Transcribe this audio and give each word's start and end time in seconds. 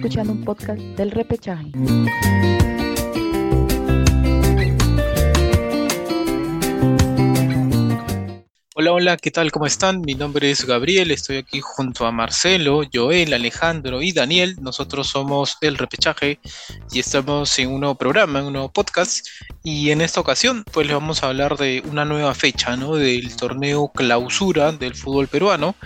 escuchando 0.00 0.32
un 0.32 0.44
podcast 0.46 0.80
del 0.80 1.10
repechaje. 1.10 1.70
Hola, 8.92 9.16
¿qué 9.16 9.30
tal? 9.30 9.52
¿Cómo 9.52 9.66
están? 9.66 10.00
Mi 10.00 10.16
nombre 10.16 10.50
es 10.50 10.64
Gabriel, 10.64 11.12
estoy 11.12 11.36
aquí 11.36 11.60
junto 11.60 12.06
a 12.06 12.10
Marcelo, 12.10 12.82
Joel, 12.92 13.32
Alejandro 13.32 14.02
y 14.02 14.10
Daniel. 14.10 14.56
Nosotros 14.60 15.06
somos 15.06 15.58
El 15.60 15.78
Repechaje 15.78 16.40
y 16.90 16.98
estamos 16.98 17.56
en 17.60 17.70
un 17.70 17.80
nuevo 17.82 17.94
programa, 17.94 18.40
en 18.40 18.46
un 18.46 18.54
nuevo 18.54 18.72
podcast. 18.72 19.24
Y 19.62 19.92
en 19.92 20.00
esta 20.00 20.18
ocasión, 20.18 20.64
pues 20.72 20.88
les 20.88 20.96
vamos 20.96 21.22
a 21.22 21.28
hablar 21.28 21.56
de 21.56 21.84
una 21.88 22.04
nueva 22.04 22.34
fecha, 22.34 22.76
¿no? 22.76 22.96
Del 22.96 23.36
torneo 23.36 23.92
clausura 23.94 24.72
del 24.72 24.96
fútbol 24.96 25.28
peruano, 25.28 25.76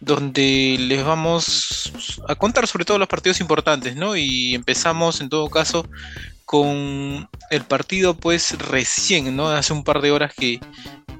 donde 0.00 0.76
les 0.78 1.02
vamos 1.02 2.20
a 2.28 2.34
contar 2.34 2.66
sobre 2.66 2.84
todo 2.84 2.98
los 2.98 3.08
partidos 3.08 3.40
importantes, 3.40 3.96
¿no? 3.96 4.16
Y 4.16 4.54
empezamos 4.54 5.22
en 5.22 5.30
todo 5.30 5.48
caso 5.48 5.88
con 6.44 7.26
el 7.50 7.64
partido 7.66 8.14
pues 8.14 8.58
recién, 8.58 9.34
¿no? 9.34 9.48
Hace 9.48 9.72
un 9.72 9.82
par 9.82 10.02
de 10.02 10.10
horas 10.10 10.34
que 10.34 10.60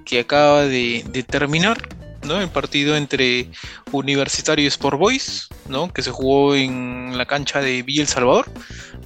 que 0.04 0.20
acaba 0.20 0.62
de, 0.62 1.24
terminar, 1.28 1.78
¿no? 2.24 2.40
El 2.40 2.48
partido 2.48 2.96
entre 2.96 3.50
Universitario 3.92 4.64
y 4.64 4.68
Sport 4.68 4.98
Boys, 4.98 5.48
¿no? 5.68 5.92
Que 5.92 6.02
se 6.02 6.10
jugó 6.10 6.54
en 6.54 7.16
la 7.16 7.26
cancha 7.26 7.60
de 7.60 7.82
Villa 7.82 8.02
El 8.02 8.08
Salvador, 8.08 8.50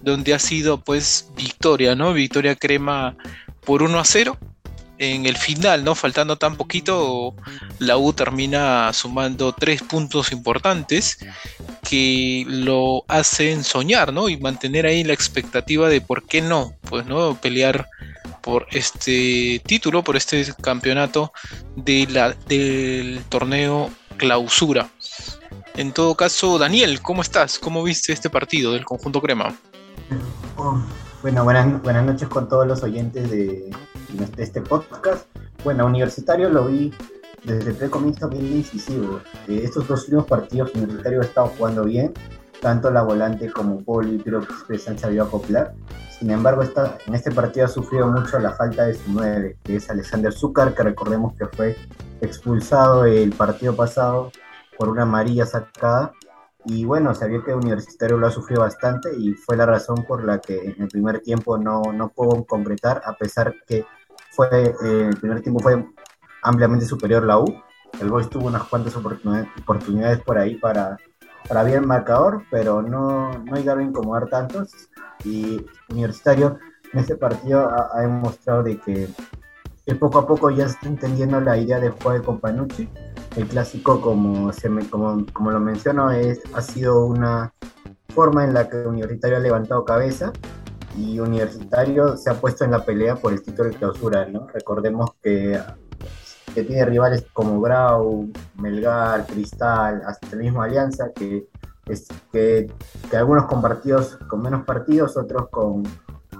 donde 0.02 0.34
ha 0.34 0.38
sido 0.38 0.82
pues 0.82 1.30
victoria, 1.36 1.94
¿no? 1.94 2.12
Victoria 2.12 2.56
crema 2.56 3.16
por 3.64 3.82
1 3.82 3.98
a 3.98 4.04
0. 4.04 4.36
En 5.00 5.26
el 5.26 5.36
final, 5.36 5.84
¿no? 5.84 5.94
Faltando 5.94 6.38
tan 6.38 6.56
poquito, 6.56 7.36
la 7.78 7.96
U 7.96 8.12
termina 8.12 8.92
sumando 8.92 9.52
tres 9.52 9.80
puntos 9.80 10.32
importantes 10.32 11.18
que 11.88 12.44
lo 12.48 13.04
hacen 13.06 13.62
soñar, 13.62 14.12
¿no? 14.12 14.28
Y 14.28 14.38
mantener 14.38 14.86
ahí 14.86 15.04
la 15.04 15.12
expectativa 15.12 15.88
de 15.88 16.00
por 16.00 16.26
qué 16.26 16.42
no, 16.42 16.74
pues, 16.88 17.06
¿no? 17.06 17.36
Pelear 17.40 17.86
por 18.48 18.66
este 18.70 19.60
título, 19.66 20.02
por 20.02 20.16
este 20.16 20.42
campeonato 20.62 21.32
de 21.76 22.32
del 22.48 23.22
torneo 23.28 23.90
clausura. 24.16 24.88
En 25.74 25.92
todo 25.92 26.14
caso, 26.14 26.58
Daniel, 26.58 27.02
¿cómo 27.02 27.20
estás? 27.20 27.58
¿Cómo 27.58 27.82
viste 27.82 28.14
este 28.14 28.30
partido 28.30 28.72
del 28.72 28.86
conjunto 28.86 29.20
Crema? 29.20 29.54
Oh, 30.56 30.82
bueno, 31.20 31.44
buenas, 31.44 31.82
buenas 31.82 32.06
noches 32.06 32.26
con 32.26 32.48
todos 32.48 32.66
los 32.66 32.82
oyentes 32.82 33.30
de, 33.30 33.70
este 34.38 34.62
podcast. 34.62 35.26
Bueno, 35.62 35.84
Universitario 35.84 36.48
lo 36.48 36.68
vi 36.68 36.94
desde 37.44 37.84
el 37.84 37.90
comienzo 37.90 38.30
bien 38.30 38.62
decisivo. 38.62 39.20
Eh, 39.46 39.60
estos 39.62 39.86
dos 39.86 40.04
últimos 40.04 40.24
partidos 40.24 40.70
Universitario 40.74 41.20
ha 41.20 41.24
estado 41.24 41.48
jugando 41.48 41.84
bien, 41.84 42.14
tanto 42.60 42.90
la 42.90 43.02
volante 43.02 43.50
como 43.50 43.82
Poli 43.82 44.18
creo 44.18 44.42
que 44.66 44.78
se 44.78 44.90
han 44.90 44.98
sabido 44.98 45.24
acoplar. 45.24 45.74
Sin 46.18 46.30
embargo, 46.30 46.62
en 46.64 47.14
este 47.14 47.30
partido 47.30 47.66
ha 47.66 47.68
sufrido 47.68 48.08
mucho 48.08 48.38
la 48.40 48.52
falta 48.52 48.86
de 48.86 48.94
su 48.94 49.12
9, 49.12 49.58
que 49.62 49.76
es 49.76 49.88
Alexander 49.88 50.32
Zúcar, 50.32 50.74
que 50.74 50.82
recordemos 50.82 51.34
que 51.36 51.46
fue 51.46 51.76
expulsado 52.20 53.04
el 53.04 53.30
partido 53.30 53.76
pasado 53.76 54.32
por 54.76 54.88
una 54.88 55.02
amarilla 55.02 55.46
sacada. 55.46 56.12
Y 56.64 56.84
bueno, 56.84 57.14
sabía 57.14 57.42
que 57.44 57.54
Universitario 57.54 58.18
lo 58.18 58.26
ha 58.26 58.32
sufrido 58.32 58.62
bastante 58.62 59.16
y 59.16 59.34
fue 59.34 59.56
la 59.56 59.64
razón 59.64 60.04
por 60.08 60.24
la 60.24 60.40
que 60.40 60.58
en 60.58 60.82
el 60.82 60.88
primer 60.88 61.20
tiempo 61.20 61.56
no, 61.56 61.82
no 61.92 62.08
pudo 62.08 62.44
concretar, 62.44 63.00
a 63.04 63.12
pesar 63.14 63.54
que 63.66 63.86
fue, 64.32 64.48
eh, 64.82 65.08
el 65.08 65.16
primer 65.18 65.40
tiempo 65.40 65.60
fue 65.60 65.86
ampliamente 66.42 66.84
superior 66.84 67.24
la 67.24 67.38
U. 67.38 67.62
El 68.00 68.10
Boys 68.10 68.28
tuvo 68.28 68.48
unas 68.48 68.64
cuantas 68.64 68.94
oportunidades 68.96 70.20
por 70.20 70.36
ahí 70.36 70.56
para, 70.56 70.98
para 71.48 71.64
bien 71.64 71.86
marcador, 71.86 72.42
pero 72.50 72.82
no, 72.82 73.32
no 73.32 73.56
llegaron 73.56 73.84
a 73.84 73.86
incomodar 73.86 74.28
tantos 74.28 74.70
y 75.24 75.64
Universitario 75.88 76.58
en 76.92 77.00
este 77.00 77.16
partido 77.16 77.68
ha, 77.68 78.00
demostrado 78.00 78.62
de 78.62 78.78
que, 78.78 79.08
poco 79.94 80.18
a 80.18 80.26
poco 80.26 80.50
ya 80.50 80.66
está 80.66 80.86
entendiendo 80.86 81.40
la 81.40 81.56
idea 81.56 81.80
de 81.80 81.90
jugar 81.90 82.22
con 82.22 82.40
Panucci. 82.40 82.88
El 83.36 83.46
clásico, 83.46 84.00
como, 84.00 84.52
se 84.52 84.68
me, 84.68 84.88
como, 84.88 85.24
como 85.32 85.50
lo 85.50 85.60
menciono, 85.60 86.10
es, 86.10 86.40
ha 86.54 86.62
sido 86.62 87.04
una 87.06 87.52
forma 88.14 88.44
en 88.44 88.54
la 88.54 88.68
que 88.68 88.76
Universitario 88.86 89.36
ha 89.36 89.40
levantado 89.40 89.84
cabeza 89.84 90.32
y 90.96 91.20
Universitario 91.20 92.16
se 92.16 92.30
ha 92.30 92.34
puesto 92.34 92.64
en 92.64 92.72
la 92.72 92.84
pelea 92.84 93.16
por 93.16 93.32
el 93.32 93.42
título 93.42 93.70
de 93.70 93.76
clausura. 93.76 94.26
¿no? 94.26 94.46
Recordemos 94.48 95.10
que, 95.22 95.58
que 96.54 96.64
tiene 96.64 96.84
rivales 96.84 97.24
como 97.32 97.60
Grau, 97.60 98.28
Melgar, 98.56 99.26
Cristal, 99.26 100.02
hasta 100.06 100.28
el 100.32 100.38
mismo 100.38 100.62
Alianza, 100.62 101.12
que 101.14 101.48
que, 102.32 102.70
que, 103.10 103.16
algunos 103.16 103.46
con 103.46 103.62
partidos 103.62 104.18
con 104.28 104.42
menos 104.42 104.64
partidos, 104.64 105.16
otros 105.16 105.48
con 105.48 105.82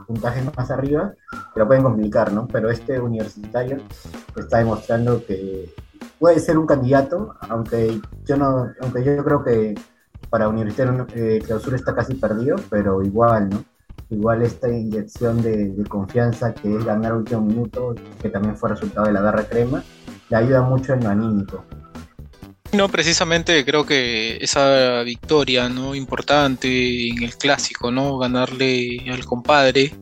puntajes 0.06 0.44
más 0.56 0.70
arriba, 0.70 1.14
que 1.52 1.60
lo 1.60 1.66
pueden 1.66 1.82
complicar, 1.82 2.32
¿no? 2.32 2.47
Pero 2.47 2.70
este 2.70 2.98
universitario 3.00 3.78
está 4.36 4.58
demostrando 4.58 5.24
que 5.24 5.74
puede 6.18 6.41
ser 6.41 6.58
un 6.58 6.66
candidato, 6.66 7.34
aunque 7.41 8.00
yo 8.24 8.36
no, 8.36 8.70
aunque 8.80 9.04
yo 9.04 9.22
creo 9.24 9.44
que 9.44 9.74
para 10.30 10.48
Universitario 10.48 11.06
eh, 11.14 11.41
Clausura 11.44 11.76
está 11.76 11.94
casi 11.94 12.14
perdido, 12.14 12.56
pero 12.70 13.02
igual, 13.02 13.48
¿no? 13.50 13.64
Igual 14.10 14.42
esta 14.42 14.70
inyección 14.70 15.42
de, 15.42 15.70
de, 15.70 15.84
confianza 15.84 16.54
que 16.54 16.74
es 16.74 16.84
ganar 16.84 17.14
último 17.14 17.42
minuto, 17.42 17.94
que 18.22 18.30
también 18.30 18.56
fue 18.56 18.70
resultado 18.70 19.06
de 19.06 19.12
la 19.12 19.20
garra 19.20 19.44
crema, 19.44 19.82
le 20.31 20.37
ayuda 20.37 20.62
mucho 20.62 20.94
en 20.94 21.05
lo 21.05 21.11
anímico. 21.11 21.65
No, 22.72 22.89
precisamente 22.91 23.65
creo 23.65 23.87
que 23.87 24.37
esa 24.43 25.03
victoria 25.03 25.71
no 25.71 25.94
importante 25.94 27.09
en 27.09 27.22
el 27.22 27.34
clásico, 27.37 27.91
¿no? 27.91 28.19
Ganarle 28.19 29.06
al 29.11 29.25
compadre 29.25 29.94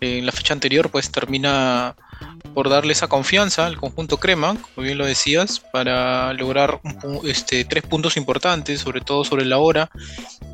en 0.00 0.24
la 0.24 0.32
fecha 0.32 0.54
anterior, 0.54 0.90
pues 0.90 1.10
termina 1.10 1.94
por 2.54 2.70
darle 2.70 2.94
esa 2.94 3.06
confianza 3.06 3.66
al 3.66 3.76
conjunto 3.76 4.16
crema, 4.16 4.56
como 4.56 4.86
bien 4.86 4.96
lo 4.96 5.04
decías, 5.04 5.60
para 5.60 6.32
lograr 6.32 6.80
este, 7.24 7.66
tres 7.66 7.82
puntos 7.82 8.16
importantes, 8.16 8.80
sobre 8.80 9.02
todo 9.02 9.22
sobre 9.24 9.44
la 9.44 9.58
hora. 9.58 9.90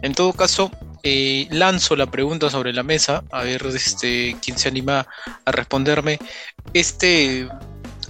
En 0.02 0.14
todo 0.14 0.32
caso, 0.32 0.72
eh, 1.04 1.46
lanzo 1.52 1.94
la 1.94 2.06
pregunta 2.06 2.50
sobre 2.50 2.72
la 2.72 2.82
mesa, 2.82 3.22
a 3.30 3.44
ver 3.44 3.64
este, 3.66 4.36
quién 4.42 4.58
se 4.58 4.68
anima 4.68 5.06
a 5.44 5.52
responderme. 5.52 6.18
Este, 6.72 7.48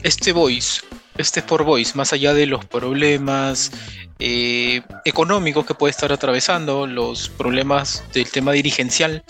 este 0.03 0.33
voice, 0.33 0.81
este 1.17 1.41
Sport 1.41 1.65
Boys, 1.65 1.95
más 1.97 2.13
allá 2.13 2.35
de 2.35 2.47
los 2.47 2.65
problemas 2.65 3.71
eh, 4.19 4.83
económicos 5.05 5.67
que 5.67 5.75
puede 5.75 5.91
estar 5.91 6.13
atravesando, 6.13 6.87
los 6.87 7.29
problemas 7.29 8.05
del 8.13 8.31
tema 8.31 8.53
dirigencial, 8.53 9.25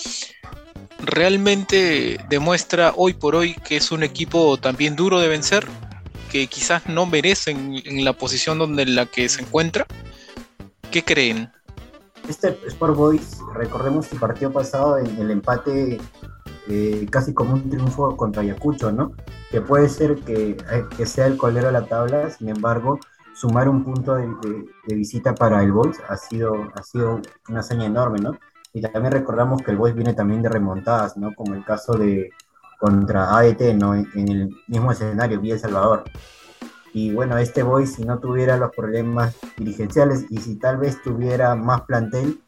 realmente 1.00 2.18
demuestra 2.28 2.92
hoy 2.96 3.14
por 3.14 3.34
hoy 3.34 3.54
que 3.64 3.76
es 3.76 3.90
un 3.90 4.02
equipo 4.02 4.56
también 4.56 4.96
duro 4.96 5.20
de 5.20 5.28
vencer, 5.28 5.66
que 6.30 6.46
quizás 6.46 6.86
no 6.86 7.06
merecen 7.06 7.82
en 7.84 8.04
la 8.04 8.12
posición 8.12 8.58
donde 8.58 8.86
la 8.86 9.06
que 9.06 9.28
se 9.28 9.42
encuentra. 9.42 9.86
¿Qué 10.90 11.04
creen? 11.04 11.50
Este 12.28 12.56
Sport 12.68 12.96
Boys, 12.96 13.38
recordemos 13.54 14.10
el 14.12 14.20
partido 14.20 14.52
pasado 14.52 14.98
en 14.98 15.06
el 15.20 15.30
empate 15.30 16.00
eh, 16.68 17.06
casi 17.10 17.34
como 17.34 17.54
un 17.54 17.68
triunfo 17.68 18.16
contra 18.16 18.42
Ayacucho, 18.42 18.92
¿no? 18.92 19.12
Que 19.50 19.60
puede 19.60 19.88
ser 19.88 20.16
que, 20.16 20.50
eh, 20.50 20.84
que, 20.96 21.06
sea 21.06 21.26
el 21.26 21.36
colero 21.36 21.66
de 21.66 21.72
la 21.72 21.86
tabla, 21.86 22.30
sin 22.30 22.48
embargo, 22.48 22.98
sumar 23.34 23.68
un 23.68 23.82
punto 23.82 24.14
de, 24.14 24.28
visita 24.94 25.34
para 25.34 25.62
el 25.62 25.72
Boys 25.72 25.98
ha 26.08 26.16
sido, 26.16 26.70
ha 26.74 26.82
sido 26.82 27.20
una 27.48 27.60
hazaña 27.60 27.86
enorme, 27.86 28.20
¿no? 28.20 28.38
Y 28.72 28.80
también 28.80 29.12
recordamos 29.12 29.62
que 29.62 29.72
el 29.72 29.76
Boys 29.76 29.94
viene 29.94 30.14
también 30.14 30.42
de 30.42 30.48
remontadas, 30.48 31.16
¿no? 31.16 31.34
Como 31.34 31.54
el 31.54 31.64
caso 31.64 31.94
de 31.94 32.30
contra 32.78 33.36
AET, 33.36 33.74
¿no? 33.74 33.94
En, 33.94 34.08
el 34.14 34.50
mismo 34.68 34.92
escenario, 34.92 35.40
Villa 35.40 35.54
El 35.54 35.60
Salvador. 35.60 36.04
Y 36.94 37.12
bueno, 37.12 37.38
este 37.38 37.62
Boys, 37.62 37.94
si 37.94 38.04
no 38.04 38.18
tuviera 38.18 38.56
los 38.56 38.70
problemas 38.70 39.36
dirigenciales 39.56 40.26
y 40.30 40.38
si 40.38 40.56
tal 40.56 40.76
vez 40.76 41.02
tuviera 41.02 41.54
más 41.54 41.82
plantel, 41.82 42.40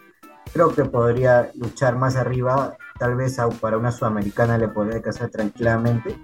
creo 0.52 0.74
que 0.74 0.84
podría 0.84 1.50
luchar 1.54 1.96
más 1.96 2.16
arriba 2.16 2.76
tal 2.98 3.16
vez 3.16 3.36
para 3.60 3.78
una 3.78 3.92
sudamericana 3.92 4.58
le 4.58 4.68
podría 4.68 5.02
casar 5.02 5.30
tranquilamente, 5.30 6.18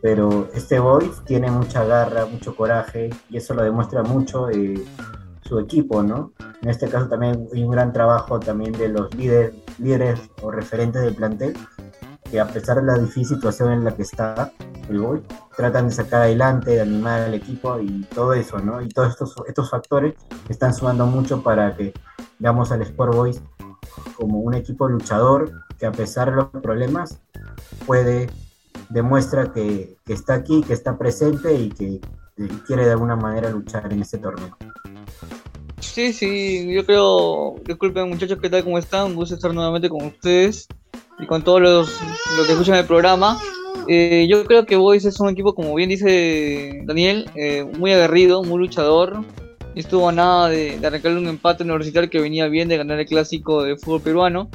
pero 0.00 0.48
este 0.54 0.78
Boys 0.78 1.22
tiene 1.24 1.50
mucha 1.50 1.84
garra, 1.84 2.26
mucho 2.26 2.54
coraje 2.54 3.10
y 3.28 3.36
eso 3.36 3.54
lo 3.54 3.62
demuestra 3.62 4.02
mucho 4.02 4.48
eh, 4.50 4.84
su 5.42 5.58
equipo, 5.58 6.02
¿no? 6.02 6.32
En 6.62 6.68
este 6.68 6.88
caso 6.88 7.08
también 7.08 7.48
hay 7.52 7.64
un 7.64 7.70
gran 7.70 7.92
trabajo 7.92 8.38
también 8.38 8.72
de 8.72 8.88
los 8.88 9.12
líderes, 9.14 9.54
líderes 9.78 10.20
o 10.42 10.50
referentes 10.50 11.02
del 11.02 11.14
plantel, 11.14 11.56
que 12.30 12.38
a 12.38 12.46
pesar 12.46 12.76
de 12.76 12.84
la 12.84 12.98
difícil 12.98 13.36
situación 13.36 13.72
en 13.72 13.84
la 13.84 13.94
que 13.94 14.02
está 14.02 14.52
el 14.88 15.00
Boys, 15.00 15.22
tratan 15.56 15.88
de 15.88 15.94
sacar 15.94 16.22
adelante, 16.22 16.72
de 16.72 16.80
animar 16.80 17.22
al 17.22 17.34
equipo 17.34 17.78
y 17.80 18.04
todo 18.14 18.34
eso, 18.34 18.58
¿no? 18.58 18.80
Y 18.80 18.88
todos 18.88 19.10
estos, 19.10 19.34
estos 19.46 19.70
factores 19.70 20.14
están 20.48 20.72
sumando 20.74 21.06
mucho 21.06 21.42
para 21.42 21.74
que 21.76 21.92
veamos 22.38 22.70
al 22.70 22.82
Sport 22.82 23.14
Boys 23.14 23.42
como 24.16 24.40
un 24.40 24.54
equipo 24.54 24.88
luchador 24.88 25.52
que 25.78 25.86
a 25.86 25.92
pesar 25.92 26.30
de 26.30 26.36
los 26.36 26.48
problemas 26.62 27.20
puede, 27.86 28.28
demuestra 28.88 29.52
que, 29.52 29.96
está 30.06 30.34
aquí, 30.34 30.62
que 30.62 30.72
está 30.72 30.98
presente 30.98 31.54
y 31.54 31.68
que 31.70 32.00
quiere 32.66 32.84
de 32.84 32.92
alguna 32.92 33.16
manera 33.16 33.50
luchar 33.50 33.92
en 33.92 34.02
este 34.02 34.18
torneo. 34.18 34.56
Sí, 35.80 36.12
sí, 36.12 36.72
yo 36.72 36.84
creo, 36.84 37.56
disculpen 37.64 38.08
muchachos, 38.08 38.38
¿qué 38.40 38.50
tal? 38.50 38.64
¿Cómo 38.64 38.78
están? 38.78 39.06
Un 39.06 39.14
gusto 39.14 39.34
estar 39.34 39.52
nuevamente 39.52 39.88
con 39.88 40.04
ustedes 40.04 40.68
y 41.18 41.26
con 41.26 41.42
todos 41.42 41.60
los, 41.60 42.00
que 42.46 42.52
escuchan 42.52 42.76
el 42.76 42.86
programa. 42.86 43.38
Eh, 43.88 44.26
yo 44.28 44.44
creo 44.44 44.66
que 44.66 44.76
Boys 44.76 45.04
es 45.04 45.18
un 45.20 45.28
equipo, 45.28 45.54
como 45.54 45.74
bien 45.74 45.88
dice 45.88 46.82
Daniel, 46.84 47.30
eh, 47.34 47.64
muy 47.78 47.92
aguerrido, 47.92 48.42
muy 48.42 48.58
luchador. 48.58 49.24
Estuvo 49.78 50.10
nada 50.10 50.48
de, 50.48 50.78
de 50.78 50.86
arrancarle 50.88 51.18
un 51.18 51.28
empate 51.28 51.62
universitario 51.62 52.10
que 52.10 52.20
venía 52.20 52.48
bien 52.48 52.68
de 52.68 52.76
ganar 52.76 52.98
el 52.98 53.06
clásico 53.06 53.62
de 53.62 53.76
fútbol 53.76 54.02
peruano. 54.02 54.50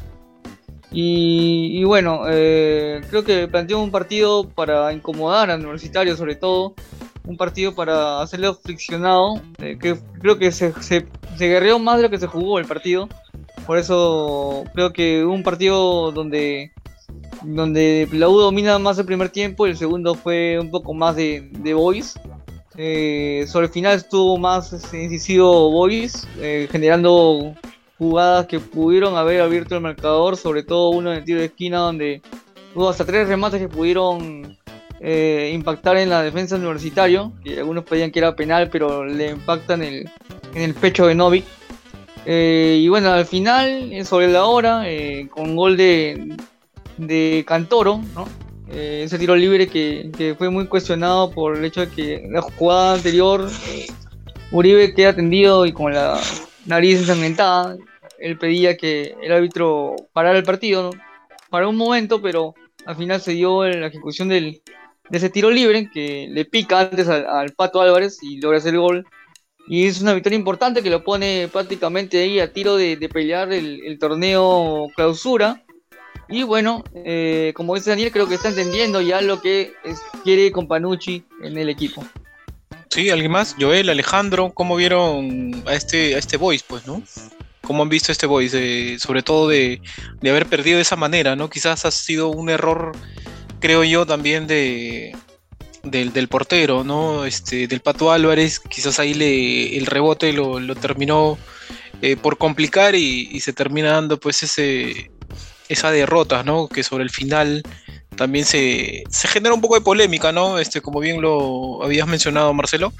Y, 0.91 1.83
bueno, 1.85 2.23
eh, 2.27 3.01
creo 3.09 3.23
que 3.23 3.47
planteó 3.47 3.81
un 3.81 3.89
partido 3.89 4.47
para 4.47 4.93
incomodar 4.93 5.49
al 5.49 5.61
universitario, 5.61 6.17
sobre 6.17 6.35
todo. 6.35 6.75
Un 7.25 7.37
partido 7.37 7.73
para 7.73 8.21
hacerle 8.21 8.53
friccionado. 8.53 9.41
Eh, 9.59 9.77
que 9.79 9.97
creo 10.19 10.37
que 10.37 10.51
se, 10.51 10.73
se, 10.81 11.07
guerreó 11.37 11.79
más 11.79 11.97
de 11.97 12.03
lo 12.03 12.09
que 12.09 12.19
se 12.19 12.27
jugó 12.27 12.59
el 12.59 12.65
partido. 12.65 13.07
Por 13.65 13.77
eso 13.77 14.65
creo 14.73 14.91
que 14.91 15.23
un 15.23 15.41
partido 15.41 16.11
donde, 16.11 16.73
donde 17.43 18.07
la 18.11 18.25
domina 18.25 18.77
más 18.77 18.99
el 18.99 19.05
primer 19.05 19.29
tiempo 19.29 19.65
y 19.65 19.69
el 19.69 19.77
segundo 19.77 20.15
fue 20.15 20.59
un 20.59 20.69
poco 20.69 20.93
más 20.93 21.15
de, 21.15 21.49
de 21.59 21.73
Boys. 21.73 22.19
Eh, 22.77 23.45
sobre 23.47 23.67
el 23.67 23.71
final 23.71 23.97
estuvo 23.97 24.37
más 24.37 24.73
incisivo 24.93 25.69
Boys, 25.71 26.27
generando 26.71 27.55
jugadas 27.97 28.47
que 28.47 28.59
pudieron 28.59 29.15
haber 29.15 29.41
abierto 29.41 29.75
el 29.75 29.81
marcador, 29.81 30.37
sobre 30.37 30.63
todo 30.63 30.89
uno 30.89 31.11
en 31.11 31.19
el 31.19 31.23
tiro 31.23 31.39
de 31.39 31.45
esquina 31.45 31.79
donde 31.79 32.21
hubo 32.75 32.89
hasta 32.89 33.05
tres 33.05 33.27
remates 33.27 33.61
que 33.61 33.69
pudieron 33.69 34.57
eh, 34.99 35.51
impactar 35.53 35.97
en 35.97 36.09
la 36.09 36.23
defensa 36.23 36.55
universitario, 36.55 37.33
que 37.43 37.59
algunos 37.59 37.83
pedían 37.83 38.11
que 38.11 38.19
era 38.19 38.35
penal, 38.35 38.69
pero 38.69 39.05
le 39.05 39.31
impactan 39.31 39.83
en 39.83 39.93
el, 39.93 40.09
en 40.53 40.61
el 40.61 40.73
pecho 40.73 41.07
de 41.07 41.15
Novik. 41.15 41.45
Eh, 42.25 42.79
y 42.81 42.87
bueno, 42.87 43.11
al 43.11 43.25
final, 43.25 43.91
eh, 43.91 44.05
sobre 44.05 44.29
la 44.29 44.45
hora, 44.45 44.85
con 45.29 45.55
gol 45.55 45.75
de, 45.75 46.37
de 46.97 47.43
Cantoro, 47.45 48.01
ese 48.75 49.19
tiro 49.19 49.35
libre 49.35 49.67
que, 49.67 50.35
fue 50.37 50.49
muy 50.49 50.67
cuestionado 50.67 51.31
por 51.31 51.57
el 51.57 51.65
hecho 51.65 51.81
de 51.81 51.89
que 51.89 52.27
la 52.29 52.41
jugada 52.41 52.95
anterior 52.95 53.49
Uribe 54.51 54.93
queda 54.93 55.15
tendido 55.15 55.65
y 55.65 55.71
con 55.71 55.93
la 55.93 56.19
nariz 56.65 56.99
ensangrentada. 56.99 57.77
Él 58.19 58.37
pedía 58.37 58.77
que 58.77 59.15
el 59.21 59.31
árbitro 59.31 59.95
parara 60.13 60.37
el 60.37 60.43
partido 60.43 60.91
para 61.49 61.67
un 61.67 61.75
momento, 61.75 62.21
pero 62.21 62.53
al 62.85 62.95
final 62.95 63.21
se 63.21 63.31
dio 63.31 63.63
la 63.65 63.87
ejecución 63.87 64.29
del, 64.29 64.61
de 65.09 65.17
ese 65.17 65.29
tiro 65.29 65.51
libre 65.51 65.89
que 65.91 66.27
le 66.29 66.45
pica 66.45 66.79
antes 66.79 67.07
al, 67.07 67.51
Pato 67.53 67.81
Álvarez 67.81 68.19
y 68.21 68.39
logra 68.39 68.57
hacer 68.57 68.73
el 68.73 68.79
gol. 68.79 69.07
Y 69.67 69.87
es 69.87 70.01
una 70.01 70.13
victoria 70.13 70.37
importante 70.37 70.83
que 70.83 70.89
lo 70.89 71.03
pone 71.03 71.49
prácticamente 71.51 72.21
ahí 72.21 72.39
a 72.39 72.51
tiro 72.51 72.75
de, 72.75 72.97
pelear 73.11 73.51
el, 73.53 73.97
torneo 73.99 74.87
clausura. 74.95 75.62
Y 76.29 76.43
bueno, 76.43 76.83
eh, 76.93 77.53
como 77.55 77.75
dice 77.75 77.89
Daniel, 77.89 78.11
creo 78.11 78.27
que 78.27 78.35
está 78.35 78.49
entendiendo 78.49 79.01
ya 79.01 79.21
lo 79.21 79.41
que 79.41 79.73
quiere 80.23 80.51
con 80.51 80.67
Panucci 80.67 81.23
en 81.41 81.57
el 81.57 81.69
equipo. 81.69 82.03
Sí, 82.89 83.09
alguien 83.09 83.31
más, 83.31 83.55
Joel, 83.59 83.89
Alejandro, 83.89 84.51
¿cómo 84.53 84.75
vieron 84.75 85.63
a 85.65 85.73
este, 85.73 86.15
a 86.15 86.19
este 86.19 86.37
Voice, 86.37 86.63
pues, 86.67 86.85
no? 86.85 87.01
¿Cómo 87.61 87.81
han 87.81 87.89
visto 87.89 88.11
este 88.11 88.27
Voice? 88.27 88.99
sobre 88.99 89.23
todo 89.23 89.47
de, 89.47 89.81
haber 90.21 90.45
perdido 90.45 90.75
de 90.75 90.83
esa 90.83 90.95
manera, 90.95 91.35
¿no? 91.35 91.49
Quizás 91.49 91.85
ha 91.85 91.91
sido 91.91 92.29
un 92.29 92.49
error, 92.49 92.91
creo 93.59 93.83
yo, 93.83 94.05
también 94.05 94.45
de, 94.45 95.15
del, 95.83 96.27
portero, 96.27 96.83
¿no? 96.83 97.25
Este, 97.25 97.67
del 97.67 97.81
Pato 97.81 98.11
Álvarez, 98.11 98.59
quizás 98.59 98.99
ahí 98.99 99.15
le, 99.15 99.75
el 99.75 99.87
rebote 99.87 100.31
lo, 100.31 100.75
terminó 100.75 101.39
eh, 102.03 102.15
por 102.15 102.37
complicar 102.37 102.93
y, 102.93 103.27
y, 103.31 103.39
se 103.39 103.53
termina 103.53 103.93
dando 103.93 104.19
pues 104.19 104.43
ese, 104.43 105.09
esa 105.73 105.91
derrota, 105.91 106.43
¿no? 106.43 106.67
Que 106.67 106.83
sobre 106.83 107.03
el 107.03 107.09
final 107.09 107.63
también 108.13 108.45
se, 108.45 109.03
genera 109.11 109.53
un 109.53 109.61
poco 109.61 109.75
de 109.75 109.81
polémica, 109.81 110.31
¿no? 110.31 110.59
Este, 110.59 110.81
como 110.81 110.99
bien 110.99 111.21
lo 111.21 111.83
habías 111.83 112.07
mencionado, 112.07 112.53
Marcelo, 112.53 112.93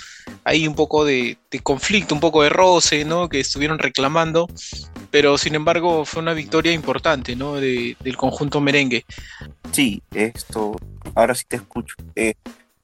hay 0.43 0.67
un 0.67 0.75
poco 0.75 1.05
de, 1.05 1.37
conflicto, 1.61 2.13
un 2.15 2.21
poco 2.21 2.43
de 2.43 2.49
roce, 2.49 3.05
¿no? 3.05 3.29
Que 3.29 3.39
estuvieron 3.39 3.79
reclamando, 3.79 4.47
pero 5.11 5.37
sin 5.37 5.55
embargo 5.55 6.05
fue 6.05 6.21
una 6.21 6.33
victoria 6.33 6.71
importante, 6.71 7.35
¿no? 7.35 7.55
del 7.55 8.17
conjunto 8.17 8.59
merengue. 8.61 9.05
Sí, 9.71 10.01
esto, 10.13 10.75
ahora 11.15 11.35
sí 11.35 11.43
te 11.47 11.57
escucho. 11.57 11.95
Eh, 12.15 12.33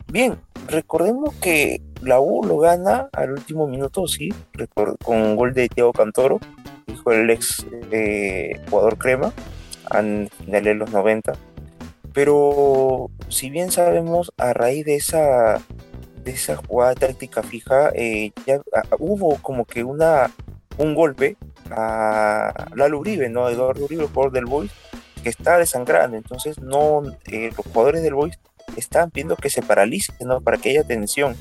bien, 0.08 0.40
recordemos 0.68 1.36
que 1.36 1.82
la 2.02 2.20
U 2.20 2.44
lo 2.44 2.58
gana 2.58 3.10
al 3.14 3.32
último 3.32 3.68
minuto, 3.68 4.08
sí, 4.08 4.34
con 4.74 4.96
un 5.06 5.36
gol 5.36 5.54
de 5.54 5.68
Thiago 5.70 5.94
Cantoro, 5.94 6.40
dijo 6.88 7.12
el 7.12 7.30
ex 7.30 7.66
eh, 7.92 8.62
jugador 8.70 8.98
crema, 8.98 9.34
en 9.94 10.30
finales 10.46 10.64
de 10.64 10.76
los 10.76 10.92
90 10.92 11.34
pero 12.14 13.10
si 13.30 13.50
bien 13.50 13.72
sabemos, 13.72 14.34
a 14.38 14.54
raíz 14.54 14.86
de 14.86 14.96
esa, 14.96 15.62
de 16.24 16.32
esa 16.32 16.56
jugada 16.58 16.96
táctica 16.96 17.44
fija, 17.44 17.92
eh, 17.94 18.32
ya 18.46 18.62
ah, 18.74 18.84
hubo 18.98 19.38
como 19.38 19.66
que 19.66 19.84
una, 19.84 20.32
un 20.78 20.96
golpe 20.96 21.38
a 21.72 22.68
Lalo 22.76 23.00
Uribe, 23.00 23.30
¿no? 23.30 23.48
Eduardo 23.50 23.86
Uribe, 23.86 24.04
el 24.04 24.10
jugador 24.10 24.32
del 24.32 24.46
Boys, 24.46 24.72
que 25.24 25.30
está 25.30 25.58
desangrando. 25.58 26.18
Entonces, 26.18 26.60
no, 26.60 27.04
eh, 27.32 27.52
los 27.56 27.66
jugadores 27.68 28.02
del 28.02 28.16
Boys 28.16 28.40
están 28.76 29.12
pidiendo 29.12 29.36
que 29.36 29.50
se 29.50 29.62
paralice, 29.62 30.14
¿no? 30.22 30.42
Para 30.42 30.58
que 30.58 30.72
haya 30.72 30.84
tensión. 30.84 31.36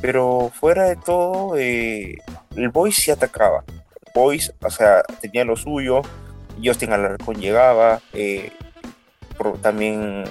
Pero 0.00 0.50
fuera 0.54 0.84
de 0.84 0.96
todo, 0.96 1.56
eh, 1.56 2.16
el 2.54 2.68
Boys 2.68 2.96
se 2.96 3.12
atacaba. 3.12 3.64
El 3.68 4.12
Boys, 4.14 4.54
o 4.62 4.70
sea, 4.70 5.02
tenía 5.20 5.44
lo 5.44 5.56
suyo. 5.56 6.02
Justin 6.62 6.92
Alarcón 6.92 7.36
llegaba, 7.40 8.00
eh, 8.12 8.50
también 9.60 10.24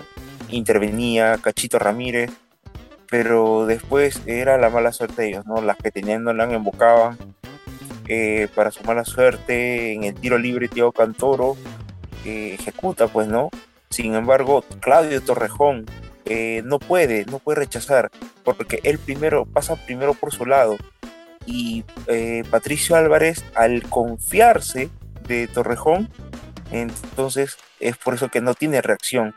intervenía 0.50 1.38
Cachito 1.42 1.80
Ramírez, 1.80 2.32
pero 3.10 3.66
después 3.66 4.22
era 4.26 4.58
la 4.58 4.70
mala 4.70 4.92
suerte 4.92 5.22
de 5.22 5.28
ellos, 5.30 5.46
¿no? 5.46 5.62
Las 5.62 5.78
que 5.78 5.92
tenían 5.92 6.24
no 6.24 6.34
la 6.34 6.46
embocaban. 6.46 7.18
Eh, 8.08 8.48
para 8.54 8.70
su 8.70 8.84
mala 8.84 9.04
suerte, 9.04 9.94
en 9.94 10.04
el 10.04 10.14
tiro 10.16 10.38
libre, 10.38 10.68
Tiago 10.68 10.92
Cantoro 10.92 11.58
eh, 12.24 12.56
ejecuta, 12.60 13.08
pues, 13.08 13.28
¿no? 13.28 13.50
Sin 13.90 14.14
embargo, 14.14 14.64
Claudio 14.80 15.22
Torrejón 15.22 15.86
no 16.64 16.80
puede, 16.80 17.24
no 17.26 17.38
puede 17.38 17.60
rechazar, 17.60 18.10
porque 18.44 18.80
él 18.84 18.98
primero 18.98 19.46
pasa 19.46 19.76
primero 19.76 20.16
por 20.16 20.34
su 20.34 20.48
lado. 20.48 20.76
Y 21.46 21.84
Patricio 22.50 22.96
Álvarez, 22.96 23.46
al 23.54 23.84
confiarse 23.84 24.90
de 25.28 25.48
Torrejón, 25.48 26.10
entonces 26.72 27.58
es 27.80 27.98
por 27.98 28.14
eso 28.14 28.30
que 28.30 28.42
no 28.42 28.54
tiene 28.54 28.82
reacción. 28.82 29.36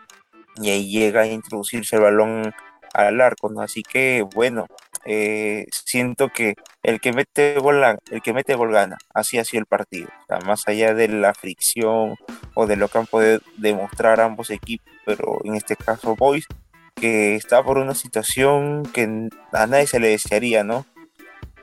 Y 0.56 0.70
ahí 0.70 0.90
llega 0.90 1.22
a 1.22 1.26
introducirse 1.26 1.96
el 1.96 2.02
balón 2.02 2.52
al 2.94 3.20
arco, 3.20 3.48
¿no? 3.48 3.60
Así 3.60 3.82
que 3.82 4.26
bueno, 4.34 4.66
eh, 5.04 5.66
siento 5.70 6.30
que 6.30 6.54
el 6.82 7.00
que 7.00 7.12
mete 7.12 7.58
gol, 7.58 7.82
el 8.10 8.22
que 8.22 8.32
mete 8.32 8.54
gol 8.54 8.72
gana. 8.72 8.96
Así 9.14 9.38
ha 9.38 9.44
sido 9.44 9.60
el 9.60 9.66
partido. 9.66 10.08
más 10.44 10.66
allá 10.68 10.94
de 10.94 11.08
la 11.08 11.34
fricción 11.34 12.16
o 12.54 12.66
de 12.66 12.76
lo 12.76 12.88
que 12.88 12.98
han 12.98 13.06
podido 13.06 13.40
demostrar 13.56 14.20
ambos 14.20 14.50
equipos, 14.50 14.86
pero 15.06 15.38
en 15.44 15.54
este 15.54 15.76
caso 15.76 16.16
Boys, 16.16 16.46
que 16.94 17.36
está 17.36 17.62
por 17.62 17.78
una 17.78 17.94
situación 17.94 18.84
que 18.92 19.28
a 19.52 19.66
nadie 19.66 19.86
se 19.86 20.00
le 20.00 20.08
desearía, 20.08 20.64
¿no? 20.64 20.84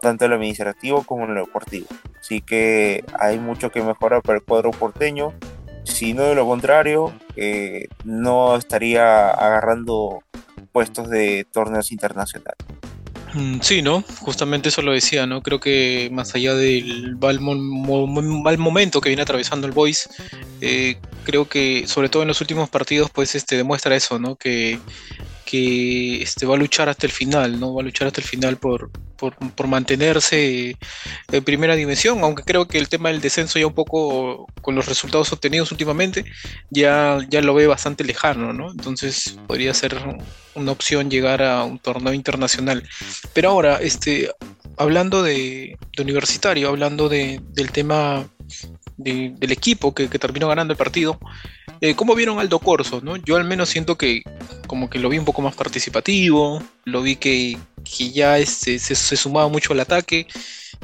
Tanto 0.05 0.25
en 0.25 0.29
lo 0.29 0.35
administrativo 0.35 1.03
como 1.03 1.25
en 1.25 1.33
lo 1.33 1.45
deportivo. 1.45 1.87
Así 2.19 2.41
que 2.41 3.03
hay 3.19 3.39
mucho 3.39 3.71
que 3.71 3.81
mejorar 3.81 4.21
para 4.21 4.37
el 4.37 4.43
cuadro 4.43 4.69
porteño 4.69 5.33
si 5.85 6.13
no 6.13 6.23
de 6.23 6.35
lo 6.35 6.45
contrario, 6.45 7.13
eh, 7.35 7.87
no 8.03 8.55
estaría 8.57 9.29
agarrando 9.29 10.23
puestos 10.71 11.09
de 11.09 11.45
torneos 11.51 11.91
internacionales. 11.91 12.57
Mm, 13.33 13.59
sí, 13.61 13.81
¿no? 13.81 14.03
Justamente 14.19 14.69
eso 14.69 14.81
lo 14.81 14.93
decía, 14.93 15.25
¿no? 15.25 15.41
Creo 15.41 15.59
que 15.59 16.09
más 16.11 16.33
allá 16.35 16.53
del 16.55 17.17
mal, 17.17 18.57
momento 18.57 18.99
que 18.99 19.09
viene 19.09 19.21
atravesando 19.21 19.67
el 19.67 19.73
Boys, 19.73 20.09
eh, 20.61 20.97
creo 21.23 21.47
que 21.47 21.87
sobre 21.87 22.09
todo 22.09 22.23
en 22.23 22.29
los 22.29 22.41
últimos 22.41 22.69
partidos, 22.69 23.11
pues 23.11 23.35
este 23.35 23.55
demuestra 23.55 23.95
eso, 23.95 24.19
¿no? 24.19 24.35
Que 24.35 24.79
que 25.45 26.21
este, 26.21 26.45
va 26.45 26.55
a 26.55 26.57
luchar 26.57 26.89
hasta 26.89 27.05
el 27.05 27.11
final, 27.11 27.59
¿no? 27.59 27.73
Va 27.73 27.81
a 27.81 27.85
luchar 27.85 28.07
hasta 28.07 28.21
el 28.21 28.27
final 28.27 28.57
por, 28.57 28.89
por, 29.15 29.67
mantenerse 29.67 30.75
en 31.31 31.43
primera 31.43 31.75
dimensión, 31.75 32.19
aunque 32.23 32.43
creo 32.43 32.67
que 32.67 32.77
el 32.77 32.89
tema 32.89 33.09
del 33.09 33.21
descenso 33.21 33.59
ya 33.59 33.67
un 33.67 33.73
poco 33.73 34.47
con 34.61 34.75
los 34.75 34.87
resultados 34.87 35.31
obtenidos 35.31 35.71
últimamente 35.71 36.25
ya, 36.69 37.19
ya 37.29 37.41
lo 37.41 37.53
ve 37.53 37.67
bastante 37.67 38.03
lejano, 38.03 38.53
¿no? 38.53 38.71
Entonces 38.71 39.37
podría 39.47 39.73
ser 39.73 39.95
una 40.55 40.71
opción 40.71 41.09
llegar 41.09 41.43
a 41.43 41.63
un 41.63 41.79
torneo 41.79 42.13
internacional. 42.13 42.83
Pero 43.33 43.49
ahora, 43.49 43.77
este, 43.77 44.31
hablando 44.77 45.21
de, 45.23 45.77
universitario, 45.99 46.69
hablando 46.69 47.09
de, 47.09 47.41
del 47.53 47.71
tema 47.71 48.27
del 48.97 49.51
equipo 49.51 49.93
que, 49.93 50.07
terminó 50.07 50.47
ganando 50.47 50.71
el 50.73 50.77
partido, 50.77 51.19
eh, 51.81 51.95
¿cómo 51.95 52.15
vieron 52.15 52.39
Aldo 52.39 52.59
Corso? 52.59 53.01
¿no? 53.01 53.17
Yo 53.17 53.35
al 53.35 53.43
menos 53.43 53.69
siento 53.69 53.97
que 53.97 54.23
como 54.67 54.89
que 54.89 54.99
lo 54.99 55.09
vi 55.09 55.17
un 55.17 55.25
poco 55.25 55.41
más 55.41 55.55
participativo, 55.55 56.61
lo 56.85 57.01
vi 57.01 57.15
que, 57.15 57.57
ya 58.13 58.37
este, 58.37 58.79
se, 58.79 58.95
sumaba 59.17 59.47
mucho 59.49 59.73
al 59.73 59.79
ataque. 59.79 60.27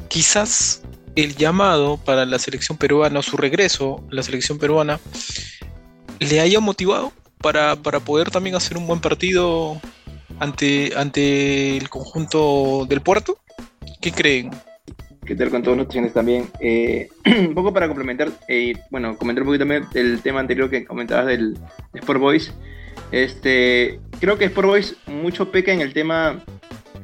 Quizás 0.08 0.82
el 1.16 1.36
llamado 1.36 1.96
para 1.98 2.24
la 2.24 2.38
selección 2.38 2.78
peruana, 2.78 3.22
su 3.22 3.36
regreso 3.36 4.04
a 4.10 4.14
la 4.14 4.22
selección 4.22 4.58
peruana, 4.58 5.00
le 6.18 6.40
haya 6.40 6.60
motivado 6.60 7.12
para, 7.38 7.76
para 7.76 8.00
poder 8.00 8.30
también 8.30 8.54
hacer 8.56 8.76
un 8.76 8.86
buen 8.86 9.00
partido 9.00 9.80
ante, 10.38 10.92
ante 10.96 11.76
el 11.76 11.88
conjunto 11.88 12.86
del 12.88 13.00
puerto? 13.00 13.38
¿Qué 14.00 14.12
creen? 14.12 14.50
¿Qué 15.36 15.48
con 15.48 15.62
todos 15.62 15.78
los 15.78 15.86
señores 15.88 16.12
también? 16.12 16.48
Eh, 16.60 17.08
un 17.24 17.54
poco 17.54 17.72
para 17.72 17.86
complementar, 17.86 18.30
eh, 18.48 18.74
bueno, 18.90 19.16
comentar 19.16 19.42
un 19.42 19.46
poquito 19.46 19.62
también 19.62 19.84
el 19.94 20.20
tema 20.20 20.40
anterior 20.40 20.68
que 20.68 20.84
comentabas 20.84 21.26
del 21.26 21.56
Sport 21.94 22.20
Boys. 22.20 22.52
Este, 23.10 23.98
creo 24.20 24.36
que 24.36 24.46
Sport 24.46 24.68
Boys 24.68 24.96
mucho 25.06 25.50
peca 25.50 25.72
en 25.72 25.80
el 25.80 25.94
tema 25.94 26.44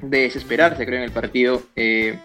de 0.03 0.23
desesperarse, 0.23 0.85
creo, 0.85 0.99
en 0.99 1.05
el 1.05 1.11
partido. 1.11 1.63
Eh, 1.75 2.19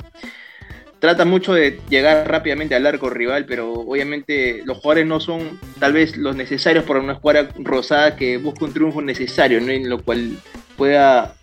trata 1.00 1.24
mucho 1.24 1.54
de 1.54 1.80
llegar 1.90 2.30
rápidamente 2.30 2.76
al 2.76 2.86
arco 2.86 3.10
rival, 3.10 3.46
pero 3.46 3.72
obviamente 3.72 4.62
los 4.66 4.80
jugadores 4.80 5.08
no 5.08 5.22
son 5.22 5.58
tal 5.80 5.94
vez 5.94 6.18
los 6.18 6.36
necesarios 6.36 6.84
para 6.84 7.00
una 7.00 7.14
escuadra 7.14 7.50
rosada 7.60 8.18
que 8.18 8.38
busca 8.38 8.66
un 8.66 8.74
triunfo 8.74 9.02
necesario, 9.02 9.60
en 9.60 9.90
lo 9.90 10.02
cual 10.02 10.38
pueda 10.76 11.36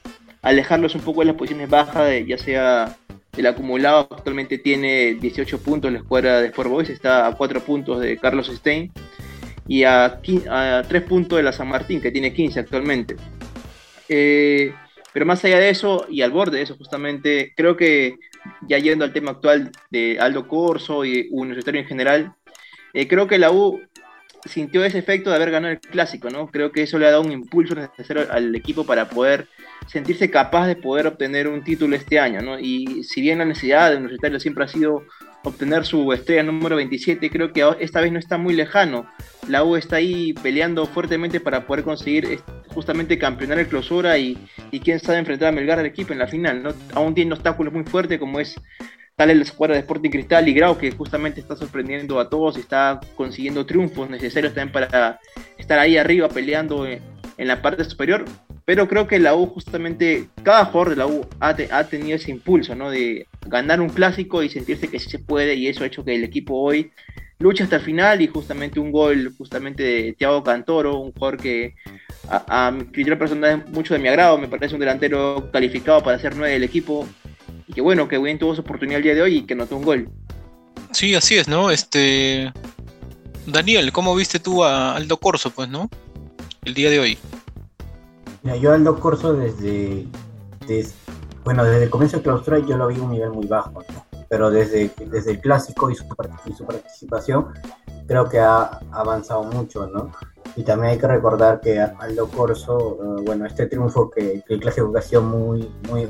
alejarlos 0.42 0.94
un 0.94 1.00
poco 1.00 1.20
de 1.20 1.26
las 1.26 1.36
posiciones 1.36 1.70
bajas, 1.70 2.08
de, 2.08 2.26
ya 2.26 2.36
sea 2.36 2.96
el 3.40 3.46
acumulado 3.46 4.06
actualmente 4.10 4.58
tiene 4.58 5.14
18 5.14 5.62
puntos 5.62 5.90
la 5.90 5.98
escuadra 5.98 6.40
de 6.40 6.48
Sport 6.48 6.70
Boys, 6.70 6.90
está 6.90 7.26
a 7.26 7.34
4 7.34 7.60
puntos 7.62 8.00
de 8.00 8.18
Carlos 8.18 8.48
Stein 8.48 8.92
y 9.66 9.84
a, 9.84 10.20
a 10.50 10.82
3 10.86 11.02
puntos 11.02 11.38
de 11.38 11.42
la 11.42 11.52
San 11.52 11.68
Martín, 11.68 12.00
que 12.00 12.10
tiene 12.10 12.34
15 12.34 12.60
actualmente. 12.60 13.16
Eh, 14.08 14.74
pero 15.12 15.24
más 15.24 15.42
allá 15.44 15.58
de 15.58 15.70
eso, 15.70 16.06
y 16.10 16.20
al 16.20 16.30
borde 16.30 16.58
de 16.58 16.64
eso 16.64 16.76
justamente, 16.76 17.54
creo 17.56 17.76
que 17.76 18.16
ya 18.68 18.78
yendo 18.78 19.04
al 19.04 19.12
tema 19.12 19.32
actual 19.32 19.70
de 19.90 20.18
Aldo 20.20 20.46
Corso 20.46 21.04
y 21.04 21.28
Universitario 21.30 21.80
en 21.80 21.86
general, 21.86 22.34
eh, 22.92 23.08
creo 23.08 23.26
que 23.26 23.38
la 23.38 23.50
U 23.52 23.80
sintió 24.44 24.84
ese 24.84 24.98
efecto 24.98 25.30
de 25.30 25.36
haber 25.36 25.50
ganado 25.50 25.72
el 25.72 25.80
clásico, 25.80 26.28
¿no? 26.28 26.48
Creo 26.48 26.72
que 26.72 26.82
eso 26.82 26.98
le 26.98 27.06
ha 27.06 27.10
dado 27.10 27.22
un 27.22 27.32
impulso 27.32 27.74
necesario 27.74 28.30
al 28.30 28.54
equipo 28.54 28.84
para 28.84 29.08
poder 29.08 29.48
sentirse 29.86 30.30
capaz 30.30 30.66
de 30.66 30.76
poder 30.76 31.06
obtener 31.06 31.48
un 31.48 31.64
título 31.64 31.96
este 31.96 32.18
año, 32.18 32.40
¿no? 32.42 32.58
Y 32.58 33.04
si 33.04 33.20
bien 33.20 33.38
la 33.38 33.44
necesidad 33.44 33.90
de 33.90 33.96
Universitario 33.96 34.40
siempre 34.40 34.64
ha 34.64 34.68
sido 34.68 35.04
obtener 35.42 35.84
su 35.86 36.12
estrella 36.12 36.42
número 36.42 36.76
27, 36.76 37.30
creo 37.30 37.52
que 37.52 37.64
esta 37.80 38.00
vez 38.00 38.12
no 38.12 38.18
está 38.18 38.36
muy 38.38 38.54
lejano. 38.54 39.10
La 39.48 39.64
U 39.64 39.76
está 39.76 39.96
ahí 39.96 40.34
peleando 40.34 40.86
fuertemente 40.86 41.40
para 41.40 41.66
poder 41.66 41.84
conseguir 41.84 42.40
justamente 42.68 43.18
campeonar 43.18 43.58
el 43.58 43.66
clausura 43.66 44.18
y, 44.18 44.36
y 44.70 44.80
quién 44.80 45.00
sabe 45.00 45.18
enfrentar 45.18 45.48
a 45.48 45.52
Melgar 45.52 45.78
al 45.78 45.86
equipo 45.86 46.12
en 46.12 46.18
la 46.18 46.28
final, 46.28 46.62
¿no? 46.62 46.70
Aún 46.94 47.14
tiene 47.14 47.32
obstáculos 47.32 47.72
muy 47.72 47.84
fuertes 47.84 48.18
como 48.18 48.38
es 48.38 48.60
tal 49.20 49.28
el 49.28 49.42
escuadra 49.42 49.74
de 49.74 49.80
Sporting 49.80 50.08
Cristal 50.08 50.48
y 50.48 50.54
Grau 50.54 50.78
que 50.78 50.92
justamente 50.92 51.40
está 51.40 51.54
sorprendiendo 51.54 52.18
a 52.18 52.30
todos 52.30 52.56
y 52.56 52.60
está 52.60 53.00
consiguiendo 53.16 53.66
triunfos 53.66 54.08
necesarios 54.08 54.54
también 54.54 54.72
para 54.72 55.20
estar 55.58 55.78
ahí 55.78 55.98
arriba 55.98 56.26
peleando 56.30 56.86
en, 56.86 57.02
la 57.36 57.60
parte 57.60 57.84
superior. 57.84 58.24
Pero 58.70 58.86
creo 58.86 59.08
que 59.08 59.18
la 59.18 59.34
U 59.34 59.46
justamente, 59.46 60.28
cada 60.44 60.66
jugador 60.66 60.90
de 60.90 60.96
la 60.96 61.08
U 61.08 61.26
ha, 61.40 61.56
tenido 61.88 62.14
ese 62.14 62.30
impulso, 62.30 62.76
¿no? 62.76 62.88
De 62.88 63.26
ganar 63.44 63.80
un 63.80 63.88
clásico 63.88 64.44
y 64.44 64.48
sentirse 64.48 64.86
que 64.86 65.00
sí 65.00 65.10
se 65.10 65.18
puede 65.18 65.56
y 65.56 65.66
eso 65.66 65.82
ha 65.82 65.88
hecho 65.88 66.04
que 66.04 66.14
el 66.14 66.22
equipo 66.22 66.54
hoy 66.54 66.92
lucha 67.40 67.64
hasta 67.64 67.74
el 67.74 67.82
final 67.82 68.22
y 68.22 68.28
justamente 68.28 68.78
un 68.78 68.92
gol 68.92 69.34
justamente 69.36 69.82
de 69.82 70.12
Thiago 70.12 70.44
Cantoro, 70.44 71.00
un 71.00 71.10
jugador 71.10 71.38
que 71.38 71.74
a, 72.28 72.70
mi 72.70 72.84
criterio 72.84 73.18
personal 73.18 73.64
es 73.66 73.72
mucho 73.72 73.94
de 73.94 73.98
mi 73.98 74.06
agrado, 74.06 74.38
me 74.38 74.46
parece 74.46 74.74
un 74.74 74.80
delantero 74.80 75.50
calificado 75.52 76.00
para 76.04 76.20
ser 76.20 76.36
nueve 76.36 76.52
del 76.52 76.62
equipo 76.62 77.08
y 77.66 77.72
que 77.72 77.80
bueno, 77.80 78.06
que 78.06 78.18
bien 78.18 78.38
tuvo 78.38 78.54
su 78.54 78.60
oportunidad 78.60 78.98
el 78.98 79.02
día 79.02 79.14
de 79.16 79.22
hoy 79.22 79.38
y 79.38 79.42
que 79.46 79.56
notó 79.56 79.78
un 79.78 79.82
gol. 79.82 80.08
Sí, 80.92 81.16
así 81.16 81.38
es, 81.38 81.48
¿no? 81.48 81.72
Este 81.72 82.52
Daniel, 83.48 83.90
¿cómo 83.90 84.14
viste 84.14 84.38
tú 84.38 84.62
a 84.62 84.94
Aldo 84.94 85.16
Corso, 85.16 85.50
pues, 85.50 85.68
no? 85.68 85.90
El 86.64 86.74
día 86.74 86.88
de 86.88 87.00
hoy. 87.00 87.18
Mira, 88.42 88.56
yo 88.56 88.72
Aldo 88.72 88.98
Corso 88.98 89.34
desde, 89.34 90.08
bueno, 91.44 91.64
desde 91.64 91.84
el 91.84 91.90
comienzo 91.90 92.16
de 92.16 92.22
clausura 92.22 92.58
yo 92.58 92.76
lo 92.76 92.88
vi 92.88 92.98
a 92.98 93.02
un 93.02 93.10
nivel 93.10 93.30
muy 93.30 93.46
bajo, 93.46 93.84
pero 94.28 94.50
desde, 94.50 94.90
desde 95.06 95.32
el 95.32 95.40
clásico 95.40 95.90
y 95.90 95.94
su, 95.94 96.04
y 96.46 96.52
su 96.52 96.64
participación 96.64 97.48
creo 98.06 98.28
que 98.28 98.38
ha 98.38 98.80
avanzado 98.92 99.44
mucho, 99.44 99.86
¿no? 99.86 100.10
Y 100.56 100.64
también 100.64 100.92
hay 100.92 100.98
que 100.98 101.06
recordar 101.06 101.60
que 101.60 101.80
Aldo 101.80 102.28
Corso, 102.28 102.98
eh, 103.00 103.22
bueno, 103.24 103.46
este 103.46 103.66
triunfo 103.66 104.10
que, 104.10 104.42
que 104.46 104.54
el 104.54 104.60
clásico 104.60 104.92
ha 104.96 105.20
muy, 105.20 105.70
muy, 105.88 106.08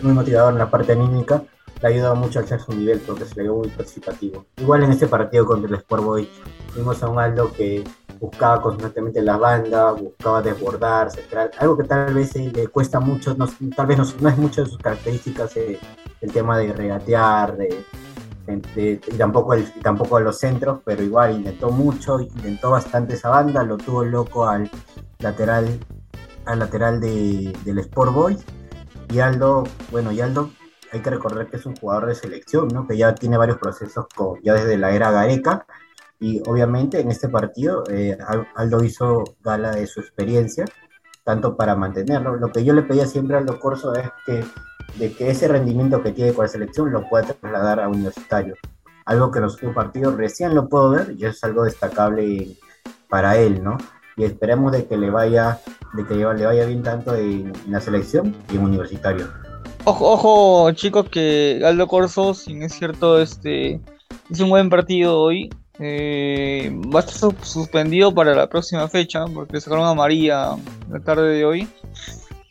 muy 0.00 0.12
motivador 0.12 0.52
en 0.52 0.58
la 0.58 0.70
parte 0.70 0.92
anímica, 0.92 1.42
le 1.82 1.88
ha 1.88 1.90
ayudado 1.90 2.16
mucho 2.16 2.38
a 2.38 2.42
alzar 2.42 2.60
su 2.60 2.72
nivel 2.72 3.00
porque 3.00 3.26
se 3.26 3.34
le 3.36 3.42
dio 3.42 3.56
muy 3.56 3.68
participativo. 3.68 4.46
Igual 4.56 4.84
en 4.84 4.92
este 4.92 5.06
partido 5.06 5.44
contra 5.44 5.68
el 5.68 5.74
Sport 5.74 6.04
Boy, 6.04 6.28
vimos 6.74 7.02
a 7.02 7.08
un 7.08 7.18
Aldo 7.18 7.52
que 7.52 7.84
buscaba 8.20 8.60
constantemente 8.60 9.20
la 9.22 9.36
banda, 9.36 9.92
buscaba 9.92 10.42
desbordarse, 10.42 11.22
algo 11.58 11.76
que 11.76 11.84
tal 11.84 12.14
vez 12.14 12.34
le 12.34 12.68
cuesta 12.68 13.00
mucho, 13.00 13.34
no, 13.34 13.48
tal 13.76 13.86
vez 13.86 13.98
no, 13.98 14.28
es 14.28 14.38
mucho 14.38 14.64
de 14.64 14.70
sus 14.70 14.78
características 14.78 15.56
eh, 15.56 15.78
el 16.20 16.32
tema 16.32 16.58
de 16.58 16.72
regatear, 16.72 17.56
de, 17.56 17.84
y 18.46 19.16
tampoco, 19.16 19.54
el, 19.54 19.70
tampoco 19.80 20.20
los 20.20 20.38
centros, 20.38 20.80
pero 20.84 21.02
igual 21.02 21.34
intentó 21.36 21.70
mucho, 21.70 22.20
intentó 22.20 22.70
bastante 22.70 23.14
esa 23.14 23.30
banda, 23.30 23.62
lo 23.62 23.78
tuvo 23.78 24.04
loco 24.04 24.46
al 24.46 24.70
lateral, 25.18 25.78
al 26.44 26.58
lateral 26.58 27.00
de, 27.00 27.56
del 27.64 27.78
Sport 27.78 28.12
Boys. 28.12 28.44
Y 29.10 29.20
Aldo, 29.20 29.64
bueno, 29.90 30.12
y 30.12 30.20
Aldo 30.20 30.50
hay 30.92 31.00
que 31.00 31.10
recordar 31.10 31.48
que 31.48 31.56
es 31.56 31.66
un 31.66 31.74
jugador 31.76 32.06
de 32.06 32.14
selección, 32.14 32.68
¿no? 32.68 32.86
que 32.86 32.96
ya 32.96 33.14
tiene 33.14 33.36
varios 33.36 33.58
procesos 33.58 34.06
con, 34.14 34.40
ya 34.42 34.54
desde 34.54 34.76
la 34.76 34.94
era 34.94 35.10
Gareca. 35.10 35.66
Y 36.20 36.40
obviamente 36.46 37.00
en 37.00 37.10
este 37.10 37.28
partido 37.28 37.84
eh, 37.90 38.16
Aldo 38.54 38.84
hizo 38.84 39.24
gala 39.42 39.72
de 39.72 39.86
su 39.86 40.00
experiencia, 40.00 40.64
tanto 41.24 41.56
para 41.56 41.74
mantenerlo. 41.76 42.36
Lo 42.36 42.52
que 42.52 42.64
yo 42.64 42.72
le 42.72 42.82
pedía 42.82 43.06
siempre 43.06 43.36
a 43.36 43.40
Aldo 43.40 43.58
Corso 43.58 43.94
es 43.94 44.08
que 44.26 44.44
de 44.98 45.12
que 45.12 45.30
ese 45.30 45.48
rendimiento 45.48 46.02
que 46.02 46.12
tiene 46.12 46.32
con 46.32 46.44
la 46.44 46.48
selección 46.48 46.92
lo 46.92 47.08
pueda 47.08 47.32
trasladar 47.32 47.80
a 47.80 47.88
universitario. 47.88 48.54
Algo 49.06 49.30
que 49.30 49.38
en 49.38 49.44
los 49.44 49.54
últimos 49.54 49.74
partidos 49.74 50.16
recién 50.16 50.54
lo 50.54 50.68
puedo 50.68 50.90
ver 50.90 51.14
y 51.18 51.24
eso 51.24 51.30
es 51.30 51.44
algo 51.44 51.64
destacable 51.64 52.56
para 53.08 53.36
él, 53.36 53.62
¿no? 53.62 53.76
Y 54.16 54.24
esperemos 54.24 54.72
de 54.72 54.86
que 54.86 54.96
le 54.96 55.10
vaya, 55.10 55.60
de 55.94 56.06
que 56.06 56.14
le 56.14 56.24
vaya 56.24 56.64
bien 56.64 56.82
tanto 56.82 57.14
en, 57.14 57.52
la 57.68 57.80
selección 57.80 58.34
y 58.52 58.56
en 58.56 58.62
universitario. 58.62 59.28
Ojo, 59.84 60.12
ojo, 60.12 60.72
chicos, 60.72 61.08
que 61.10 61.60
Aldo 61.64 61.86
Corso, 61.88 62.32
si 62.32 62.56
es 62.62 62.72
cierto, 62.72 63.20
este 63.20 63.80
hizo 64.30 64.44
un 64.44 64.50
buen 64.50 64.70
partido 64.70 65.18
hoy. 65.18 65.50
Eh, 65.80 66.70
va 66.94 67.00
a 67.00 67.02
estar 67.02 67.32
suspendido 67.42 68.14
para 68.14 68.34
la 68.34 68.48
próxima 68.48 68.88
fecha 68.88 69.24
porque 69.26 69.60
sacaron 69.60 69.86
a 69.86 69.94
María 69.94 70.50
la 70.88 71.00
tarde 71.00 71.34
de 71.34 71.44
hoy 71.44 71.68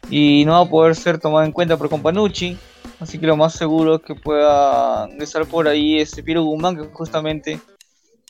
y 0.10 0.44
no 0.46 0.54
va 0.54 0.60
a 0.60 0.70
poder 0.70 0.96
ser 0.96 1.20
tomado 1.20 1.46
en 1.46 1.52
cuenta 1.52 1.78
por 1.78 1.90
Companucci. 1.90 2.58
Así 3.00 3.18
que 3.18 3.28
lo 3.28 3.36
más 3.36 3.54
seguro 3.54 3.96
es 3.96 4.02
que 4.02 4.16
pueda 4.16 5.08
ingresar 5.12 5.46
por 5.46 5.68
ahí 5.68 6.00
ese 6.00 6.24
Piero 6.24 6.44
Guzmán, 6.44 6.78
que 6.78 6.84
justamente 6.94 7.60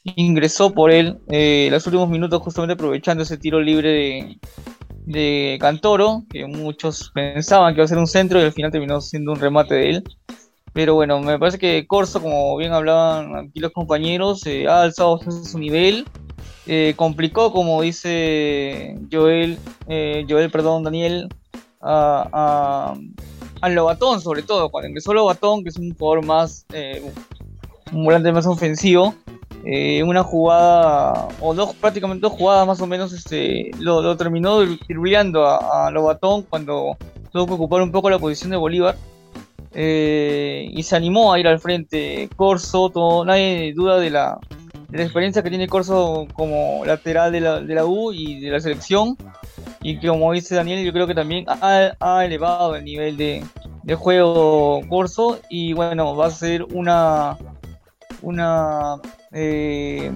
ingresó 0.04 0.74
por 0.74 0.92
él 0.92 1.20
eh, 1.30 1.68
los 1.72 1.86
últimos 1.86 2.10
minutos, 2.10 2.42
justamente 2.42 2.74
aprovechando 2.74 3.24
ese 3.24 3.38
tiro 3.38 3.62
libre 3.62 3.90
de, 3.90 4.40
de 5.06 5.58
Cantoro, 5.60 6.24
que 6.30 6.46
muchos 6.46 7.12
pensaban 7.14 7.74
que 7.74 7.80
iba 7.80 7.86
a 7.86 7.88
ser 7.88 7.98
un 7.98 8.08
centro 8.08 8.40
y 8.40 8.44
al 8.44 8.52
final 8.52 8.72
terminó 8.72 9.00
siendo 9.02 9.34
un 9.34 9.40
remate 9.40 9.76
de 9.76 9.90
él. 9.90 10.04
Pero 10.74 10.96
bueno, 10.96 11.20
me 11.20 11.38
parece 11.38 11.60
que 11.60 11.86
Corso, 11.88 12.22
como 12.22 12.58
bien 12.58 12.74
hablaban 12.74 13.36
aquí 13.36 13.60
los 13.60 13.72
compañeros, 13.72 14.46
eh, 14.48 14.68
ha 14.68 14.82
alzado 14.82 15.20
su 15.20 15.60
nivel. 15.60 16.06
Eh, 16.66 16.94
complicó, 16.96 17.52
como 17.52 17.82
dice 17.82 18.98
Joel, 19.12 19.60
Joel, 19.88 20.50
perdón, 20.50 20.84
Daniel, 20.84 21.30
a, 21.84 22.96
a, 23.62 23.70
Lobatón, 23.70 24.22
sobre 24.22 24.44
todo. 24.44 24.70
Cuando 24.70 24.90
ingresó 24.90 25.14
Lobatón, 25.14 25.64
que 25.64 25.70
es 25.70 25.78
un 25.78 25.94
jugador 25.96 26.26
más, 26.26 26.66
eh, 26.74 27.04
un 27.92 28.06
volante 28.06 28.32
más 28.32 28.46
ofensivo, 28.46 29.14
eh, 29.66 30.04
una 30.04 30.24
jugada, 30.24 31.28
o 31.40 31.54
dos, 31.54 31.76
prácticamente 31.76 32.22
dos 32.22 32.34
jugadas 32.34 32.68
más 32.68 32.82
o 32.82 32.88
menos, 32.88 33.14
este, 33.14 33.72
lo, 33.80 34.16
terminó 34.18 34.64
irruleando 34.64 35.46
a, 35.46 35.88
a, 35.88 35.92
Lobatón 35.92 36.44
cuando 36.44 36.98
tuvo 37.32 37.48
que 37.48 37.54
ocupar 37.54 37.82
un 37.82 37.92
poco 37.92 38.10
la 38.10 38.20
posición 38.20 38.52
de 38.52 38.58
Bolívar. 38.58 38.96
Eh, 39.76 40.70
y 40.72 40.84
se 40.84 40.96
animó 40.96 41.34
a 41.34 41.40
ir 41.40 41.48
al 41.48 41.60
frente. 41.60 42.30
Corso, 42.36 42.90
todo, 42.90 43.26
nadie 43.26 43.74
duda 43.74 44.00
de 44.00 44.10
la, 44.10 44.40
de 44.90 44.98
la 44.98 45.04
experiencia 45.04 45.42
que 45.42 45.50
tiene 45.50 45.68
Corso 45.68 46.28
como 46.34 46.86
lateral 46.86 47.32
de 47.32 47.42
la, 47.42 47.60
de 47.60 47.76
la 47.76 47.86
U 47.86 48.12
y 48.12 48.40
de 48.40 48.52
la 48.52 48.60
selección 48.60 49.18
y 49.84 49.98
como 49.98 50.32
dice 50.32 50.56
Daniel, 50.56 50.86
yo 50.86 50.94
creo 50.94 51.08
que 51.08 51.14
también 51.14 51.46
ha, 51.48 52.24
elevado 52.24 52.76
el 52.76 52.86
nivel 52.86 53.18
de, 53.18 53.44
juego 53.96 54.80
Corso 54.88 55.40
y 55.50 55.74
bueno, 55.74 56.16
va 56.16 56.28
a 56.28 56.32
ser 56.32 56.64
una, 56.64 57.38
una 58.22 58.96
eh, 59.34 60.10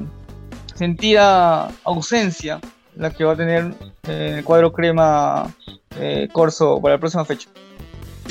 sentida 0.73 1.67
ausencia 1.83 2.61
la 2.95 3.11
que 3.11 3.25
va 3.25 3.33
a 3.33 3.35
tener 3.35 3.73
en 4.07 4.35
el 4.35 4.43
cuadro 4.45 4.71
crema 4.71 5.53
eh, 5.99 6.29
Corso 6.31 6.81
para 6.81 6.95
la 6.95 6.99
próxima 6.99 7.25
fecha. 7.25 7.49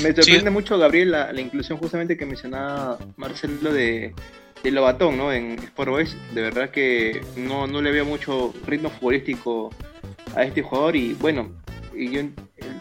Me 0.01 0.13
sorprende 0.13 0.49
mucho, 0.49 0.77
Gabriel, 0.77 1.11
la, 1.11 1.31
la, 1.33 1.41
inclusión 1.41 1.77
justamente 1.77 2.17
que 2.17 2.25
mencionaba 2.25 2.99
Marcelo 3.15 3.73
de, 3.73 4.13
de 4.63 4.71
Lobatón, 4.71 5.17
¿no? 5.17 5.33
En 5.33 5.57
Sport 5.59 5.89
Boys. 5.89 6.17
De 6.33 6.41
verdad 6.41 6.69
que 6.69 7.21
no, 7.35 7.67
no 7.67 7.81
le 7.81 7.91
veo 7.91 8.05
mucho 8.05 8.53
ritmo 8.65 8.89
futbolístico 8.89 9.71
a 10.35 10.43
este 10.43 10.61
jugador 10.61 10.95
y 10.95 11.13
bueno, 11.13 11.51
y 11.95 12.11
yo 12.11 12.21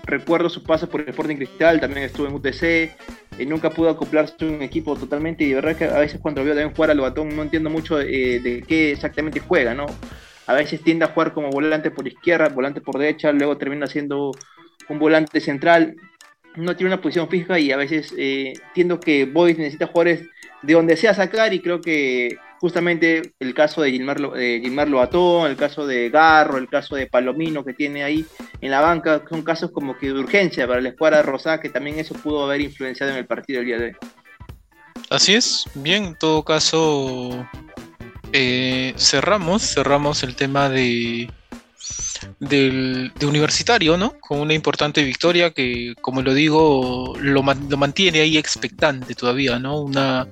recuerdo 0.05 0.49
sus 0.49 0.63
pasos 0.63 0.89
por 0.89 1.01
el 1.01 1.09
Sporting 1.09 1.37
Cristal, 1.37 1.81
también 1.81 2.05
estuvo 2.05 2.27
en 2.27 2.35
UTC, 2.35 2.95
y 3.39 3.47
nunca 3.47 3.71
pudo 3.71 3.91
acoplarse 3.91 4.35
a 4.41 4.45
un 4.47 4.63
equipo 4.63 4.97
totalmente 4.97 5.45
y 5.45 5.51
de 5.51 5.55
verdad 5.57 5.77
que 5.77 5.85
a 5.85 5.99
veces 5.99 6.21
cuando 6.21 6.43
veo 6.43 6.55
también 6.55 6.75
jugar 6.75 6.91
a 6.91 6.95
Lobatón 6.95 7.35
no 7.35 7.43
entiendo 7.43 7.71
mucho 7.71 8.01
eh, 8.01 8.41
de 8.41 8.65
qué 8.67 8.93
exactamente 8.93 9.41
juega, 9.41 9.75
¿no? 9.75 9.87
A 10.47 10.55
veces 10.55 10.83
tiende 10.83 11.05
a 11.05 11.09
jugar 11.09 11.33
como 11.33 11.51
volante 11.51 11.91
por 11.91 12.07
izquierda, 12.07 12.49
volante 12.49 12.81
por 12.81 12.99
derecha, 12.99 13.33
luego 13.33 13.59
termina 13.59 13.87
siendo 13.87 14.33
un 14.89 14.99
volante 14.99 15.41
central, 15.41 15.97
no 16.57 16.77
tiene 16.77 16.93
una 16.93 17.03
posición 17.03 17.29
fija 17.29 17.59
y 17.59 17.73
a 17.73 17.77
veces 17.77 18.13
eh, 18.17 18.55
entiendo 18.69 18.99
que 18.99 19.25
Boys 19.25 19.59
necesita 19.59 19.87
jugadores 19.87 20.23
de 20.63 20.73
donde 20.73 20.97
sea 20.97 21.15
sacar 21.15 21.53
y 21.55 21.61
creo 21.61 21.81
que 21.81 22.39
justamente 22.59 23.35
el 23.39 23.55
caso 23.55 23.83
de 23.83 23.93
Gilmar, 23.93 24.19
de 24.19 24.61
Gilmar 24.63 24.89
Loatón, 24.89 25.51
el 25.51 25.57
caso 25.57 25.87
de 25.87 26.09
Garro, 26.11 26.57
el 26.59 26.69
caso 26.69 26.97
de 26.97 27.07
Palomino 27.07 27.65
que 27.65 27.75
tiene 27.75 28.03
ahí 28.03 28.25
en 28.61 28.71
la 28.71 28.81
banca, 28.81 29.23
son 29.29 29.43
casos 29.43 29.71
como 29.71 29.97
que 29.97 30.07
de 30.07 30.19
urgencia 30.19 30.67
para 30.67 30.81
la 30.81 30.89
escuadra 30.89 31.23
Rosá, 31.23 31.61
que 31.61 31.69
también 31.69 31.99
eso 31.99 32.15
pudo 32.15 32.45
haber 32.45 32.63
influenciado 32.63 33.13
en 33.13 33.19
el 33.19 33.27
partido 33.27 33.59
del 33.59 33.67
día 33.67 33.79
de 33.79 33.85
hoy. 33.87 33.97
Así 35.11 35.35
es, 35.35 35.65
bien, 35.75 36.05
en 36.05 36.19
todo 36.19 36.43
caso 36.45 37.47
eh, 38.33 38.95
cerramos, 38.97 39.63
cerramos 39.63 40.23
el 40.23 40.35
tema 40.35 40.69
de, 40.69 41.31
del, 42.41 43.13
de 43.19 43.27
universitario, 43.27 43.97
¿no? 43.97 44.19
Con 44.21 44.41
una 44.41 44.55
importante 44.55 45.03
victoria 45.03 45.51
que, 45.51 45.95
como 46.01 46.23
lo 46.23 46.35
digo, 46.35 47.15
lo, 47.21 47.43
lo, 47.43 47.77
mantiene 47.77 48.21
ahí 48.21 48.37
expectante 48.37 49.15
todavía, 49.15 49.59
¿no? 49.59 49.81
Una, 49.81 50.29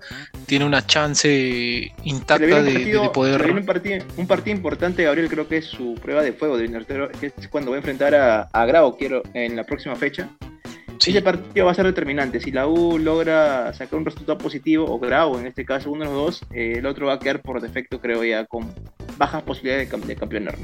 tiene 0.47 0.65
una 0.65 0.87
chance 0.87 1.93
intacta 2.05 2.63
de, 2.63 2.85
de, 2.85 3.11
poder... 3.11 3.51
Un 3.51 3.67
partido, 3.67 4.05
un 4.17 4.27
partido 4.27 4.57
importante, 4.57 5.05
Gabriel, 5.05 5.29
creo 5.29 5.49
que 5.49 5.59
es 5.59 5.67
su 5.67 5.95
prueba 5.95 6.23
de 6.23 6.33
fuego 6.33 6.57
de 6.57 6.65
universitario, 6.65 7.09
que 7.21 7.27
es 7.27 7.49
cuando 7.49 7.71
va 7.71 7.77
a 7.77 7.81
enfrentar 7.81 8.15
a, 8.15 8.43
a 8.43 8.67
Grau, 8.67 8.97
quiero, 8.97 9.23
en 9.35 9.57
la 9.57 9.65
próxima 9.65 9.97
fecha. 9.97 10.29
Sí. 10.99 11.11
Ese 11.11 11.23
partido 11.23 11.67
va 11.67 11.73
a 11.73 11.75
ser 11.75 11.87
determinante. 11.87 12.41
Si 12.41 12.51
la 12.51 12.67
U 12.67 12.99
logra 12.99 13.73
sacar 13.75 13.99
un 13.99 14.05
resultado 14.05 14.39
positivo, 14.39 14.87
o 14.89 14.99
Grau 14.99 15.39
en 15.39 15.47
este 15.47 15.65
caso, 15.65 15.91
uno 15.91 16.05
de 16.05 16.11
los 16.11 16.15
dos, 16.15 16.43
eh, 16.53 16.75
el 16.79 16.87
otro 16.87 17.07
va 17.07 17.15
a 17.15 17.19
quedar 17.19 17.43
por 17.43 17.61
defecto, 17.61 18.01
creo 18.01 18.25
ya, 18.25 18.47
con 18.47 18.73
bajas 19.17 19.43
posibilidades 19.43 19.91
de, 19.91 19.99
de 19.99 20.17
campeonar. 20.17 20.57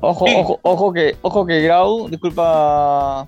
Ojo, 0.00 0.24
ojo, 0.24 0.60
ojo 0.62 0.92
que, 0.92 1.16
ojo 1.22 1.46
que 1.46 1.62
Grau, 1.62 2.08
disculpa 2.08 3.26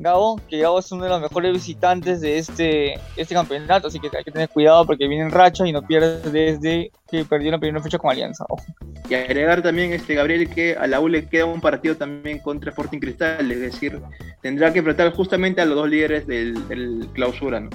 Gabo, 0.00 0.40
que 0.48 0.58
Gabo 0.58 0.78
es 0.78 0.90
uno 0.92 1.04
de 1.04 1.10
los 1.10 1.20
mejores 1.20 1.52
visitantes 1.52 2.20
de 2.22 2.38
este, 2.38 2.94
este 3.16 3.34
campeonato, 3.34 3.88
así 3.88 4.00
que 4.00 4.08
hay 4.16 4.24
que 4.24 4.30
tener 4.30 4.48
cuidado 4.48 4.86
porque 4.86 5.06
viene 5.06 5.24
en 5.24 5.30
racha 5.30 5.66
y 5.66 5.72
no 5.72 5.82
pierde 5.82 6.30
desde 6.30 6.90
que 7.10 7.24
perdió 7.26 7.50
la 7.50 7.58
primera 7.58 7.82
fecha 7.82 7.98
con 7.98 8.10
Alianza. 8.10 8.44
Ojo. 8.48 8.64
Y 9.10 9.14
agregar 9.14 9.60
también, 9.62 9.92
este 9.92 10.14
Gabriel, 10.14 10.48
que 10.48 10.74
a 10.74 10.86
la 10.86 11.00
U 11.00 11.08
le 11.08 11.28
queda 11.28 11.44
un 11.44 11.60
partido 11.60 11.96
también 11.96 12.38
contra 12.38 12.70
Sporting 12.70 12.98
Cristal, 12.98 13.50
es 13.50 13.60
decir, 13.60 14.00
tendrá 14.40 14.72
que 14.72 14.78
enfrentar 14.78 15.12
justamente 15.12 15.60
a 15.60 15.66
los 15.66 15.76
dos 15.76 15.88
líderes 15.88 16.26
del, 16.26 16.66
del 16.68 17.06
clausura, 17.12 17.60
¿no? 17.60 17.70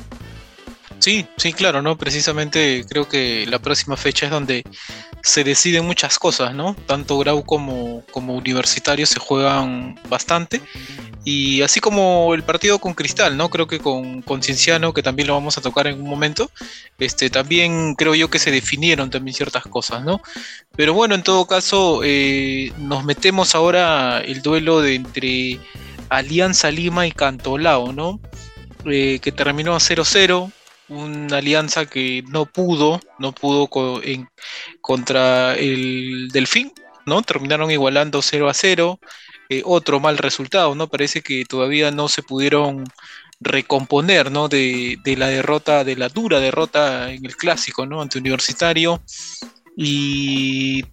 Sí, 0.99 1.27
sí, 1.37 1.53
claro, 1.53 1.81
¿no? 1.81 1.97
Precisamente 1.97 2.85
creo 2.87 3.07
que 3.07 3.45
la 3.47 3.59
próxima 3.59 3.97
fecha 3.97 4.25
es 4.25 4.31
donde 4.31 4.63
se 5.21 5.43
deciden 5.43 5.85
muchas 5.85 6.19
cosas, 6.19 6.53
¿no? 6.53 6.75
Tanto 6.85 7.17
Grau 7.17 7.43
como, 7.43 8.03
como 8.11 8.35
Universitario 8.35 9.05
se 9.05 9.19
juegan 9.19 9.99
bastante. 10.07 10.61
Y 11.23 11.63
así 11.63 11.79
como 11.79 12.35
el 12.35 12.43
partido 12.43 12.77
con 12.77 12.93
Cristal, 12.93 13.35
¿no? 13.35 13.49
Creo 13.49 13.65
que 13.65 13.79
con, 13.79 14.21
con 14.21 14.43
Cienciano, 14.43 14.93
que 14.93 15.01
también 15.01 15.27
lo 15.27 15.33
vamos 15.33 15.57
a 15.57 15.61
tocar 15.61 15.87
en 15.87 15.99
un 15.99 16.07
momento, 16.07 16.51
este, 16.99 17.31
también 17.31 17.95
creo 17.95 18.13
yo 18.13 18.29
que 18.29 18.37
se 18.37 18.51
definieron 18.51 19.09
también 19.09 19.33
ciertas 19.35 19.63
cosas, 19.63 20.03
¿no? 20.03 20.21
Pero 20.75 20.93
bueno, 20.93 21.15
en 21.15 21.23
todo 21.23 21.47
caso, 21.47 22.01
eh, 22.03 22.71
nos 22.77 23.03
metemos 23.03 23.55
ahora 23.55 24.21
el 24.21 24.43
duelo 24.43 24.81
de 24.81 24.93
entre 24.93 25.59
Alianza 26.09 26.69
Lima 26.69 27.07
y 27.07 27.11
Cantolao, 27.11 27.91
¿no? 27.91 28.19
Eh, 28.85 29.17
que 29.19 29.31
terminó 29.31 29.75
a 29.75 29.79
0-0 29.79 30.51
una 30.89 31.37
alianza 31.37 31.85
que 31.85 32.23
no 32.27 32.45
pudo, 32.45 32.99
no 33.19 33.33
pudo 33.33 33.69
en, 34.03 34.27
contra 34.81 35.55
el 35.55 36.29
Delfín, 36.31 36.71
¿no? 37.05 37.21
Terminaron 37.21 37.71
igualando 37.71 38.21
0 38.21 38.49
a 38.49 38.53
0. 38.53 38.99
Eh, 39.49 39.61
otro 39.63 39.99
mal 39.99 40.17
resultado, 40.17 40.73
¿no? 40.73 40.87
Parece 40.87 41.21
que 41.21 41.45
todavía 41.45 41.91
no 41.91 42.07
se 42.07 42.23
pudieron 42.23 42.83
recomponer, 43.39 44.31
¿no? 44.31 44.47
De, 44.47 44.97
de, 45.03 45.17
la 45.17 45.27
derrota, 45.27 45.83
de 45.83 45.95
la 45.95 46.09
dura 46.09 46.39
derrota 46.39 47.11
en 47.11 47.25
el 47.25 47.35
clásico, 47.35 47.85
¿no? 47.85 48.01
Ante 48.01 48.17
Universitario. 48.17 49.03
Y 49.77 50.83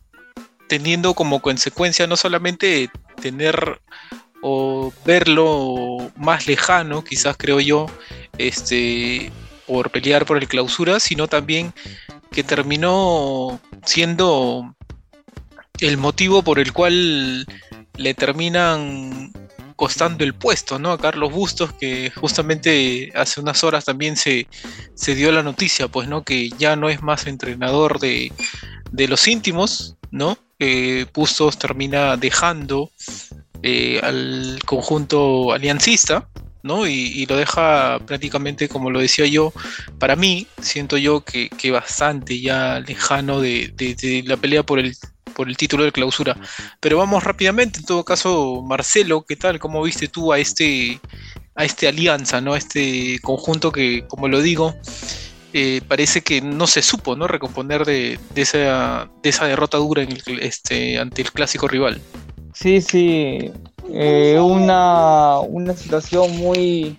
teniendo 0.69 1.15
como 1.15 1.41
consecuencia 1.41 2.07
no 2.07 2.17
solamente 2.17 2.91
tener 3.21 3.81
o 4.43 4.93
verlo 5.05 6.11
más 6.17 6.47
lejano, 6.47 7.05
quizás 7.05 7.37
creo 7.39 7.61
yo, 7.61 7.87
este, 8.39 9.31
por 9.73 9.91
pelear 9.91 10.27
por 10.27 10.37
el 10.37 10.49
clausura, 10.49 11.01
sino 11.01 11.29
también 11.29 11.73
que 12.31 12.45
terminó 12.45 13.59
siendo 13.87 14.77
el 15.81 15.97
motivo 15.97 16.43
por 16.43 16.59
el 16.59 16.75
cual 16.75 17.47
le 17.97 18.15
terminan 18.15 19.33
costando 19.77 20.25
el 20.25 20.35
puesto, 20.35 20.79
¿no? 20.79 20.93
A 20.93 20.99
Carlos 20.99 21.33
Bustos, 21.33 21.73
que 21.73 22.13
justamente 22.15 23.11
hace 23.15 23.41
unas 23.41 23.65
horas 23.65 23.87
también 23.87 24.17
se, 24.17 24.47
se 24.95 25.15
dio 25.15 25.33
la 25.33 25.43
noticia, 25.43 25.89
pues, 25.89 26.07
¿no? 26.07 26.23
Que 26.23 26.51
ya 26.59 26.77
no 26.77 26.91
es 26.91 27.03
más 27.03 27.27
entrenador 27.27 27.99
de, 27.99 28.31
de 28.91 29.09
los 29.09 29.27
íntimos, 29.27 29.97
¿no? 30.11 30.37
Eh, 30.59 31.07
Bustos 31.15 31.59
termina 31.59 32.19
dejando 32.19 32.91
eh, 33.63 34.01
al 34.03 34.59
conjunto 34.67 35.53
aliancista, 35.53 36.29
¿no? 36.63 36.87
Y, 36.87 36.93
y, 36.93 37.27
lo 37.27 37.37
deja 37.37 37.99
prácticamente, 38.07 38.69
como 38.69 38.91
lo 38.91 39.01
decía 39.01 39.27
yo, 39.27 39.53
para 39.99 40.17
mí, 40.17 40.47
siento 40.61 40.97
yo 40.97 41.23
que, 41.25 41.49
que 41.51 41.71
bastante 41.71 42.41
ya 42.41 42.81
lejano 42.81 43.41
de, 43.41 43.73
de, 43.77 44.23
la 44.27 44.37
pelea 44.37 44.63
por 44.63 44.79
el, 44.79 44.95
por 45.35 45.49
el 45.49 45.57
título 45.57 45.85
de 45.85 45.93
clausura. 45.93 46.37
Pero 46.81 46.99
vamos 46.99 47.25
rápidamente, 47.25 47.81
en 47.81 47.87
todo 47.87 48.05
caso, 48.05 48.63
Marcelo, 48.63 49.25
¿qué 49.27 49.37
tal? 49.37 49.59
¿Cómo 49.59 49.83
viste 49.83 50.09
tú 50.09 50.33
a 50.33 50.39
este, 50.39 51.01
a 51.55 51.65
este 51.65 51.89
alianza, 51.89 52.41
¿no? 52.41 52.55
A 52.55 52.59
este 52.59 53.19
conjunto 53.23 53.73
que, 53.73 54.05
como 54.09 54.29
lo 54.29 54.41
digo, 54.41 54.75
eh, 55.53 55.83
parece 55.87 56.23
que 56.23 56.41
no 56.41 56.67
se 56.67 56.83
supo, 56.83 57.17
¿no? 57.17 57.27
Recomponer 57.27 57.85
de, 57.85 58.19
de, 58.35 58.43
esa, 58.43 59.11
de 59.23 59.31
esa 59.31 59.47
derrota 59.47 59.79
dura 59.79 60.03
en 60.03 60.19
este, 60.41 60.99
ante 60.99 61.23
el 61.23 61.33
clásico 61.33 61.69
rival. 61.69 62.01
Sí, 62.63 62.81
sí, 62.81 63.51
eh, 63.93 64.39
una, 64.41 65.41
una 65.41 65.75
situación 65.75 66.37
muy 66.37 66.97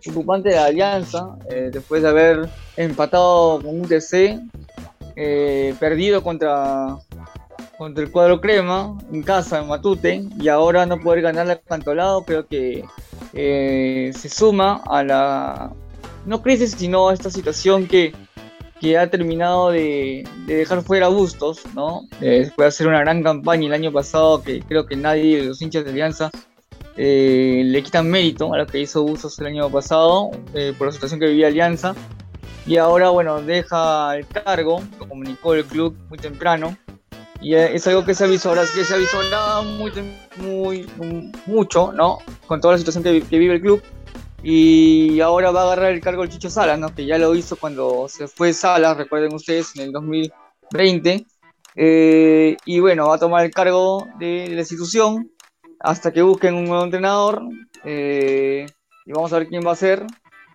preocupante 0.00 0.50
de 0.50 0.58
Alianza, 0.58 1.36
eh, 1.50 1.70
después 1.72 2.00
de 2.00 2.10
haber 2.10 2.48
empatado 2.76 3.60
con 3.60 3.80
un 3.80 3.88
TC, 3.88 4.38
eh, 5.16 5.74
perdido 5.80 6.22
contra, 6.22 6.96
contra 7.76 8.04
el 8.04 8.12
cuadro 8.12 8.40
Crema 8.40 8.96
en 9.12 9.24
casa, 9.24 9.60
en 9.60 9.66
Matute, 9.66 10.28
y 10.38 10.46
ahora 10.46 10.86
no 10.86 11.00
poder 11.00 11.22
ganarle 11.22 11.54
al 11.54 11.62
Cantolado, 11.62 12.22
creo 12.22 12.46
que 12.46 12.84
eh, 13.32 14.12
se 14.16 14.28
suma 14.28 14.80
a 14.86 15.02
la, 15.02 15.72
no 16.24 16.40
crisis, 16.40 16.76
sino 16.78 17.08
a 17.08 17.14
esta 17.14 17.32
situación 17.32 17.88
que, 17.88 18.14
que 18.84 18.98
ha 18.98 19.08
terminado 19.08 19.70
de, 19.70 20.28
de, 20.46 20.56
dejar 20.56 20.82
fuera 20.82 21.06
a 21.06 21.08
Bustos, 21.08 21.62
¿no? 21.74 22.06
Eh, 22.20 22.40
después 22.40 22.64
de 22.64 22.68
hacer 22.68 22.86
una 22.86 23.00
gran 23.00 23.22
campaña 23.22 23.66
el 23.66 23.72
año 23.72 23.90
pasado, 23.90 24.42
que 24.42 24.60
creo 24.60 24.84
que 24.84 24.94
nadie 24.94 25.38
de 25.38 25.44
los 25.44 25.62
hinchas 25.62 25.86
de 25.86 25.90
Alianza 25.90 26.30
eh, 26.98 27.62
le 27.64 27.82
quitan 27.82 28.10
mérito 28.10 28.52
a 28.52 28.58
lo 28.58 28.66
que 28.66 28.80
hizo 28.80 29.02
Bustos 29.02 29.38
el 29.38 29.46
año 29.46 29.70
pasado, 29.70 30.32
eh, 30.52 30.74
por 30.76 30.88
la 30.88 30.92
situación 30.92 31.18
que 31.18 31.28
vivía 31.28 31.46
Alianza. 31.46 31.94
Y 32.66 32.76
ahora, 32.76 33.08
bueno, 33.08 33.40
deja 33.40 34.18
el 34.18 34.26
cargo, 34.26 34.82
lo 34.98 35.08
comunicó 35.08 35.54
el 35.54 35.64
club 35.64 35.96
muy 36.10 36.18
temprano. 36.18 36.76
Y 37.40 37.54
es 37.54 37.86
algo 37.86 38.04
que 38.04 38.12
se 38.12 38.24
avisó, 38.24 38.50
ahora 38.50 38.64
que 38.74 38.84
se 38.84 38.94
avisó 38.94 39.16
muy, 40.36 40.86
muy, 40.96 41.32
mucho, 41.46 41.90
¿no? 41.92 42.18
Con 42.46 42.60
toda 42.60 42.74
la 42.74 42.78
situación 42.78 43.02
que, 43.02 43.22
que 43.22 43.38
vive 43.38 43.54
el 43.54 43.60
club 43.62 43.82
y 44.46 45.20
ahora 45.20 45.50
va 45.50 45.62
a 45.62 45.64
agarrar 45.64 45.92
el 45.92 46.02
cargo 46.02 46.22
el 46.22 46.28
Chicho 46.28 46.50
Salas, 46.50 46.78
¿no? 46.78 46.94
que 46.94 47.06
ya 47.06 47.16
lo 47.16 47.34
hizo 47.34 47.56
cuando 47.56 48.06
se 48.08 48.28
fue 48.28 48.52
Salas, 48.52 48.96
recuerden 48.96 49.32
ustedes, 49.32 49.74
en 49.76 49.84
el 49.84 49.92
2020. 49.92 51.24
Eh, 51.76 52.56
y 52.66 52.78
bueno, 52.78 53.08
va 53.08 53.14
a 53.14 53.18
tomar 53.18 53.46
el 53.46 53.50
cargo 53.50 54.06
de, 54.18 54.48
la 54.50 54.60
institución 54.60 55.30
hasta 55.80 56.12
que 56.12 56.20
busquen 56.20 56.54
un 56.54 56.66
nuevo 56.66 56.84
entrenador. 56.84 57.42
Eh, 57.84 58.66
y 59.06 59.12
vamos 59.12 59.32
a 59.32 59.38
ver 59.38 59.48
quién 59.48 59.66
va 59.66 59.72
a 59.72 59.76
ser. 59.76 60.04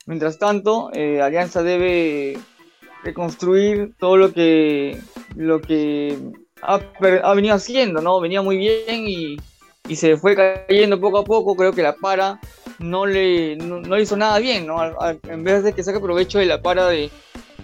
Mientras 0.06 0.38
tanto, 0.38 0.92
eh, 0.94 1.22
Alianza 1.22 1.64
debe 1.64 2.38
reconstruir 3.04 3.96
todo 3.98 4.18
lo 4.18 4.34
que, 4.34 5.02
lo 5.36 5.62
que 5.62 6.16
ha, 6.62 7.34
venido 7.34 7.56
haciendo, 7.56 8.02
¿no? 8.02 8.20
Venía 8.20 8.44
muy 8.44 8.58
bien 8.58 9.08
y, 9.08 9.38
y 9.90 9.96
se 9.98 10.16
fue 10.16 10.36
cayendo 10.36 11.02
poco 11.02 11.18
a 11.18 11.26
poco. 11.26 11.56
Creo 11.56 11.74
que 11.74 11.82
la 11.82 11.96
para 11.96 12.40
no 12.78 13.06
le, 13.06 13.58
no, 13.58 14.00
hizo 14.00 14.16
nada 14.16 14.40
bien, 14.40 14.68
¿no? 14.68 14.78
En 15.28 15.44
vez 15.44 15.64
de 15.64 15.74
que 15.74 15.84
saque 15.84 16.00
provecho 16.00 16.40
de 16.40 16.46
la 16.46 16.62
para 16.62 16.88
de, 16.88 17.10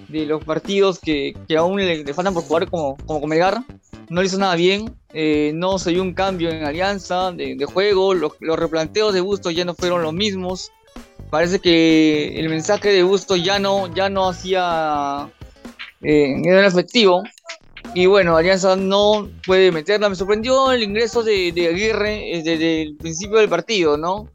de 0.10 0.26
los 0.26 0.44
partidos 0.44 1.00
que, 1.00 1.34
que 1.48 1.56
aún 1.56 1.78
le, 1.78 2.14
faltan 2.14 2.34
por 2.34 2.44
jugar 2.44 2.70
como, 2.70 2.98
como 3.06 3.22
Comelgar, 3.22 3.64
no 4.10 4.22
le 4.22 4.28
hizo 4.28 4.38
nada 4.38 4.56
bien, 4.56 4.94
eh, 5.14 5.52
no 5.54 5.80
se 5.80 5.92
vio 5.92 6.02
un 6.02 6.14
cambio 6.14 6.50
en 6.50 6.66
alianza 6.66 7.32
de, 7.32 7.64
juego, 7.66 8.14
los, 8.14 8.34
replanteos 8.40 9.14
de 9.14 9.22
Bustos 9.22 9.56
ya 9.56 9.64
no 9.64 9.74
fueron 9.74 10.02
los 10.02 10.14
mismos, 10.14 10.72
parece 11.30 11.60
que 11.60 12.40
el 12.40 12.50
mensaje 12.50 12.90
de 12.90 13.04
Bustos 13.04 13.44
ya 13.44 13.60
no, 13.60 13.94
ya 13.94 14.10
no 14.10 14.30
hacía, 14.30 15.30
eh, 16.02 16.42
era 16.44 16.68
efectivo, 16.68 17.24
y 17.94 18.06
bueno, 18.08 18.36
Alianza 18.36 18.76
no 18.76 19.30
puede 19.46 19.72
meterla. 19.72 20.10
Me 20.10 20.16
sorprendió 20.16 20.72
el 20.72 20.84
ingreso 20.84 21.24
de, 21.24 21.50
Aguirre 21.70 22.38
eh, 22.38 22.44
desde 22.44 22.82
el 22.82 22.96
principio 22.98 23.38
del 23.38 23.50
partido, 23.50 23.98
¿no? 23.98 24.30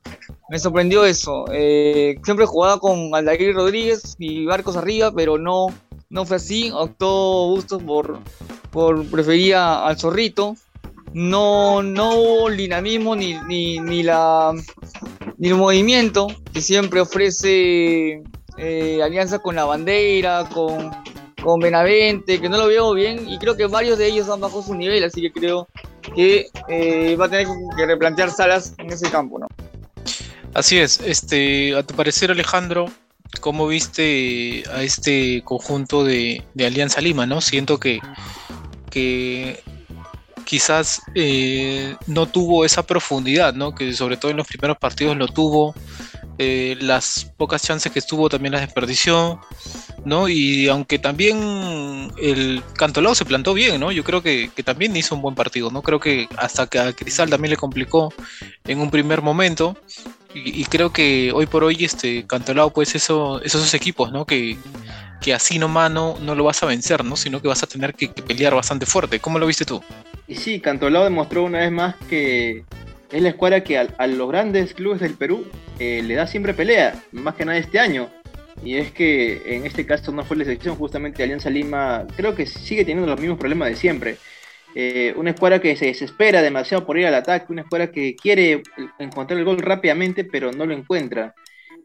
Me 0.48 0.58
sorprendió 0.58 1.04
eso. 1.04 1.44
Eh, 1.52 2.18
siempre 2.24 2.46
jugaba 2.46 2.78
con 2.78 3.14
Aldair 3.14 3.54
Rodríguez 3.54 4.16
y 4.18 4.46
Barcos 4.46 4.76
arriba, 4.76 5.12
pero 5.12 5.38
no, 5.38 5.66
no 6.08 6.26
fue 6.26 6.36
así. 6.36 6.70
Optó 6.72 7.48
Bustos 7.48 7.82
por, 7.82 8.18
por 8.70 9.04
prefería 9.06 9.84
al 9.86 9.98
Zorrito. 9.98 10.56
No, 11.12 11.82
no 11.82 12.14
hubo 12.14 12.50
dinamismo 12.50 13.16
ni, 13.16 13.34
ni, 13.48 13.78
ni 13.80 14.02
la 14.02 14.54
ni 15.40 15.48
el 15.48 15.54
movimiento 15.54 16.28
que 16.52 16.60
siempre 16.60 17.00
ofrece 17.00 18.22
eh, 18.58 19.00
Alianza 19.02 19.38
con 19.38 19.56
la 19.56 19.64
bandera, 19.64 20.46
con, 20.52 20.90
con 21.42 21.60
Benavente, 21.60 22.40
que 22.40 22.48
no 22.48 22.58
lo 22.58 22.66
veo 22.66 22.92
bien 22.94 23.28
y 23.28 23.38
creo 23.38 23.56
que 23.56 23.66
varios 23.66 23.98
de 23.98 24.06
ellos 24.06 24.28
han 24.28 24.40
bajado 24.40 24.62
su 24.62 24.74
nivel, 24.74 25.04
así 25.04 25.20
que 25.20 25.32
creo 25.32 25.68
que 26.14 26.48
eh, 26.68 27.16
va 27.16 27.26
a 27.26 27.28
tener 27.28 27.46
que 27.76 27.86
replantear 27.86 28.30
salas 28.30 28.74
en 28.78 28.90
ese 28.90 29.10
campo, 29.10 29.38
¿no? 29.38 29.46
Así 30.54 30.78
es, 30.78 31.00
este, 31.00 31.76
a 31.76 31.82
tu 31.82 31.94
parecer 31.94 32.30
Alejandro, 32.30 32.86
¿cómo 33.40 33.68
viste 33.68 34.64
a 34.72 34.82
este 34.82 35.42
conjunto 35.44 36.04
de, 36.04 36.42
Alianza 36.58 37.00
Lima, 37.00 37.26
no? 37.26 37.40
Siento 37.40 37.78
que, 37.78 38.00
que 38.90 39.62
quizás 40.44 41.02
eh, 41.14 41.94
no 42.08 42.26
tuvo 42.26 42.64
esa 42.64 42.82
profundidad, 42.82 43.54
¿no? 43.54 43.74
Que 43.74 43.92
sobre 43.92 44.16
todo 44.16 44.32
en 44.32 44.38
los 44.38 44.48
primeros 44.48 44.76
partidos 44.78 45.16
lo 45.16 45.28
tuvo, 45.28 45.74
eh, 46.42 46.74
las 46.80 47.30
pocas 47.36 47.62
chances 47.62 47.92
que 47.92 48.00
tuvo 48.00 48.30
también 48.30 48.52
las 48.52 48.62
desperdició, 48.62 49.42
¿no? 50.06 50.26
Y 50.26 50.68
aunque 50.68 50.98
también 50.98 52.10
el 52.16 52.62
Cantolao 52.78 53.14
se 53.14 53.26
plantó 53.26 53.52
bien, 53.52 53.78
¿no? 53.78 53.92
Yo 53.92 54.02
creo 54.04 54.22
que, 54.22 54.50
que 54.56 54.62
también 54.62 54.96
hizo 54.96 55.14
un 55.14 55.20
buen 55.20 55.34
partido, 55.34 55.70
¿no? 55.70 55.82
Creo 55.82 56.00
que 56.00 56.30
hasta 56.38 56.66
que 56.66 56.78
a 56.78 56.94
Cristal 56.94 57.28
también 57.28 57.50
le 57.50 57.58
complicó 57.58 58.10
en 58.64 58.80
un 58.80 58.90
primer 58.90 59.20
momento. 59.20 59.76
Y, 60.32 60.64
creo 60.64 60.94
que 60.94 61.30
hoy 61.34 61.44
por 61.44 61.62
hoy 61.62 61.84
este 61.84 62.26
Cantolao, 62.26 62.70
pues 62.70 62.94
eso, 62.94 63.42
esos 63.42 63.74
equipos, 63.74 64.10
¿no? 64.10 64.24
Que, 64.24 64.56
que 65.20 65.34
así 65.34 65.58
nomás 65.58 65.90
no, 65.90 66.16
no 66.20 66.34
lo 66.34 66.44
vas 66.44 66.62
a 66.62 66.66
vencer, 66.66 67.04
¿no? 67.04 67.16
Sino 67.16 67.42
que 67.42 67.48
vas 67.48 67.62
a 67.62 67.66
tener 67.66 67.92
que, 67.92 68.10
que 68.10 68.22
pelear 68.22 68.54
bastante 68.54 68.86
fuerte. 68.86 69.20
¿Cómo 69.20 69.38
lo 69.38 69.46
viste 69.46 69.66
tú? 69.66 69.82
Y 70.26 70.36
sí, 70.36 70.58
Cantolao 70.58 71.04
demostró 71.04 71.44
una 71.44 71.58
vez 71.58 71.70
más 71.70 71.96
que 72.08 72.64
es 73.12 73.22
la 73.22 73.30
escuadra 73.30 73.62
que 73.62 73.78
a, 73.78 73.88
a 73.98 74.06
los 74.06 74.28
grandes 74.28 74.74
clubes 74.74 75.00
del 75.00 75.14
Perú 75.14 75.46
eh, 75.78 76.02
le 76.02 76.14
da 76.14 76.26
siempre 76.26 76.54
pelea, 76.54 77.02
más 77.12 77.34
que 77.34 77.44
nada 77.44 77.58
este 77.58 77.78
año. 77.78 78.10
Y 78.62 78.76
es 78.76 78.92
que 78.92 79.56
en 79.56 79.64
este 79.64 79.86
caso 79.86 80.12
no 80.12 80.24
fue 80.24 80.36
la 80.36 80.42
excepción, 80.42 80.76
justamente 80.76 81.22
Alianza 81.22 81.48
Lima 81.48 82.06
creo 82.16 82.34
que 82.34 82.46
sigue 82.46 82.84
teniendo 82.84 83.10
los 83.10 83.20
mismos 83.20 83.38
problemas 83.38 83.68
de 83.70 83.76
siempre. 83.76 84.16
Eh, 84.74 85.14
una 85.16 85.30
escuadra 85.30 85.60
que 85.60 85.74
se 85.76 85.86
desespera 85.86 86.42
demasiado 86.42 86.86
por 86.86 86.98
ir 86.98 87.06
al 87.06 87.14
ataque, 87.14 87.52
una 87.52 87.62
escuadra 87.62 87.90
que 87.90 88.14
quiere 88.14 88.62
encontrar 88.98 89.38
el 89.38 89.44
gol 89.44 89.58
rápidamente, 89.58 90.24
pero 90.24 90.52
no 90.52 90.66
lo 90.66 90.74
encuentra. 90.74 91.34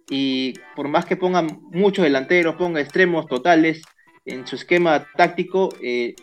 Y 0.09 0.53
por 0.75 0.87
más 0.87 1.05
que 1.05 1.15
ponga 1.15 1.41
muchos 1.41 2.03
delanteros, 2.03 2.55
ponga 2.55 2.81
extremos 2.81 3.25
totales 3.27 3.81
en 4.25 4.45
su 4.45 4.55
esquema 4.55 5.07
táctico, 5.15 5.69
eh, 5.81 6.13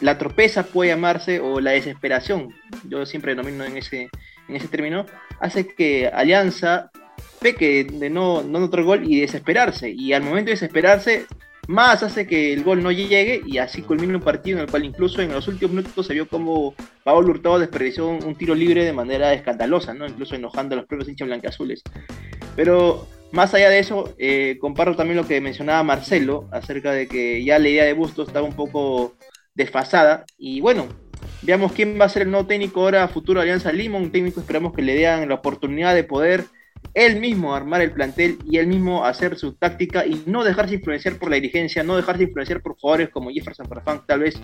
la 0.00 0.18
tropeza 0.18 0.64
puede 0.64 0.90
llamarse 0.90 1.40
o 1.40 1.60
la 1.60 1.72
desesperación, 1.72 2.48
yo 2.88 3.06
siempre 3.06 3.34
denomino 3.34 3.64
en 3.64 3.76
ese, 3.76 4.10
en 4.48 4.56
ese 4.56 4.68
término, 4.68 5.06
hace 5.40 5.66
que 5.66 6.08
Alianza 6.08 6.90
peque 7.40 7.84
de 7.84 8.08
no, 8.08 8.42
no 8.42 8.60
notar 8.60 8.82
gol 8.82 9.02
y 9.04 9.20
desesperarse. 9.20 9.90
Y 9.90 10.12
al 10.12 10.22
momento 10.22 10.46
de 10.46 10.52
desesperarse, 10.52 11.26
más 11.68 12.02
hace 12.02 12.26
que 12.26 12.52
el 12.52 12.64
gol 12.64 12.82
no 12.82 12.90
llegue 12.90 13.40
y 13.46 13.58
así 13.58 13.82
culmina 13.82 14.16
un 14.16 14.22
partido 14.22 14.58
en 14.58 14.64
el 14.64 14.70
cual 14.70 14.84
incluso 14.84 15.22
en 15.22 15.32
los 15.32 15.46
últimos 15.46 15.74
minutos 15.74 16.06
se 16.06 16.14
vio 16.14 16.26
como 16.26 16.74
Pablo 17.04 17.30
Hurtado 17.30 17.58
desperdició 17.58 18.08
un, 18.08 18.34
tiro 18.34 18.54
libre 18.54 18.84
de 18.84 18.92
manera 18.92 19.32
escandalosa, 19.32 19.94
¿no? 19.94 20.06
incluso 20.06 20.34
enojando 20.34 20.74
a 20.74 20.78
los 20.78 20.86
propios 20.86 21.08
hinchas 21.08 21.28
blanqueazules. 21.28 21.82
Pero 22.56 23.06
más 23.30 23.54
allá 23.54 23.70
de 23.70 23.78
eso, 23.78 24.14
eh, 24.18 24.58
comparto 24.60 24.96
también 24.96 25.16
lo 25.16 25.26
que 25.26 25.40
mencionaba 25.40 25.82
Marcelo 25.82 26.48
acerca 26.50 26.92
de 26.92 27.06
que 27.06 27.44
ya 27.44 27.58
la 27.58 27.68
idea 27.68 27.84
de 27.84 27.92
Bustos 27.92 28.28
estaba 28.28 28.46
un 28.46 28.54
poco 28.54 29.14
desfasada. 29.54 30.24
Y 30.36 30.60
bueno, 30.60 30.88
veamos 31.42 31.72
quién 31.72 32.00
va 32.00 32.06
a 32.06 32.08
ser 32.08 32.22
el 32.22 32.30
nuevo 32.30 32.46
técnico 32.46 32.80
ahora 32.80 33.08
futuro 33.08 33.40
Alianza 33.40 33.72
Lima. 33.72 33.98
Un 33.98 34.10
técnico 34.10 34.40
esperamos 34.40 34.72
que 34.72 34.82
le 34.82 34.94
den 34.94 35.28
la 35.28 35.34
oportunidad 35.34 35.94
de 35.94 36.04
poder 36.04 36.44
él 36.94 37.20
mismo 37.20 37.54
armar 37.54 37.80
el 37.80 37.92
plantel 37.92 38.38
y 38.44 38.58
él 38.58 38.66
mismo 38.66 39.04
hacer 39.04 39.38
su 39.38 39.52
táctica 39.54 40.04
y 40.04 40.22
no 40.26 40.44
dejarse 40.44 40.74
influenciar 40.74 41.16
por 41.16 41.30
la 41.30 41.36
dirigencia, 41.36 41.82
no 41.82 41.96
dejarse 41.96 42.24
influenciar 42.24 42.60
por 42.60 42.76
jugadores 42.76 43.08
como 43.08 43.30
Jefferson 43.30 43.66
Farfán, 43.66 44.02
tal 44.06 44.20
vez 44.20 44.38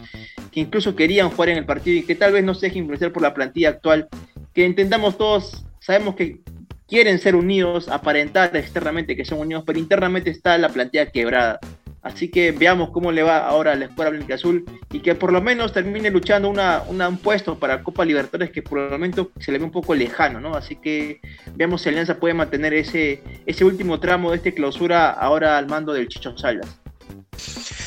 que 0.51 0.61
incluso 0.61 0.97
querían 0.97 1.31
jugar 1.31 1.51
en 1.51 1.59
el 1.59 1.67
partido 1.67 1.97
y 1.99 2.03
que 2.03 2.15
tal 2.15 2.33
vez 2.33 2.45
no 2.45 2.55
se 2.55 2.67
deje 2.67 2.79
influenciar 2.79 3.13
por 3.13 3.23
la 3.23 3.35
plantilla 3.35 3.71
actual, 3.71 4.09
que 4.55 4.65
entendamos 4.65 5.19
todos, 5.19 5.65
sabemos 5.81 6.15
que 6.15 6.41
quieren 6.87 7.19
ser 7.19 7.37
unidos, 7.37 7.89
aparentar 7.89 8.57
externamente 8.57 9.15
que 9.15 9.27
son 9.27 9.41
unidos, 9.41 9.65
pero 9.67 9.79
internamente 9.79 10.31
está 10.31 10.57
la 10.57 10.71
plantilla 10.71 11.11
quebrada. 11.11 11.61
Así 12.03 12.29
que 12.29 12.53
veamos 12.53 12.91
cómo 12.91 13.11
le 13.11 13.23
va 13.23 13.39
ahora 13.39 13.73
a 13.73 13.75
la 13.75 13.87
escuadra 13.87 14.11
blanca 14.11 14.35
azul 14.35 14.65
y 14.93 15.01
que 15.01 15.15
por 15.15 15.33
lo 15.33 15.43
menos 15.43 15.73
termine 15.73 16.11
luchando 16.11 16.49
una, 16.49 16.83
un 16.89 17.19
puesto 17.19 17.59
para 17.59 17.83
Copa 17.83 18.05
Libertadores 18.05 18.51
que 18.51 18.63
por 18.63 18.79
el 18.79 18.91
momento 18.91 19.33
se 19.39 19.51
le 19.51 19.59
ve 19.59 19.65
un 19.65 19.73
poco 19.73 19.95
lejano, 19.95 20.41
¿no? 20.41 20.55
Así 20.55 20.77
que 20.77 21.21
veamos 21.55 21.83
si 21.83 21.89
Alianza 21.89 22.19
puede 22.19 22.35
mantener 22.35 22.73
ese, 22.73 23.23
ese 23.47 23.65
último 23.65 23.99
tramo 23.99 24.31
de 24.31 24.37
esta 24.37 24.53
clausura 24.53 25.11
ahora 25.11 25.59
al 25.59 25.67
mando 25.67 25.93
del 25.93 26.09
Chicho 26.09 26.37
Salas. 26.39 26.69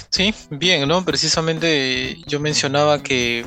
Sí, 0.09 0.33
bien, 0.49 0.87
¿no? 0.87 1.05
Precisamente 1.05 2.17
yo 2.27 2.39
mencionaba 2.41 3.01
que 3.01 3.45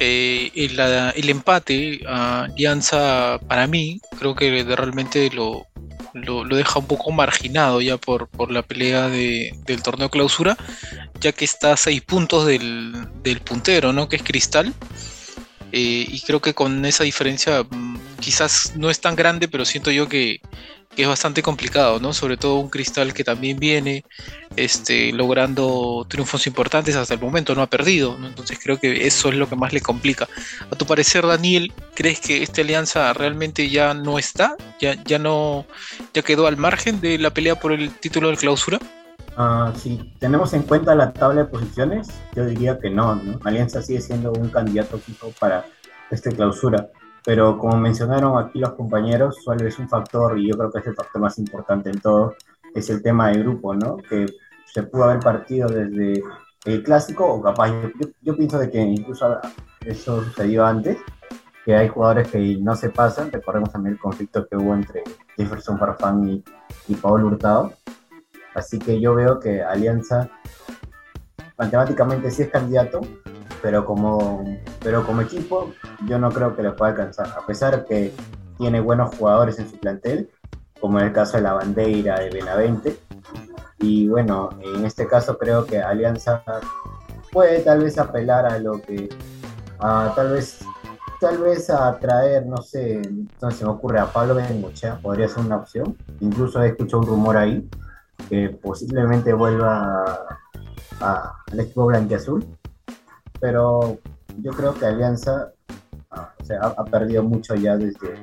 el, 0.00 0.80
el, 1.14 1.30
empate 1.30 2.00
a 2.08 2.44
Alianza 2.44 3.38
para 3.46 3.66
mí 3.66 4.00
creo 4.18 4.34
que 4.34 4.64
realmente 4.64 5.30
lo, 5.30 5.66
lo, 6.14 6.44
deja 6.44 6.78
un 6.78 6.86
poco 6.86 7.10
marginado 7.10 7.80
ya 7.80 7.96
por, 7.96 8.28
por 8.28 8.50
la 8.50 8.62
pelea 8.62 9.08
de, 9.08 9.54
del 9.66 9.82
torneo 9.82 10.10
clausura, 10.10 10.56
ya 11.20 11.32
que 11.32 11.44
está 11.44 11.72
a 11.72 11.76
seis 11.76 12.02
puntos 12.02 12.46
del, 12.46 12.92
del 13.22 13.40
puntero, 13.40 13.92
¿no? 13.92 14.08
Que 14.08 14.16
es 14.16 14.22
Cristal. 14.22 14.74
Eh, 15.72 16.04
y 16.08 16.20
creo 16.22 16.40
que 16.40 16.52
con 16.52 16.84
esa 16.84 17.04
diferencia 17.04 17.62
mmm, 17.62 17.96
quizás 18.20 18.72
no 18.76 18.90
es 18.90 19.00
tan 19.00 19.14
grande, 19.14 19.46
pero 19.46 19.64
siento 19.64 19.90
yo 19.90 20.08
que, 20.08 20.40
que, 20.94 21.02
es 21.02 21.08
bastante 21.08 21.42
complicado, 21.42 22.00
¿no? 22.00 22.12
Sobre 22.12 22.36
todo 22.36 22.56
un 22.56 22.68
Cristal 22.68 23.14
que 23.14 23.24
también 23.24 23.58
viene 23.58 24.04
este, 24.56 25.12
logrando 25.12 26.06
triunfos 26.08 26.46
importantes 26.46 26.96
hasta 26.96 27.14
el 27.14 27.20
momento, 27.20 27.54
no 27.54 27.62
ha 27.62 27.66
perdido, 27.66 28.18
¿no? 28.18 28.28
Entonces 28.28 28.58
creo 28.62 28.78
que 28.78 29.06
eso 29.06 29.28
es 29.28 29.34
lo 29.36 29.48
que 29.48 29.56
más 29.56 29.72
le 29.72 29.80
complica. 29.80 30.28
A 30.70 30.76
tu 30.76 30.86
parecer, 30.86 31.26
Daniel, 31.26 31.72
¿crees 31.94 32.20
que 32.20 32.42
esta 32.42 32.60
alianza 32.60 33.12
realmente 33.12 33.68
ya 33.70 33.94
no 33.94 34.18
está? 34.18 34.56
¿Ya, 34.80 35.02
ya 35.04 35.18
no 35.18 35.66
ya 36.14 36.22
quedó 36.22 36.46
al 36.46 36.56
margen 36.56 37.00
de 37.00 37.18
la 37.18 37.30
pelea 37.30 37.58
por 37.58 37.72
el 37.72 37.90
título 37.90 38.30
de 38.30 38.36
clausura? 38.36 38.78
Uh, 39.36 39.74
si 39.78 39.96
tenemos 40.18 40.52
en 40.52 40.62
cuenta 40.64 40.94
la 40.94 41.12
tabla 41.12 41.44
de 41.44 41.48
posiciones, 41.48 42.08
yo 42.34 42.44
diría 42.44 42.78
que 42.78 42.90
no, 42.90 43.14
no, 43.14 43.38
Alianza 43.44 43.80
sigue 43.80 44.00
siendo 44.00 44.32
un 44.32 44.48
candidato 44.48 44.98
fijo 44.98 45.32
para 45.38 45.64
esta 46.10 46.30
clausura, 46.30 46.90
pero 47.24 47.58
como 47.58 47.76
mencionaron 47.76 48.38
aquí 48.38 48.58
los 48.58 48.74
compañeros, 48.74 49.36
solo 49.44 49.66
es 49.66 49.78
un 49.78 49.88
factor, 49.88 50.38
y 50.38 50.48
yo 50.48 50.56
creo 50.56 50.70
que 50.70 50.78
es 50.80 50.86
el 50.86 50.94
factor 50.94 51.20
más 51.20 51.38
importante 51.38 51.90
en 51.90 52.00
todo, 52.00 52.34
es 52.74 52.88
el 52.90 53.02
tema 53.02 53.28
de 53.28 53.38
grupo, 53.38 53.74
¿no? 53.74 53.96
Que 53.96 54.26
se 54.64 54.82
pudo 54.84 55.04
haber 55.04 55.20
partido 55.20 55.68
desde 55.68 56.22
el 56.64 56.82
clásico, 56.82 57.26
o 57.26 57.42
capaz, 57.42 57.72
yo, 58.22 58.36
pienso 58.36 58.58
de 58.58 58.70
que 58.70 58.80
incluso 58.80 59.38
eso 59.84 60.22
sucedió 60.24 60.64
antes, 60.64 60.98
que 61.64 61.74
hay 61.74 61.88
jugadores 61.88 62.28
que 62.28 62.56
no 62.60 62.74
se 62.74 62.90
pasan, 62.90 63.30
recordemos 63.30 63.70
también 63.70 63.94
el 63.94 64.00
conflicto 64.00 64.46
que 64.46 64.56
hubo 64.56 64.74
entre 64.74 65.02
Jefferson 65.36 65.78
Farfán 65.78 66.28
y, 66.28 66.44
y 66.88 66.94
Paul 66.94 67.24
Hurtado, 67.24 67.72
Así 68.54 68.78
que 68.78 69.00
yo 69.00 69.14
veo 69.14 69.38
que 69.38 69.62
Alianza 69.62 70.28
matemáticamente 71.56 72.30
sí 72.30 72.42
es 72.42 72.50
candidato, 72.50 73.00
pero 73.62 73.84
como, 73.84 74.44
pero 74.82 75.04
como 75.04 75.20
equipo 75.20 75.72
yo 76.06 76.18
no 76.18 76.30
creo 76.30 76.56
que 76.56 76.62
le 76.62 76.72
pueda 76.72 76.92
alcanzar, 76.92 77.28
a 77.28 77.46
pesar 77.46 77.84
que 77.84 78.12
tiene 78.58 78.80
buenos 78.80 79.14
jugadores 79.16 79.58
en 79.58 79.70
su 79.70 79.78
plantel, 79.78 80.30
como 80.80 80.98
en 80.98 81.06
el 81.06 81.12
caso 81.12 81.36
de 81.36 81.42
la 81.42 81.54
bandera 81.54 82.18
de 82.18 82.30
Benavente. 82.30 82.98
Y 83.78 84.08
bueno, 84.08 84.50
en 84.62 84.84
este 84.84 85.06
caso 85.06 85.38
creo 85.38 85.64
que 85.64 85.78
Alianza 85.80 86.42
puede 87.32 87.60
tal 87.60 87.82
vez 87.82 87.98
apelar 87.98 88.46
a 88.46 88.58
lo 88.58 88.80
que, 88.80 89.08
a, 89.78 90.12
tal 90.14 90.32
vez 90.32 90.60
tal 91.20 91.36
vez 91.36 91.68
a 91.68 91.98
traer, 91.98 92.46
no 92.46 92.62
sé, 92.62 92.94
entonces 93.02 93.58
se 93.58 93.64
me 93.64 93.70
ocurre 93.70 94.00
a 94.00 94.06
Pablo 94.06 94.34
Bengochea, 94.34 94.98
podría 95.00 95.28
ser 95.28 95.44
una 95.44 95.56
opción. 95.56 95.96
Incluso 96.20 96.62
he 96.62 96.68
escuchado 96.68 97.00
un 97.00 97.06
rumor 97.06 97.36
ahí 97.36 97.68
que 98.28 98.48
posiblemente 98.48 99.34
vuelva 99.34 100.38
al 101.00 101.60
equipo 101.60 101.86
blanquiazul. 101.86 102.46
Pero 103.40 103.98
yo 104.38 104.52
creo 104.52 104.74
que 104.74 104.86
Alianza 104.86 105.52
ah, 106.10 106.32
ha, 106.60 106.84
perdido 106.84 107.22
mucho 107.22 107.54
ya 107.54 107.76
desde, 107.76 108.14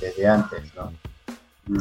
desde 0.00 0.26
antes, 0.26 0.74
¿no? 0.74 0.92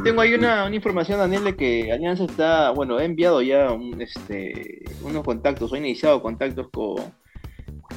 Tengo 0.03 0.21
ahí 0.21 0.33
una, 0.35 0.69
información, 0.73 1.17
Daniel, 1.17 1.43
de 1.45 1.55
que 1.55 1.91
Alianza 1.91 2.25
está, 2.25 2.69
bueno, 2.71 2.97
ha 2.97 3.03
enviado 3.03 3.41
ya 3.41 3.75
este, 3.97 4.83
unos 5.01 5.23
contactos, 5.23 5.71
o 5.71 5.75
ha 5.75 5.79
iniciado 5.79 6.21
contactos 6.21 6.67
con, 6.71 6.97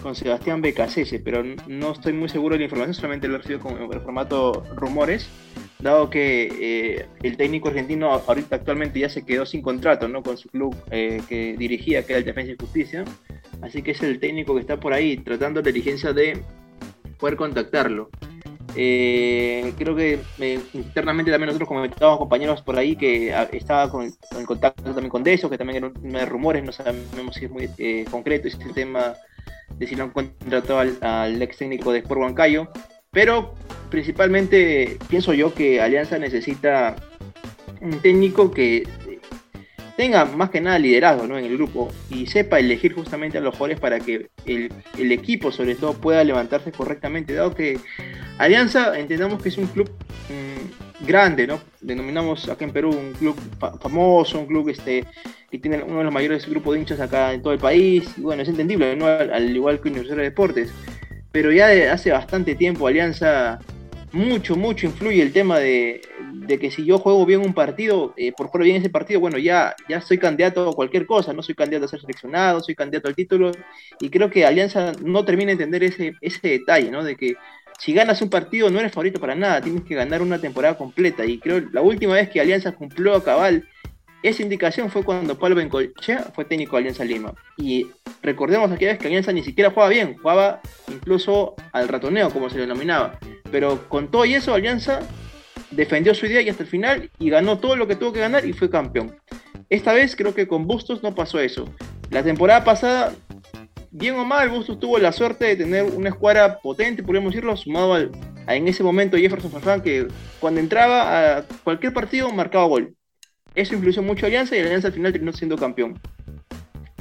con 0.03 0.15
Sebastián 0.15 0.63
Becasese, 0.63 1.21
pero 1.21 1.43
no 1.67 1.93
estoy 1.93 2.15
muy 2.15 2.31
seguro 2.31 2.55
de 2.55 2.61
la 2.61 2.65
información, 2.65 2.95
solamente 2.95 3.29
lo 3.29 3.35
he 3.35 3.39
recibido 3.39 3.61
como 3.61 3.77
en 3.77 4.03
formato 4.03 4.65
rumores, 4.75 5.29
dado 5.81 6.09
que 6.09 6.49
eh, 6.61 7.07
el 7.23 7.37
técnico 7.37 7.69
argentino 7.69 8.11
ahorita 8.11 8.57
actualmente 8.57 9.01
ya 9.01 9.11
se 9.11 9.27
quedó 9.27 9.45
sin 9.45 9.61
contrato, 9.61 10.09
¿no? 10.09 10.23
Con 10.23 10.39
su 10.39 10.49
club 10.49 10.75
eh, 10.91 11.21
que 11.29 11.57
dirigía, 11.59 12.07
que 12.07 12.13
era 12.13 12.21
el 12.21 12.25
Defensa 12.25 12.53
y 12.53 12.57
Justicia, 12.57 13.05
así 13.63 13.83
que 13.83 13.93
es 13.93 14.03
el 14.03 14.21
técnico 14.21 14.55
que 14.55 14.61
está 14.61 14.79
por 14.79 14.93
ahí 14.93 15.17
tratando 15.17 15.63
la 15.63 15.67
diligencia 15.67 16.13
de 16.13 16.43
poder 17.19 17.37
contactarlo. 17.37 18.11
Eh, 18.75 19.73
creo 19.77 19.95
que 19.95 20.19
eh, 20.39 20.61
internamente 20.73 21.31
también 21.31 21.49
nosotros 21.49 21.69
comentábamos 21.69 22.19
compañeros 22.19 22.63
por 22.63 22.79
ahí 22.79 22.97
que 22.97 23.33
ah, 23.33 23.49
estaba 23.53 23.91
en 24.03 24.47
contacto 24.47 24.83
también 24.83 25.11
con 25.11 25.23
Deso, 25.23 25.51
que 25.51 25.59
también 25.59 25.79
era 25.79 25.87
un 25.89 25.95
tema 25.95 26.21
de 26.21 26.27
rumores, 26.27 26.65
no 26.65 26.73
sabemos 26.73 27.35
si 27.35 27.45
es 27.45 27.51
muy 27.51 27.69
eh, 27.79 28.05
concreto 28.11 28.49
ese 28.49 28.59
tema 28.75 29.15
de 29.79 29.87
si 29.87 29.95
lo 29.95 30.05
han 30.05 30.11
contratado 30.11 30.79
al, 30.79 30.97
al 31.03 31.43
ex 31.43 31.59
técnico 31.59 31.93
de 31.93 31.99
Sport 31.99 32.21
Huancayo, 32.21 32.69
pero 33.11 33.55
principalmente 33.91 34.97
pienso 35.09 35.35
yo 35.35 35.53
que 35.53 35.81
Alianza 35.83 36.19
necesita 36.19 36.97
un 37.83 38.01
técnico 38.01 38.51
que 38.51 38.89
tenga 39.97 40.25
más 40.25 40.51
que 40.51 40.61
nada 40.61 40.79
liderazgo 40.79 41.27
¿no? 41.27 41.39
en 41.39 41.45
el 41.45 41.57
grupo 41.57 41.91
y 42.11 42.27
sepa 42.27 42.59
elegir 42.59 42.95
justamente 42.95 43.39
a 43.39 43.41
los 43.41 43.55
jugadores 43.55 43.81
para 43.81 44.01
que 44.01 44.29
el, 44.47 44.73
el 44.99 45.13
equipo 45.13 45.53
sobre 45.53 45.75
todo 45.75 45.95
pueda 45.95 46.25
levantarse 46.25 46.73
correctamente, 46.73 47.35
dado 47.35 47.55
que 47.55 47.79
Alianza 48.39 48.99
entendamos 48.99 49.43
que 49.43 49.51
es 49.51 49.59
un 49.59 49.67
club 49.67 49.91
mm, 50.29 51.07
grande, 51.07 51.47
¿no? 51.47 51.61
Denominamos 51.81 52.49
acá 52.49 52.65
en 52.65 52.73
Perú 52.73 52.91
un 52.91 53.13
club 53.13 53.37
fa- 53.59 53.79
famoso, 53.79 54.39
un 54.41 54.47
club 54.47 54.69
este, 54.71 55.05
que 55.51 55.59
tiene 55.59 55.83
uno 55.83 55.99
de 55.99 56.05
los 56.05 56.13
mayores 56.13 56.49
grupos 56.49 56.75
de 56.75 56.81
hinchas 56.81 57.01
acá 57.01 57.33
en 57.33 57.43
todo 57.43 57.53
el 57.53 57.59
país, 57.59 58.05
y 58.17 58.23
bueno, 58.23 58.43
es 58.43 58.49
entendible, 58.49 58.97
¿no? 58.97 59.07
Al, 59.07 59.33
al 59.33 59.55
igual 59.55 59.81
que 59.81 59.89
Universidad 59.89 60.17
de 60.17 60.23
Deportes. 60.25 60.73
Pero 61.31 61.51
ya 61.53 61.69
de 61.69 61.89
hace 61.89 62.11
bastante 62.11 62.55
tiempo 62.55 62.87
Alianza 62.87 63.59
mucho, 64.13 64.57
mucho 64.57 64.87
influye 64.87 65.23
el 65.23 65.33
tema 65.33 65.59
de, 65.59 66.03
de 66.33 66.59
que 66.59 66.71
si 66.71 66.85
yo 66.85 66.99
juego 66.99 67.25
bien 67.27 67.41
un 67.41 67.55
partido, 67.55 68.15
eh, 68.17 68.33
por 68.33 68.49
jugar 68.49 68.65
bien 68.65 68.77
ese 68.77 68.91
partido, 68.91 69.21
bueno, 69.21 69.39
ya, 69.39 69.75
ya 69.89 70.01
soy 70.01 70.19
candidato 70.19 70.69
a 70.69 70.75
cualquier 70.75 71.07
cosa, 71.07 71.33
no 71.33 71.43
soy 71.43 71.55
candidato 71.55 71.87
a 71.87 71.89
ser 71.89 72.01
seleccionado, 72.01 72.61
soy 72.61 72.75
candidato 72.75 73.09
al 73.09 73.15
título, 73.15 73.53
y 74.01 74.11
creo 74.11 74.31
que 74.31 74.47
Alianza 74.47 74.93
no 75.03 75.25
termina 75.25 75.49
de 75.49 75.53
entender 75.53 75.85
ese, 75.85 76.15
ese 76.21 76.49
detalle, 76.49 76.91
¿no? 76.91 77.03
De 77.05 77.17
que 77.17 77.35
si 77.79 77.93
ganas 77.93 78.23
un 78.23 78.31
partido 78.31 78.71
no 78.71 78.79
eres 78.79 78.93
favorito 78.93 79.21
para 79.21 79.35
nada, 79.35 79.61
tienes 79.61 79.83
que 79.83 79.95
ganar 79.95 80.23
una 80.23 80.41
temporada 80.41 80.77
completa. 80.77 81.25
Y 81.25 81.39
creo 81.39 81.61
la 81.73 81.83
última 81.83 82.15
vez 82.15 82.29
que 82.29 82.41
Alianza 82.41 82.73
cumplió 82.73 83.15
a 83.15 83.25
cabal 83.25 83.69
esa 84.23 84.43
indicación 84.43 84.91
fue 84.91 85.03
cuando 85.05 85.39
Pablo 85.39 85.57
Bencolchea 85.57 86.31
fue 86.35 86.45
técnico 86.45 86.77
de 86.77 86.83
Alianza 86.83 87.05
Lima. 87.05 87.35
Y 87.57 87.89
recordemos 88.23 88.71
aquella 88.71 88.93
vez 88.93 89.01
que 89.01 89.09
Alianza 89.09 89.33
ni 89.33 89.43
siquiera 89.43 89.71
jugaba 89.71 89.91
bien, 89.91 90.17
jugaba 90.17 90.61
incluso 90.89 91.55
al 91.73 91.89
ratoneo, 91.89 92.31
como 92.31 92.49
se 92.49 92.57
le 92.57 92.63
denominaba. 92.63 93.19
Pero 93.51 93.89
con 93.89 94.11
todo 94.11 94.25
y 94.25 94.35
eso, 94.35 94.55
Alianza 94.55 95.01
defendió 95.71 96.15
su 96.15 96.27
idea 96.27 96.43
y 96.43 96.49
hasta 96.49 96.63
el 96.63 96.69
final 96.69 97.11
y 97.19 97.31
ganó 97.31 97.59
todo 97.59 97.77
lo 97.77 97.89
que 97.89 97.97
tuvo 97.97 98.13
que 98.13 98.21
ganar 98.21 98.47
y 98.47 98.53
fue 98.53 98.71
campeón. 98.71 99.17
Esta 99.69 99.93
vez 99.93 100.15
creo 100.15 100.35
que 100.35 100.47
con 100.47 100.67
Bustos 100.67 101.03
no 101.03 101.15
pasó 101.15 101.41
eso. 101.41 101.65
La 102.11 102.23
temporada 102.23 102.63
pasada 102.63 103.15
bien 103.91 104.15
o 104.17 104.25
mal, 104.25 104.49
Bustos 104.51 104.79
tuvo 104.79 104.99
la 104.99 105.13
suerte 105.13 105.47
de 105.47 105.57
tener 105.57 105.85
una 105.85 106.11
escuadra 106.11 106.59
potente, 106.61 107.03
podríamos 107.03 107.33
decirlo, 107.33 107.57
sumado 107.57 107.95
al, 107.95 108.11
en 108.49 108.69
ese 108.69 108.83
momento 108.83 109.17
Jefferson 109.17 109.51
Farfán, 109.51 109.83
que 109.83 110.09
cuando 110.41 110.61
entraba 110.61 111.39
a 111.39 111.43
cualquier 111.65 111.93
partido 111.93 112.31
marcaba 112.31 112.67
gol. 112.67 112.95
Eso 113.55 113.75
influyó 113.75 114.03
mucho 114.03 114.27
a 114.27 114.29
Alianza 114.29 114.57
y 114.57 114.61
Alianza 114.61 114.89
al 114.89 114.95
final 114.95 115.13
terminó 115.13 115.33
siendo 115.33 115.57
campeón. 115.57 116.01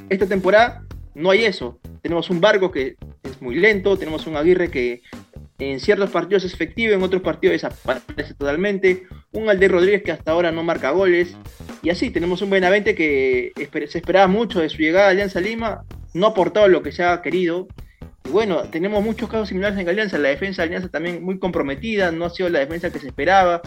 Esta 0.09 0.27
temporada 0.27 0.83
no 1.15 1.31
hay 1.31 1.45
eso. 1.45 1.79
Tenemos 2.01 2.29
un 2.29 2.41
Barco 2.41 2.71
que 2.71 2.95
es 3.23 3.41
muy 3.41 3.55
lento, 3.55 3.97
tenemos 3.97 4.27
un 4.27 4.35
Aguirre 4.35 4.69
que 4.69 5.01
en 5.59 5.79
ciertos 5.79 6.09
partidos 6.09 6.43
es 6.43 6.53
efectivo, 6.53 6.93
en 6.93 7.03
otros 7.03 7.21
partidos 7.21 7.53
desaparece 7.53 8.33
totalmente, 8.33 9.03
un 9.31 9.49
Alder 9.49 9.71
Rodríguez 9.71 10.03
que 10.03 10.11
hasta 10.11 10.31
ahora 10.31 10.51
no 10.51 10.63
marca 10.63 10.89
goles, 10.89 11.35
y 11.83 11.91
así 11.91 12.09
tenemos 12.09 12.41
un 12.41 12.49
Benavente 12.49 12.95
que 12.95 13.51
se 13.87 13.97
esperaba 13.99 14.27
mucho 14.27 14.59
de 14.59 14.69
su 14.69 14.77
llegada 14.77 15.07
a 15.07 15.09
Alianza 15.11 15.39
Lima, 15.39 15.83
no 16.13 16.27
ha 16.27 16.29
aportado 16.31 16.67
lo 16.67 16.81
que 16.81 16.91
se 16.91 17.03
ha 17.03 17.21
querido. 17.21 17.67
Y 18.25 18.29
bueno, 18.29 18.63
tenemos 18.63 19.03
muchos 19.03 19.29
casos 19.29 19.49
similares 19.49 19.79
en 19.79 19.87
Alianza. 19.87 20.17
La 20.17 20.29
defensa 20.29 20.61
de 20.61 20.67
Alianza 20.67 20.89
también 20.89 21.23
muy 21.23 21.39
comprometida, 21.39 22.11
no 22.11 22.25
ha 22.25 22.29
sido 22.29 22.49
la 22.49 22.59
defensa 22.59 22.91
que 22.91 22.99
se 22.99 23.07
esperaba. 23.07 23.61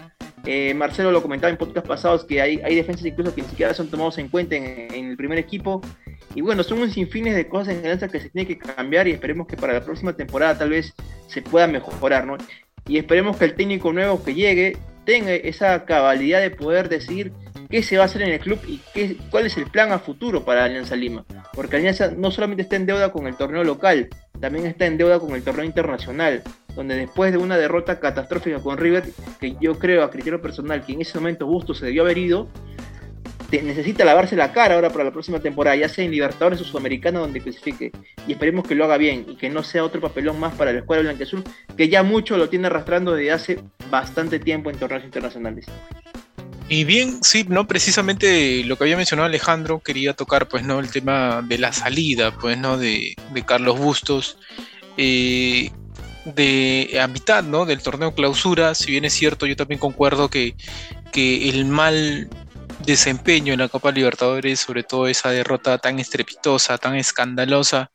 Eh, 0.46 0.74
Marcelo 0.74 1.11
lo 1.11 1.22
comentaba 1.22 1.50
en 1.50 1.57
podcast 1.57 1.87
pasados 1.87 2.24
que 2.24 2.40
hay, 2.40 2.57
defensas 2.74 3.07
incluso 3.07 3.35
que 3.35 3.42
ni 3.42 3.48
siquiera 3.48 3.72
son 3.72 3.88
tomados 3.88 4.18
en 4.18 4.28
cuenta 4.28 4.57
en, 4.57 4.92
en 4.92 5.11
el 5.11 5.16
primer 5.16 5.38
equipo. 5.38 5.80
Y 6.35 6.40
bueno, 6.40 6.62
son 6.62 6.80
un 6.80 6.90
sinfines 6.90 7.35
de 7.35 7.48
cosas 7.48 7.74
en 7.74 7.80
Alianza 7.80 8.09
que 8.09 8.20
se 8.20 8.30
tiene 8.30 8.46
que 8.46 8.59
cambiar 8.59 9.09
y 9.09 9.12
esperemos 9.12 9.46
que 9.46 9.57
para 9.57 9.72
la 9.72 9.85
próxima 9.85 10.12
temporada 10.14 10.59
tal 10.59 10.70
vez 10.70 10.92
se 11.28 11.42
pueda 11.42 11.66
mejorar, 11.66 12.26
¿no? 12.26 12.37
Y 12.87 12.98
esperemos 12.98 13.37
que 13.37 13.46
el 13.46 13.54
técnico 13.54 13.92
nuevo 13.92 14.22
que 14.22 14.35
llegue 14.35 14.76
tenga 15.04 15.33
esa 15.33 15.85
cabalidad 15.85 16.40
de 16.40 16.50
poder 16.50 16.88
decir 16.88 17.33
qué 17.75 17.83
se 17.83 17.97
va 17.97 18.05
a 18.05 18.07
hacer 18.07 18.23
en 18.23 18.29
el 18.29 18.39
club 18.39 18.61
y 18.69 18.79
qué, 18.95 19.17
cuál 19.31 19.47
es 19.47 19.57
el 19.57 19.67
plan 19.67 19.91
a 19.91 19.99
futuro 19.99 20.45
para 20.45 20.63
Alianza 20.63 20.95
Lima. 20.95 21.25
Porque 21.55 21.75
Alianza 21.75 22.13
no 22.17 22.31
solamente 22.31 22.63
está 22.63 22.77
en 22.77 22.87
deuda 22.87 23.11
con 23.11 23.27
el 23.27 23.35
torneo 23.35 23.65
local, 23.65 24.11
también 24.39 24.67
está 24.67 24.87
en 24.87 24.97
deuda 24.97 25.19
con 25.19 25.35
el 25.35 25.43
torneo 25.43 25.65
internacional, 25.65 26.45
donde 26.77 26.95
después 26.95 27.33
de 27.33 27.39
una 27.39 27.57
derrota 27.57 27.99
catastrófica 27.99 28.61
con 28.61 28.79
River, 28.79 29.11
que 29.41 29.57
yo 29.61 29.77
creo 29.77 30.05
a 30.05 30.11
criterio 30.13 30.41
personal 30.41 30.87
que 30.87 30.93
en 30.93 31.01
ese 31.01 31.19
momento 31.19 31.47
Busto 31.49 31.75
se 31.75 31.87
debió 31.87 32.03
haber 32.03 32.17
ido, 32.17 32.49
necesita 33.51 34.05
lavarse 34.05 34.37
la 34.37 34.53
cara 34.53 34.77
ahora 34.77 34.91
para 34.91 35.03
la 35.03 35.11
próxima 35.11 35.41
temporada, 35.41 35.75
ya 35.75 35.89
sea 35.89 36.05
en 36.05 36.13
Libertadores 36.13 36.61
o 36.61 36.65
Sudamericana 36.65 37.19
donde 37.19 37.41
clasifique. 37.41 37.91
Y 38.29 38.35
esperemos 38.35 38.69
que 38.69 38.77
lo 38.77 38.85
haga 38.85 38.99
bien 38.99 39.27
y 39.29 39.35
que 39.35 39.51
no 39.51 39.65
sea 39.65 39.83
otro 39.83 40.01
papelón 40.01 40.39
más 40.39 40.55
para 40.55 40.73
la 40.73 40.79
escuadra 40.79 41.03
blanqueazul, 41.03 41.43
que 41.77 41.89
ya 41.89 42.05
mucho 42.05 42.37
lo 42.37 42.49
tiene 42.49 42.69
arrastrando 42.69 43.17
desde 43.17 43.33
hace 43.33 43.61
bastante 43.91 44.39
tiempo 44.39 44.71
en 44.71 44.79
torneos 44.79 45.03
internacionales. 45.03 45.67
Y 46.68 46.85
bien, 46.85 47.22
sí, 47.22 47.44
no, 47.48 47.66
precisamente 47.68 48.64
lo 48.64 48.77
que 48.77 48.85
había 48.85 48.96
mencionado 48.96 49.27
Alejandro, 49.27 49.81
quería 49.81 50.14
tocar, 50.14 50.48
pues, 50.48 50.64
¿no? 50.64 50.81
El 50.81 50.90
tema 50.90 51.42
de 51.46 51.59
la 51.59 51.72
salida, 51.72 52.33
pues, 52.38 52.57
¿no? 52.59 52.79
De, 52.79 53.14
de 53.33 53.44
Carlos 53.44 53.79
Bustos. 53.79 54.38
eh, 54.96 55.70
de 56.24 56.98
a 57.03 57.07
mitad, 57.07 57.44
¿no? 57.44 57.66
Del 57.66 57.83
torneo 57.83 58.14
clausura, 58.14 58.74
si 58.74 58.90
bien 58.92 59.05
es 59.05 59.12
cierto, 59.12 59.44
yo 59.46 59.57
también 59.57 59.79
concuerdo 59.79 60.31
que, 60.31 60.55
que 61.12 61.50
el 61.50 61.66
mal 61.66 62.31
desempeño 62.87 63.53
en 63.53 63.59
la 63.61 63.68
Copa 63.68 63.92
Libertadores, 63.92 64.61
sobre 64.61 64.85
todo 64.85 65.07
esa 65.07 65.31
derrota 65.31 65.77
tan 65.79 65.98
estrepitosa, 65.98 66.79
tan 66.79 66.96
escandalosa, 66.96 67.90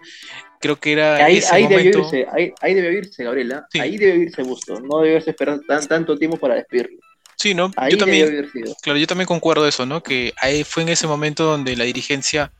creo 0.59 0.79
que 0.79 0.91
era 0.93 1.25
Ahí, 1.25 1.37
ese 1.37 1.55
ahí 1.55 1.63
momento. 1.63 1.99
irse, 1.99 2.27
ahí, 2.31 2.53
ahí 2.61 2.73
debió 2.75 2.91
irse, 2.99 3.23
Gabriela. 3.23 3.65
Sí. 3.71 3.79
Ahí 3.79 3.97
debió 3.97 4.21
irse 4.23 4.43
Busto. 4.43 4.79
No 4.79 4.99
debió 4.99 5.13
haberse 5.13 5.31
esperado 5.31 5.61
tan, 5.67 5.87
tanto 5.87 6.15
tiempo 6.17 6.37
para 6.37 6.55
despedirlo. 6.55 6.99
Sí, 7.39 7.53
¿no? 7.53 7.71
Ahí 7.77 7.93
Yo 7.93 7.97
también. 7.99 8.49
Claro, 8.81 8.99
yo 8.99 9.07
también 9.07 9.25
concuerdo 9.25 9.65
eso, 9.65 9.85
¿no? 9.85 10.03
Que 10.03 10.33
ahí 10.41 10.65
fue 10.65 10.83
en 10.83 10.89
ese 10.89 11.07
momento 11.07 11.45
donde 11.45 11.77
la 11.77 11.85
dirigencia 11.85 12.51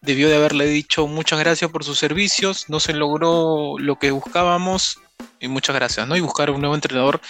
debió 0.00 0.28
de 0.30 0.36
haberle 0.36 0.64
dicho 0.66 1.06
muchas 1.06 1.38
gracias 1.38 1.70
por 1.70 1.84
sus 1.84 1.98
servicios, 1.98 2.66
no 2.68 2.80
se 2.80 2.94
logró 2.94 3.74
lo 3.78 3.98
que 3.98 4.10
buscábamos 4.10 4.98
y 5.40 5.48
muchas 5.48 5.74
gracias, 5.76 6.08
¿no? 6.08 6.16
Y 6.16 6.20
buscar 6.20 6.50
un 6.50 6.60
nuevo 6.60 6.74
entrenador 6.74 7.20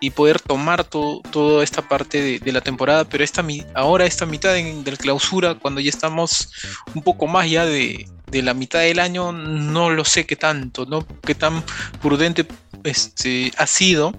y 0.00 0.10
poder 0.10 0.38
tomar 0.38 0.84
to- 0.84 1.22
toda 1.32 1.64
esta 1.64 1.82
parte 1.82 2.20
de, 2.22 2.38
de 2.38 2.52
la 2.52 2.60
temporada, 2.60 3.04
pero 3.04 3.24
esta 3.24 3.42
mi- 3.42 3.64
ahora 3.74 4.04
esta 4.06 4.24
mitad 4.26 4.56
en- 4.56 4.84
del 4.84 4.96
clausura, 4.98 5.54
cuando 5.56 5.80
ya 5.80 5.90
estamos 5.90 6.52
un 6.94 7.02
poco 7.02 7.26
más 7.26 7.50
ya 7.50 7.64
de, 7.66 8.06
de 8.30 8.42
la 8.42 8.54
mitad 8.54 8.80
del 8.80 9.00
año, 9.00 9.32
no 9.32 9.90
lo 9.90 10.04
sé 10.04 10.24
qué 10.24 10.36
tanto, 10.36 10.86
¿no? 10.86 11.04
Qué 11.24 11.34
tan 11.34 11.64
prudente 12.00 12.46
este, 12.84 13.50
ha 13.56 13.66
sido 13.66 14.12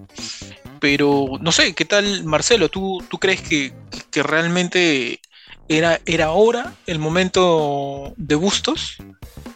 pero 0.80 1.26
no 1.42 1.52
sé, 1.52 1.74
¿qué 1.74 1.86
tal 1.86 2.24
Marcelo? 2.24 2.70
¿Tú, 2.70 3.04
tú 3.10 3.18
crees 3.18 3.42
que, 3.42 3.72
que 4.12 4.24
realmente 4.24 5.20
era, 5.68 6.00
era 6.06 6.26
ahora 6.26 6.74
el 6.88 7.00
momento 7.00 8.14
de 8.18 8.36
Bustos? 8.36 8.98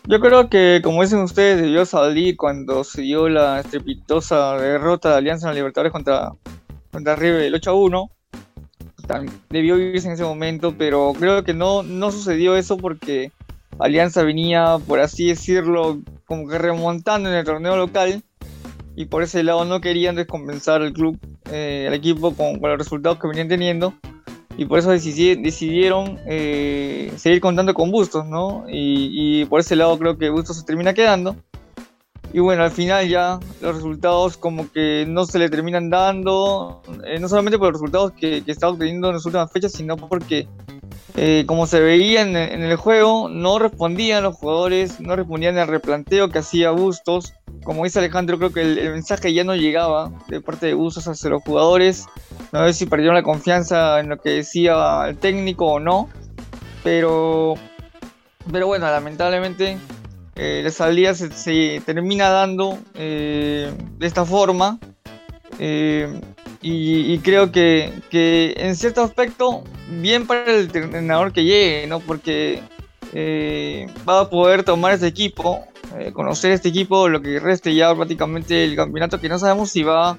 Yo 0.05 0.19
creo 0.19 0.49
que, 0.49 0.81
como 0.83 1.01
dicen 1.01 1.19
ustedes, 1.19 1.61
debió 1.61 1.85
salir 1.85 2.35
cuando 2.35 2.83
se 2.83 3.01
dio 3.01 3.29
la 3.29 3.61
estrepitosa 3.61 4.57
derrota 4.57 5.11
de 5.11 5.15
Alianza 5.17 5.47
en 5.47 5.51
la 5.53 5.59
Libertadores 5.59 5.93
contra, 5.93 6.31
contra 6.91 7.15
River 7.15 7.41
el 7.43 7.55
8 7.55 7.71
a 7.71 7.73
1. 7.73 8.11
Tam- 9.07 9.29
Debió 9.49 9.77
irse 9.77 10.07
en 10.07 10.13
ese 10.13 10.23
momento, 10.23 10.73
pero 10.77 11.13
creo 11.17 11.43
que 11.43 11.53
no, 11.53 11.83
no 11.83 12.11
sucedió 12.11 12.55
eso 12.57 12.77
porque 12.77 13.31
Alianza 13.79 14.23
venía, 14.23 14.77
por 14.87 14.99
así 14.99 15.27
decirlo, 15.27 15.99
como 16.25 16.47
que 16.47 16.57
remontando 16.57 17.29
en 17.29 17.35
el 17.35 17.45
torneo 17.45 17.75
local. 17.77 18.21
Y 18.95 19.05
por 19.05 19.23
ese 19.23 19.43
lado 19.43 19.65
no 19.65 19.81
querían 19.81 20.15
descompensar 20.15 20.81
al 20.81 20.93
club, 20.93 21.17
eh, 21.51 21.85
al 21.87 21.93
equipo 21.93 22.33
con, 22.33 22.59
con 22.59 22.69
los 22.69 22.77
resultados 22.77 23.19
que 23.19 23.27
venían 23.27 23.47
teniendo 23.47 23.93
y 24.57 24.65
por 24.65 24.77
eso 24.79 24.93
decidi- 24.93 25.41
decidieron 25.41 26.19
eh, 26.27 27.11
seguir 27.17 27.41
contando 27.41 27.73
con 27.73 27.89
Bustos, 27.89 28.25
¿no? 28.27 28.65
Y, 28.69 29.41
y 29.41 29.45
por 29.45 29.59
ese 29.59 29.75
lado 29.75 29.97
creo 29.97 30.17
que 30.17 30.29
Bustos 30.29 30.57
se 30.57 30.65
termina 30.65 30.93
quedando. 30.93 31.35
Y 32.35 32.39
bueno, 32.39 32.63
al 32.63 32.71
final 32.71 33.07
ya 33.07 33.39
los 33.61 33.75
resultados 33.75 34.37
como 34.37 34.71
que 34.71 35.05
no 35.07 35.25
se 35.25 35.37
le 35.37 35.49
terminan 35.49 35.91
dando, 35.91 36.81
eh, 37.05 37.19
no 37.19 37.29
solamente 37.29 37.59
por 37.59 37.67
los 37.67 37.79
resultados 37.79 38.11
que, 38.13 38.43
que 38.43 38.51
está 38.51 38.69
obteniendo 38.69 39.09
en 39.09 39.15
las 39.15 39.25
últimas 39.25 39.51
fechas, 39.51 39.71
sino 39.71 39.97
porque 39.97 40.47
eh, 41.15 41.43
como 41.45 41.67
se 41.67 41.79
veía 41.79 42.21
en, 42.21 42.35
el- 42.35 42.75
juego, 42.75 43.29
no 43.29 43.59
respondían 43.59 44.23
los 44.23 44.35
jugadores, 44.35 44.99
no 44.99 45.15
respondían 45.15 45.57
al 45.57 45.67
replanteo 45.67 46.29
que 46.29 46.39
hacía 46.39 46.71
Bustos. 46.71 47.33
Como 47.63 47.83
dice 47.83 47.99
Alejandro, 47.99 48.37
creo 48.37 48.51
que 48.51 48.61
el, 48.61 48.91
mensaje 48.91 49.33
ya 49.33 49.43
no 49.43 49.55
llegaba 49.55 50.11
de 50.27 50.41
parte 50.41 50.65
de 50.65 50.73
Bustos 50.73 51.07
hacia 51.07 51.29
los 51.29 51.43
jugadores. 51.43 52.05
No 52.51 52.65
sé 52.65 52.73
si 52.73 52.85
perdieron 52.87 53.15
la 53.15 53.23
confianza 53.23 53.99
en 53.99 54.09
lo 54.09 54.19
que 54.19 54.31
decía 54.31 55.05
el 55.07 55.17
técnico 55.17 55.65
o 55.67 55.79
no. 55.79 56.09
Pero, 56.83 57.53
pero 58.51 58.67
bueno, 58.67 58.87
lamentablemente 58.87 59.77
eh, 60.35 60.61
la 60.63 60.71
salida 60.71 61.13
se, 61.13 61.31
se 61.31 61.81
termina 61.85 62.29
dando 62.29 62.77
eh, 62.95 63.71
de 63.97 64.07
esta 64.07 64.25
forma. 64.25 64.79
Eh, 65.59 66.19
y, 66.61 67.13
y 67.13 67.19
creo 67.19 67.51
que, 67.51 67.93
que 68.09 68.53
en 68.57 68.75
cierto 68.75 69.01
aspecto, 69.03 69.63
bien 70.01 70.27
para 70.27 70.45
el 70.45 70.69
entrenador 70.73 71.31
que 71.31 71.43
llegue, 71.43 71.87
¿no? 71.87 71.99
Porque 71.99 72.61
eh, 73.13 73.87
va 74.07 74.21
a 74.21 74.29
poder 74.29 74.63
tomar 74.63 74.93
este 74.93 75.07
equipo, 75.07 75.65
eh, 75.97 76.11
conocer 76.13 76.51
este 76.51 76.69
equipo, 76.69 77.09
lo 77.09 77.21
que 77.21 77.39
reste 77.39 77.75
ya 77.75 77.93
prácticamente 77.95 78.63
el 78.63 78.75
campeonato, 78.75 79.19
que 79.19 79.29
no 79.29 79.37
sabemos 79.37 79.69
si 79.69 79.83
va, 79.83 80.17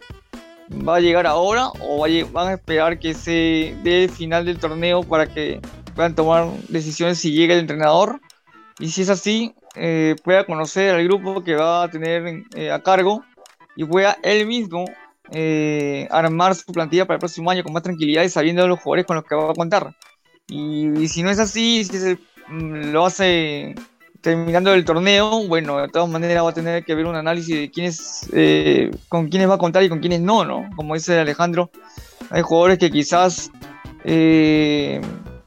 va 0.71 0.97
a 0.97 1.01
llegar 1.01 1.27
ahora 1.27 1.69
o 1.81 1.99
va 1.99 2.07
a 2.07 2.33
van 2.33 2.49
a 2.49 2.55
esperar 2.55 2.99
que 2.99 3.15
se 3.15 3.77
dé 3.83 4.05
el 4.05 4.11
final 4.11 4.45
del 4.45 4.59
torneo 4.59 5.03
para 5.03 5.27
que 5.27 5.61
puedan 5.95 6.15
tomar 6.15 6.49
decisiones 6.69 7.19
si 7.19 7.33
llega 7.33 7.55
el 7.55 7.61
entrenador. 7.61 8.21
Y 8.79 8.91
si 8.91 9.03
es 9.03 9.09
así, 9.09 9.55
eh, 9.77 10.17
pueda 10.23 10.45
conocer 10.45 10.95
al 10.95 11.05
grupo 11.05 11.43
que 11.43 11.55
va 11.55 11.85
a 11.85 11.91
tener 11.91 12.45
a 12.71 12.83
cargo 12.83 13.25
y 13.77 13.85
pueda 13.85 14.19
él 14.23 14.47
mismo 14.47 14.85
eh, 15.31 16.07
armar 16.11 16.55
su 16.55 16.73
plantilla 16.73 17.07
para 17.07 17.17
el 17.17 17.21
próximo 17.21 17.51
año 17.51 17.63
con 17.65 17.73
más 17.73 17.83
tranquilidad 17.83 18.23
y 18.25 18.29
sabiendo 18.29 18.67
los 18.69 18.81
jugadores 18.81 19.07
con 19.07 19.17
los 19.17 19.25
que 19.25 19.35
va 19.35 19.51
a 19.51 19.55
contar. 19.55 19.95
Y, 20.49 21.09
si 21.09 21.23
no 21.23 21.31
es 21.31 21.39
así, 21.39 21.85
si 21.85 21.99
se, 21.99 22.19
mm, 22.49 22.93
lo 22.93 23.07
hace 23.07 23.75
terminando 24.21 24.73
el 24.73 24.85
torneo, 24.85 25.47
bueno, 25.47 25.79
de 25.81 25.89
todas 25.89 26.09
maneras 26.09 26.45
va 26.45 26.51
a 26.51 26.55
tener 26.55 26.85
que 26.85 26.95
ver 26.95 27.07
un 27.07 27.17
análisis 27.17 27.57
de 27.57 27.71
quiénes, 27.71 28.29
eh, 28.33 28.91
con 29.09 29.29
quiénes 29.29 29.49
va 29.51 29.55
a 29.55 29.59
contar 29.59 29.83
y 29.83 29.89
con 29.89 30.01
quiénes 30.01 30.21
no, 30.21 30.45
¿no? 30.45 30.69
Como 30.77 30.95
dice 30.95 31.19
Alejandro, 31.19 31.71
hay 32.31 32.43
jugadores 32.43 32.79
que 32.79 32.91
quizás 32.91 33.51
eh, 34.05 35.01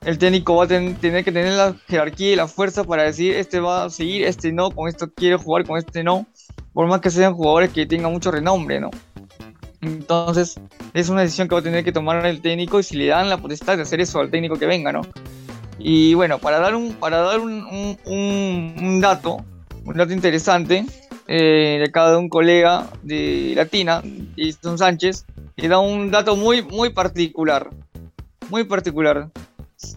el 0.06 0.18
técnico 0.18 0.56
va 0.56 0.66
a 0.66 0.68
ten- 0.68 0.96
tener 0.96 1.24
que 1.24 1.32
tener 1.32 1.54
la 1.54 1.76
jerarquía 1.88 2.34
y 2.34 2.36
la 2.36 2.48
fuerza 2.48 2.84
para 2.84 3.04
decir 3.04 3.36
este 3.36 3.60
va 3.60 3.86
a 3.86 3.90
seguir, 3.90 4.24
este 4.26 4.52
no, 4.52 4.72
con 4.72 4.88
esto 4.88 5.12
quiere 5.14 5.38
jugar, 5.38 5.66
con 5.66 5.78
este 5.78 6.04
no, 6.04 6.28
por 6.74 6.88
más 6.88 7.02
que 7.02 7.10
sean 7.10 7.34
jugadores 7.34 7.72
que 7.72 7.86
tengan 7.86 8.12
mucho 8.12 8.32
renombre, 8.32 8.80
¿no? 8.80 8.92
Entonces, 9.82 10.60
es 10.94 11.10
una 11.10 11.22
decisión 11.22 11.48
que 11.48 11.56
va 11.56 11.60
a 11.62 11.64
tener 11.64 11.84
que 11.84 11.92
tomar 11.92 12.26
el 12.26 12.42
técnico 12.42 12.80
y 12.80 12.84
si 12.84 12.98
le 12.98 13.08
dan 13.08 13.30
la 13.30 13.38
potestad 13.38 13.78
de 13.78 13.84
hacer 13.84 14.02
eso 14.02 14.20
al 14.20 14.32
técnico 14.32 14.58
que 14.58 14.66
venga, 14.66 14.92
¿no? 14.92 15.02
Y 15.80 16.16
bueno, 16.16 16.40
para 16.40 16.60
dar 16.60 16.76
un, 16.76 16.94
para 16.94 17.18
dar 17.18 17.40
un, 17.40 17.98
un- 18.06 19.00
dato, 19.00 19.38
un 19.86 19.96
dato 19.96 20.12
interesante, 20.12 20.86
eh, 21.28 21.78
de 21.80 21.86
acá 21.88 22.18
un 22.18 22.30
colega 22.30 22.88
de 23.04 23.54
Latina, 23.56 24.02
Jason 24.36 24.78
Sánchez, 24.78 25.26
que 25.56 25.68
da 25.68 25.78
un 25.80 26.10
dato 26.10 26.36
muy, 26.36 26.64
muy 26.64 26.90
particular. 26.90 27.70
Muy 28.50 28.64
particular. 28.64 29.30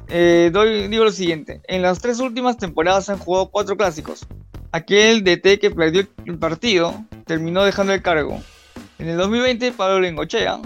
Eh, 0.09 0.51
doy, 0.53 0.89
digo 0.89 1.05
lo 1.05 1.13
siguiente: 1.13 1.63
en 1.67 1.81
las 1.81 2.01
tres 2.01 2.21
últimas 2.21 2.59
temporadas 2.59 3.09
han 3.09 3.19
jugado 3.19 3.49
cuatro 3.51 3.77
clásicos. 3.77 4.27
Aquel 4.73 5.25
DT 5.25 5.59
que 5.59 5.71
perdió 5.71 6.07
el 6.27 6.39
partido 6.39 6.95
terminó 7.27 7.65
dejando 7.65 7.93
el 7.95 8.03
cargo. 8.03 8.41
En 9.01 9.09
el 9.09 9.17
2020, 9.17 9.73
Pablo 9.73 9.99
Lengochea. 9.99 10.61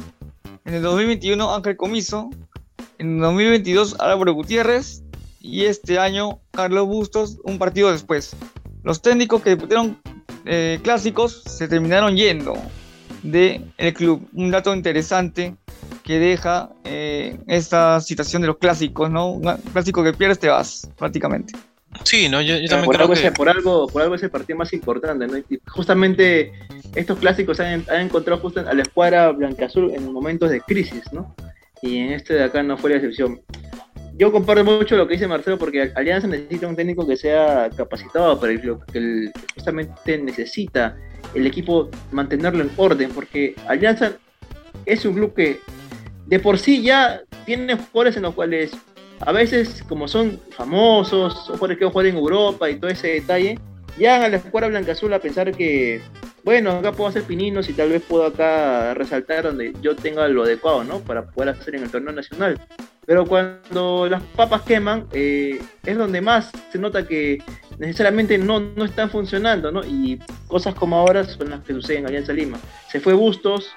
En 0.64 0.75
el 0.75 0.83
2021, 0.83 1.55
Ángel 1.55 1.77
Comiso. 1.77 2.31
En 2.99 3.14
el 3.14 3.20
2022, 3.20 3.94
Álvaro 4.01 4.33
Gutiérrez. 4.33 5.05
Y 5.40 5.66
este 5.66 6.01
año, 6.01 6.40
Carlos 6.51 6.88
Bustos, 6.88 7.38
un 7.44 7.59
partido 7.59 7.92
después. 7.92 8.35
Los 8.83 9.01
técnicos 9.03 9.40
que 9.40 9.51
disputaron 9.51 10.01
eh, 10.47 10.81
clásicos 10.83 11.44
se 11.47 11.68
terminaron 11.68 12.16
yendo 12.16 12.55
del 13.23 13.70
club. 13.94 14.29
Un 14.33 14.51
dato 14.51 14.75
interesante 14.75 15.55
que 16.03 16.18
deja 16.18 16.70
eh, 16.83 17.38
esta 17.47 18.01
situación 18.01 18.42
de 18.42 18.49
los 18.49 18.59
clásicos, 18.59 19.11
¿no? 19.11 19.31
Un 19.31 19.57
clásico 19.73 20.03
que 20.03 20.12
pierdes 20.12 20.40
te 20.40 20.49
vas, 20.49 20.90
prácticamente. 20.99 21.55
Sí, 22.02 22.28
no, 22.28 22.40
yo, 22.42 22.57
yo 22.59 22.68
también 22.68 22.85
por, 22.87 22.94
creo 22.96 23.04
algo 23.04 23.14
que... 23.14 23.20
ese- 23.20 23.33
por, 23.33 23.48
algo, 23.48 23.87
por 23.88 24.02
algo 24.02 24.14
es 24.14 24.22
el 24.22 24.30
partido 24.30 24.59
más 24.59 24.72
importante, 24.72 25.26
¿no? 25.26 25.38
Y 25.38 25.44
justamente 25.66 26.52
estos 26.94 27.18
clásicos 27.18 27.61
han, 27.61 27.85
han 27.88 28.00
encontrado 28.02 28.40
justo 28.40 28.61
a 28.61 28.74
la 28.74 28.83
escuadra 28.83 29.30
blanca-azul 29.30 29.92
en 29.94 30.12
momentos 30.12 30.50
de 30.50 30.61
crisis, 30.61 31.02
¿no? 31.12 31.35
Y 31.83 31.98
en 31.98 32.12
este 32.12 32.35
de 32.35 32.44
acá 32.44 32.62
no 32.62 32.76
fue 32.76 32.90
la 32.90 32.96
excepción. 32.96 33.40
Yo 34.16 34.30
comparto 34.30 34.64
mucho 34.64 34.96
lo 34.96 35.07
que 35.09 35.14
dice 35.14 35.26
Marcelo 35.26 35.59
porque 35.59 35.90
Alianza 35.96 36.26
necesita 36.28 36.68
un 36.68 36.76
técnico 36.76 37.07
que 37.07 37.16
sea 37.16 37.68
capacitado 37.76 38.38
para 38.38 38.52
el 38.52 38.61
club, 38.61 38.85
que, 38.92 38.98
el- 38.98 39.33
que 39.35 39.40
justamente 39.54 40.18
necesita 40.18 40.96
el 41.35 41.46
equipo 41.46 41.90
mantenerlo 42.12 42.62
en 42.62 42.70
orden, 42.76 43.11
porque 43.11 43.54
Alianza 43.66 44.12
es 44.87 45.04
un 45.04 45.14
club 45.14 45.35
que 45.35 45.59
de 46.26 46.38
por 46.40 46.59
sí 46.59 46.83
ya 46.83 47.22
tiene 47.44 47.74
jugadores 47.76 48.16
en 48.16 48.22
los 48.22 48.35
cuales 48.35 48.72
a 49.20 49.33
veces, 49.33 49.83
como 49.88 50.09
son 50.09 50.40
famosos, 50.50 51.35
son 51.46 51.57
jugadores 51.57 51.79
que 51.79 51.85
juegan 51.87 52.12
en 52.12 52.18
Europa 52.18 52.68
y 52.68 52.77
todo 52.77 52.90
ese 52.90 53.09
detalle, 53.09 53.59
llegan 53.96 54.22
a 54.22 54.29
la 54.29 54.37
escuadra 54.37 54.68
blanca 54.68 54.92
azul 54.92 55.12
a 55.12 55.18
pensar 55.18 55.53
que, 55.53 56.03
bueno, 56.42 56.72
acá 56.72 56.92
puedo 56.92 57.09
hacer 57.09 57.22
pininos 57.22 57.68
y 57.68 57.72
tal 57.72 57.90
vez 57.90 58.03
puedo 58.03 58.27
acá 58.27 58.94
resaltar 58.94 59.44
donde 59.44 59.72
yo 59.81 59.94
tenga 59.96 60.27
lo 60.29 60.42
adecuado, 60.42 60.85
¿no? 60.85 61.00
Para 61.00 61.27
poder 61.27 61.50
hacer 61.50 61.77
en 61.77 61.85
el 61.85 61.90
torneo 61.90 62.12
nacional. 62.12 62.61
Pero 63.07 63.27
cuando 63.27 64.09
las 64.09 64.22
papas 64.22 64.62
queman, 64.62 65.07
eh, 65.12 65.61
es 65.85 65.96
donde 65.96 66.20
más 66.20 66.50
se 66.72 66.79
nota 66.79 67.07
que 67.07 67.42
necesariamente 67.79 68.38
no, 68.38 68.61
no 68.61 68.85
están 68.85 69.11
funcionando, 69.11 69.70
¿no? 69.70 69.85
Y 69.85 70.20
cosas 70.48 70.74
como 70.74 70.96
ahora 70.96 71.24
son 71.24 71.50
las 71.50 71.62
que 71.64 71.74
suceden 71.74 72.00
en 72.00 72.07
Alianza 72.07 72.33
Lima. 72.33 72.59
Se 72.90 73.00
fue 73.00 73.12
Bustos, 73.12 73.72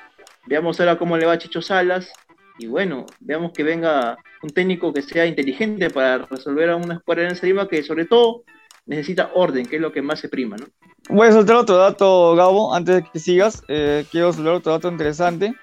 veamos 0.45 0.80
ahora 0.80 0.97
cómo 0.97 1.17
le 1.17 1.26
va 1.26 1.34
a 1.34 1.38
Chicho 1.38 1.62
Salas, 1.62 2.10
y 2.58 2.67
bueno, 2.67 3.06
veamos 3.20 3.52
que 3.54 3.63
venga 3.63 4.17
un 4.41 4.50
técnico 4.50 4.93
que 4.93 5.02
sea 5.02 5.26
inteligente 5.26 5.89
para 5.89 6.20
resolver 6.20 6.70
a 6.70 6.76
una 6.76 6.96
escuadra 6.96 7.24
Alianza 7.24 7.46
Lima 7.46 7.67
que 7.67 7.84
sobre 7.84 8.06
todo 8.06 8.43
necesita 8.86 9.32
orden, 9.34 9.65
que 9.65 9.76
es 9.76 9.82
lo 9.82 9.91
que 9.91 10.02
más 10.02 10.20
se 10.20 10.30
prima, 10.30 10.58
¿no? 10.58 10.65
Voy 11.10 11.28
a 11.28 11.32
soltar 11.32 11.56
otro 11.56 11.78
dato, 11.78 12.36
Gabo, 12.36 12.74
antes 12.74 12.96
de 12.96 13.04
que 13.04 13.20
sigas. 13.20 13.63
eh, 13.67 14.06
quiero 14.12 14.34
soltar 14.34 14.54
otro 14.54 14.72
dato 14.74 14.89
interesante. 14.89 15.54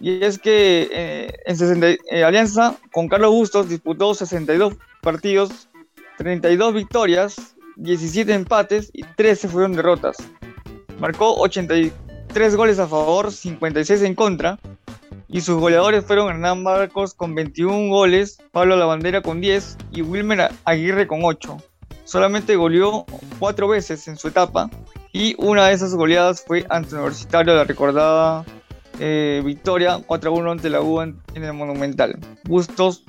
Y 0.00 0.24
es 0.24 0.38
que 0.38 0.88
eh, 0.90 1.32
en 1.46 1.56
60 1.56 1.86
eh, 2.10 2.24
Alianza, 2.24 2.76
con 2.92 3.08
Carlos 3.08 3.30
Bustos, 3.30 3.68
disputó 3.68 4.14
62 4.14 4.74
partidos, 5.00 5.68
32 6.18 6.74
victorias, 6.74 7.56
17 7.76 8.32
empates 8.32 8.90
y 8.92 9.02
13 9.02 9.48
fueron 9.48 9.72
derrotas. 9.72 10.16
Marcó 10.98 11.34
83 11.36 12.56
goles 12.56 12.78
a 12.78 12.88
favor, 12.88 13.30
56 13.30 14.02
en 14.02 14.14
contra. 14.14 14.58
Y 15.34 15.42
sus 15.42 15.60
goleadores 15.60 16.06
fueron 16.06 16.30
Hernán 16.30 16.62
Marcos 16.62 17.12
con 17.12 17.34
21 17.34 17.88
goles, 17.88 18.38
Pablo 18.52 18.76
Lavandera 18.76 19.20
con 19.20 19.42
10 19.42 19.76
y 19.92 20.00
Wilmer 20.00 20.50
Aguirre 20.64 21.06
con 21.06 21.20
8 21.24 21.58
solamente 22.04 22.56
goleó 22.56 23.06
cuatro 23.38 23.68
veces 23.68 24.06
en 24.08 24.16
su 24.16 24.28
etapa 24.28 24.70
y 25.12 25.34
una 25.38 25.66
de 25.66 25.74
esas 25.74 25.94
goleadas 25.94 26.44
fue 26.46 26.66
ante 26.68 26.94
Universitario, 26.94 27.54
la 27.54 27.64
recordada 27.64 28.44
eh, 29.00 29.42
victoria 29.44 29.98
4-1 29.98 30.52
ante 30.52 30.70
la 30.70 30.80
U 30.80 31.00
en, 31.00 31.20
el 31.34 31.52
Monumental. 31.52 32.18
Bustos 32.44 33.04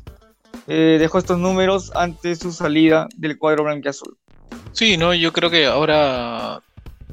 eh, 0.68 0.98
dejó 1.00 1.20
estos 1.20 1.38
números 1.38 1.92
ante 1.96 2.36
su 2.36 2.52
salida 2.52 3.08
del 3.16 3.38
cuadro 3.38 3.64
blanquiazul. 3.64 4.18
Sí, 4.72 4.98
no, 4.98 5.14
yo 5.14 5.32
creo 5.32 5.50
que 5.50 5.66
ahora, 5.66 6.62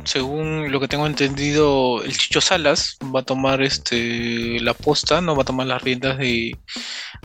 según 0.05 0.71
lo 0.71 0.81
que 0.81 0.89
tengo 0.89 1.07
entendido, 1.07 2.03
el 2.03 2.17
Chicho 2.17 2.41
Salas 2.41 2.99
va 3.15 3.21
a 3.21 3.25
tomar 3.25 3.63
este 3.63 4.61
la 4.61 4.75
posta, 4.75 5.21
no 5.21 5.37
va 5.37 5.43
a 5.43 5.47
tomar 5.47 5.67
las 5.67 5.83
riendas 5.83 6.19
de, 6.19 6.57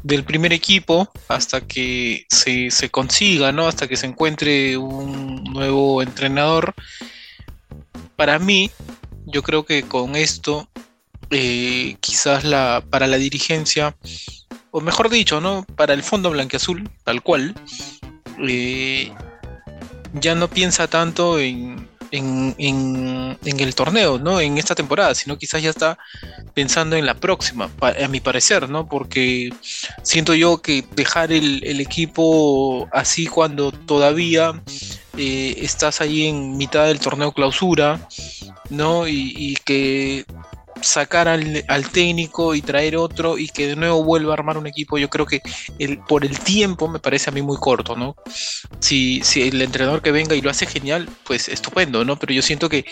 del 0.03 0.23
primer 0.23 0.53
equipo 0.53 1.11
hasta 1.27 1.61
que 1.61 2.25
se, 2.29 2.71
se 2.71 2.89
consiga, 2.89 3.51
¿no? 3.51 3.67
Hasta 3.67 3.87
que 3.87 3.97
se 3.97 4.05
encuentre 4.05 4.77
un 4.77 5.43
nuevo 5.45 6.01
entrenador. 6.01 6.73
Para 8.15 8.39
mí, 8.39 8.71
yo 9.25 9.43
creo 9.43 9.65
que 9.65 9.83
con 9.83 10.15
esto, 10.15 10.69
eh, 11.29 11.97
quizás 11.99 12.43
la, 12.43 12.83
para 12.89 13.07
la 13.07 13.17
dirigencia, 13.17 13.95
o 14.71 14.81
mejor 14.81 15.09
dicho, 15.09 15.41
¿no? 15.41 15.65
Para 15.75 15.93
el 15.93 16.03
fondo 16.03 16.29
blanqueazul, 16.29 16.89
tal 17.03 17.21
cual, 17.21 17.55
eh, 18.47 19.11
ya 20.13 20.35
no 20.35 20.47
piensa 20.47 20.87
tanto 20.87 21.39
en, 21.39 21.86
en, 22.11 22.55
en, 22.57 23.59
el 23.59 23.75
torneo, 23.75 24.19
¿no? 24.19 24.39
En 24.39 24.57
esta 24.57 24.75
temporada, 24.75 25.15
sino 25.15 25.37
quizás 25.37 25.61
ya 25.61 25.69
está 25.69 25.97
pensando 26.53 26.95
en 26.95 27.05
la 27.05 27.15
próxima, 27.15 27.69
a 27.81 28.07
mi 28.07 28.19
parecer, 28.19 28.69
¿no? 28.69 28.87
Porque 28.87 29.53
siento 30.03 30.33
yo 30.33 30.61
que 30.61 30.83
dejar 30.95 31.31
el, 31.31 31.63
el 31.63 31.79
equipo 31.79 32.87
así 32.91 33.27
cuando 33.27 33.71
todavía 33.71 34.61
eh, 35.17 35.55
estás 35.61 36.01
ahí 36.01 36.27
en 36.27 36.57
mitad 36.57 36.85
del 36.85 36.99
torneo 36.99 37.31
clausura, 37.31 38.07
¿no? 38.69 39.07
Y 39.07 39.57
que 39.65 40.25
sacar 40.81 41.27
al, 41.27 41.89
técnico 41.91 42.55
y 42.55 42.61
traer 42.61 42.97
otro 42.97 43.37
y 43.37 43.47
que 43.47 43.67
de 43.67 43.75
nuevo 43.75 44.03
vuelva 44.03 44.31
a 44.31 44.33
armar 44.33 44.57
un 44.57 44.67
equipo, 44.67 44.97
yo 44.97 45.09
creo 45.09 45.25
que 45.25 45.41
el, 45.79 45.99
por 45.99 46.25
el 46.25 46.39
tiempo 46.39 46.87
me 46.87 46.99
parece 46.99 47.29
a 47.29 47.33
mí 47.33 47.41
muy 47.41 47.57
corto, 47.57 47.95
¿no? 47.95 48.15
Si, 48.79 49.21
si 49.23 49.43
el 49.43 49.61
entrenador 49.61 50.01
que 50.01 50.11
venga 50.11 50.35
y 50.35 50.41
lo 50.41 50.49
hace 50.49 50.65
genial, 50.65 51.09
pues 51.23 51.49
estupendo, 51.49 52.03
¿no? 52.05 52.17
Pero 52.17 52.33
yo 52.33 52.41
siento 52.41 52.69
que 52.69 52.85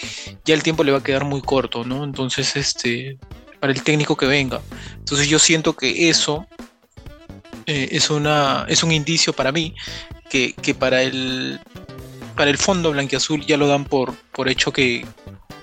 ya 0.44 0.54
el 0.54 0.64
tiempo 0.64 0.84
le 0.84 0.92
va 0.92 1.00
a 1.00 1.04
quedar 1.04 1.26
muy 1.26 1.42
corto, 1.42 1.84
¿no? 1.84 2.04
Entonces, 2.04 2.56
este, 2.56 3.18
para 3.60 3.74
el 3.74 3.84
técnico 3.84 4.16
que 4.16 4.26
venga. 4.26 4.62
Entonces 4.98 5.28
yo 5.28 5.40
siento 5.40 5.76
que 5.76 6.10
eso 6.10 6.48
eh, 7.66 7.90
es, 7.92 8.10
una, 8.10 8.66
es 8.68 8.84
un 8.84 8.92
indicio 8.92 9.34
para 9.34 9.52
mí 9.52 9.74
que, 10.30 10.54
que 10.54 10.74
para 10.74 11.02
el 11.02 11.60
para 12.36 12.52
el 12.52 12.58
fondo 12.58 12.92
blanquiazul 12.92 13.46
ya 13.46 13.58
lo 13.58 13.68
dan 13.68 13.86
por, 13.86 14.14
por 14.32 14.50
hecho 14.50 14.72
que, 14.72 15.06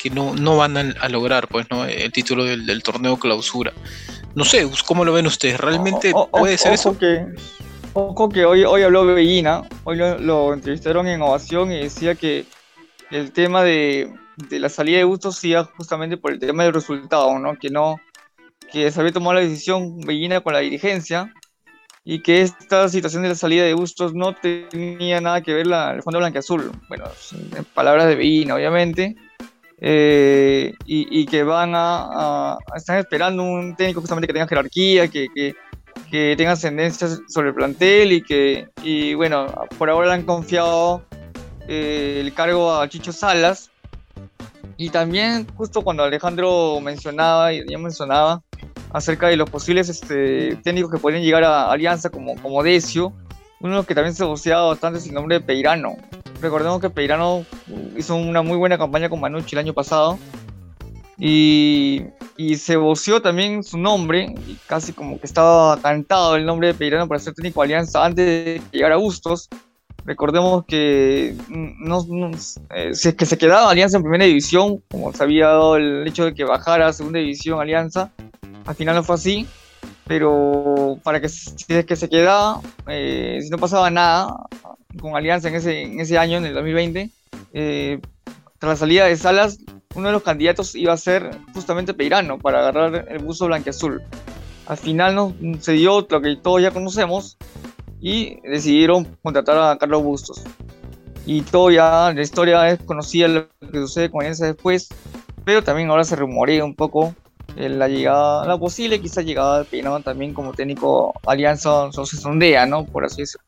que 0.03 0.11
no, 0.11 0.35
no 0.35 0.57
van 0.57 0.77
a, 0.77 1.09
lograr 1.09 1.47
pues, 1.47 1.67
¿no? 1.71 1.85
el 1.85 2.11
título 2.11 2.45
del, 2.45 2.83
torneo 2.83 3.17
clausura. 3.19 3.73
No 4.35 4.45
sé, 4.45 4.69
¿cómo 4.85 5.05
lo 5.05 5.13
ven 5.13 5.27
ustedes? 5.27 5.61
¿Realmente 5.61 6.13
puede 6.33 6.59
ser 6.59 6.73
eso? 6.73 6.99
Que, 6.99 7.25
ojo 7.93 8.29
que 8.29 8.45
hoy, 8.45 8.65
hoy 8.65 8.83
habló 8.83 9.07
Bellina, 9.07 9.63
hoy 9.85 9.99
lo, 9.99 10.53
entrevistaron 10.55 11.07
en 11.07 11.23
Ovación 11.23 11.71
y 11.71 11.85
decía 11.85 12.17
que 12.17 12.47
el 13.13 13.31
tema 13.31 13.63
de, 13.63 14.13
de 14.49 14.59
la 14.59 14.69
salida 14.69 14.99
de 14.99 15.05
Bustos 15.05 15.37
sea 15.37 15.65
justamente 15.65 16.17
por 16.17 16.33
el 16.33 16.41
tema 16.41 16.65
del 16.65 16.75
resultado, 16.75 17.39
¿no? 17.39 17.57
Que 17.57 17.71
no, 17.71 18.01
que 18.73 18.91
se 18.91 18.99
había 18.99 19.13
tomado 19.13 19.35
la 19.35 19.41
decisión 19.41 20.01
Bellina 20.01 20.41
con 20.41 20.55
la 20.55 20.61
dirigencia 20.61 21.33
y 22.05 22.23
que 22.23 22.43
esta 22.43 22.89
situación 22.89 23.23
de 23.23 23.29
la 23.29 23.35
salida 23.37 23.63
de 23.63 23.75
Bustos 23.75 24.15
no 24.15 24.35
tenía 24.35 25.21
nada 25.21 25.43
que 25.43 25.55
ver 25.55 25.69
la, 25.69 25.93
el 25.93 26.03
fondo 26.03 26.19
blanqueazul. 26.19 26.73
Bueno, 26.89 27.05
en 27.57 27.65
palabras 27.67 28.09
de 28.09 28.17
Bellina, 28.17 28.57
obviamente 28.57 29.15
eh, 29.85 30.75
y, 30.87 31.27
que 31.27 31.43
van 31.43 31.73
a, 31.75 32.57
Están 32.77 32.99
esperando 32.99 33.43
un 33.43 33.75
técnico 33.75 34.01
justamente 34.01 34.29
que 34.29 34.33
tenga 34.33 34.47
jerarquía, 34.47 35.09
que, 35.09 35.27
que, 36.09 36.37
tenga 36.37 36.53
ascendencia 36.53 37.09
sobre 37.27 37.49
el 37.49 37.55
plantel 37.55 38.13
y 38.13 38.23
que, 38.23 38.69
y 38.85 39.15
bueno, 39.15 39.47
por 39.79 39.91
ahora 39.91 40.09
le 40.09 40.15
han 40.15 40.23
confiado 40.23 41.03
eh, 41.67 42.21
el 42.21 42.33
cargo 42.33 42.73
a 42.73 42.89
Chicho 42.89 43.13
Salas. 43.13 43.71
Y 44.77 44.91
también, 44.91 45.49
justo 45.57 45.83
cuando 45.83 46.05
Alejandro 46.05 46.79
mencionaba, 46.81 47.53
y 47.53 47.69
ya 47.69 47.79
mencionaba, 47.79 48.41
acerca 48.93 49.29
de 49.29 49.37
los 49.37 49.51
posibles 49.51 49.89
este, 49.89 50.55
técnicos 50.63 50.93
que 50.93 50.99
pueden 50.99 51.23
llegar 51.23 51.43
a 51.43 51.73
Alianza 51.73 52.09
como, 52.09 52.41
como 52.41 52.63
Decio, 52.63 53.13
uno 53.63 53.85
que 53.85 53.95
también 53.95 54.15
se 54.15 54.25
boceaba 54.25 54.69
bastante 54.69 54.99
es 54.99 55.07
el 55.07 55.15
nombre 55.15 55.39
de 55.39 55.45
Peirano. 55.45 55.97
Recordemos 56.41 56.81
que 56.81 56.91
Peirano 56.91 57.45
hizo 57.97 58.17
una 58.17 58.43
muy 58.43 58.57
buena 58.59 58.77
campaña 58.77 59.09
con 59.09 59.21
Manucci 59.21 59.55
el 59.55 59.61
año 59.61 59.73
pasado. 59.73 60.19
Y, 61.19 62.03
y 62.37 62.57
se 62.57 62.77
voció 62.77 63.23
también 63.23 63.63
su 63.63 63.79
nombre, 63.79 64.35
y 64.49 64.59
casi 64.67 64.93
como 64.93 65.21
que 65.21 65.27
estaba 65.27 65.81
cantado 65.81 66.35
el 66.35 66.45
nombre 66.45 66.69
de 66.69 66.75
Peirano 66.75 67.07
para 67.07 67.21
ser 67.21 67.35
técnico 67.35 67.61
de 67.61 67.67
Alianza 67.67 68.05
antes 68.05 68.27
de 68.27 68.63
llegar 68.73 68.91
a 68.91 68.97
Bustos. 68.97 69.49
Recordemos 70.05 70.65
que 70.67 71.37
no, 71.49 72.05
eh, 72.75 72.91
si 72.93 73.09
es 73.11 73.15
que 73.15 73.25
se 73.25 73.39
quedaba 73.39 73.71
Alianza 73.71 73.99
en 73.99 74.03
primera 74.03 74.25
división, 74.25 74.83
como 74.91 75.13
se 75.13 75.23
había 75.23 75.47
dado 75.47 75.77
el 75.77 76.05
hecho 76.09 76.25
de 76.25 76.35
que 76.35 76.43
bajara 76.43 76.89
a 76.89 76.93
segunda 76.93 77.21
división 77.21 77.61
Alianza, 77.61 78.11
al 78.67 78.75
final 78.75 78.97
no 78.97 79.05
fue 79.05 79.15
así 79.15 79.47
pero 80.07 80.99
para 81.03 81.21
que 81.21 81.29
si 81.29 81.55
es 81.69 81.85
que 81.85 81.97
se 81.97 82.09
quedaba, 82.09 82.61
eh, 82.89 83.39
si 83.43 83.51
no 83.51 83.59
pasaba 83.59 83.91
nada 83.91 84.47
con 85.01 85.17
Alianza 85.17 85.49
en 85.49 85.55
ese, 85.55 85.83
en 85.83 86.01
ese 86.01 86.19
año, 86.19 86.39
en 86.39 86.47
el 86.47 86.55
2020, 86.55 87.11
eh, 87.55 88.01
tras 88.59 88.71
la 88.71 88.77
salida 88.77 89.07
de 89.07 89.17
Salas, 89.17 89.59
uno 89.95 90.09
de 90.09 90.13
los 90.13 90.23
candidatos 90.23 90.75
iba 90.75 90.93
a 90.93 90.97
ser 90.97 91.31
justamente 91.55 91.95
Peirano 91.95 92.39
para 92.39 92.61
agarrar 92.61 93.07
el 93.09 93.19
buzo 93.19 93.47
blanqueazul. 93.47 94.03
Al 94.67 94.77
final 94.77 95.15
no, 95.15 95.35
se 95.61 95.73
dio 95.73 96.07
lo 96.09 96.21
que 96.21 96.37
todos 96.37 96.63
ya 96.63 96.71
conocemos 96.71 97.37
y 98.01 98.41
decidieron 98.43 99.05
contratar 99.23 99.59
a 99.59 99.79
Carlos 99.79 100.03
Bustos. 100.03 100.43
Y 101.27 101.43
todo 101.43 101.71
ya, 101.71 102.13
la 102.13 102.23
historia 102.23 102.69
es 102.69 102.81
conocida 102.81 103.29
lo 103.29 103.49
que 103.71 103.79
sucede 103.79 104.11
con 104.11 104.21
Alianza 104.21 104.47
después, 104.47 104.89
pero 105.45 105.63
también 105.63 105.91
ahora 105.91 106.05
se 106.05 106.17
rumorea 106.17 106.65
un 106.65 106.75
poco 106.75 107.15
la 107.57 107.89
llegada, 107.89 108.47
la 108.47 108.59
posible 108.59 109.01
quizá 109.01 109.23
llegada 109.23 109.59
de 109.59 109.65
Peinado 109.65 110.01
también 110.01 110.33
como 110.35 110.53
técnico 110.53 111.13
Alianza 111.27 111.91
se 111.93 112.17
sondea, 112.17 112.67
¿no? 112.67 112.85
Por 112.85 113.05
así 113.05 113.23
decirlo. 113.23 113.47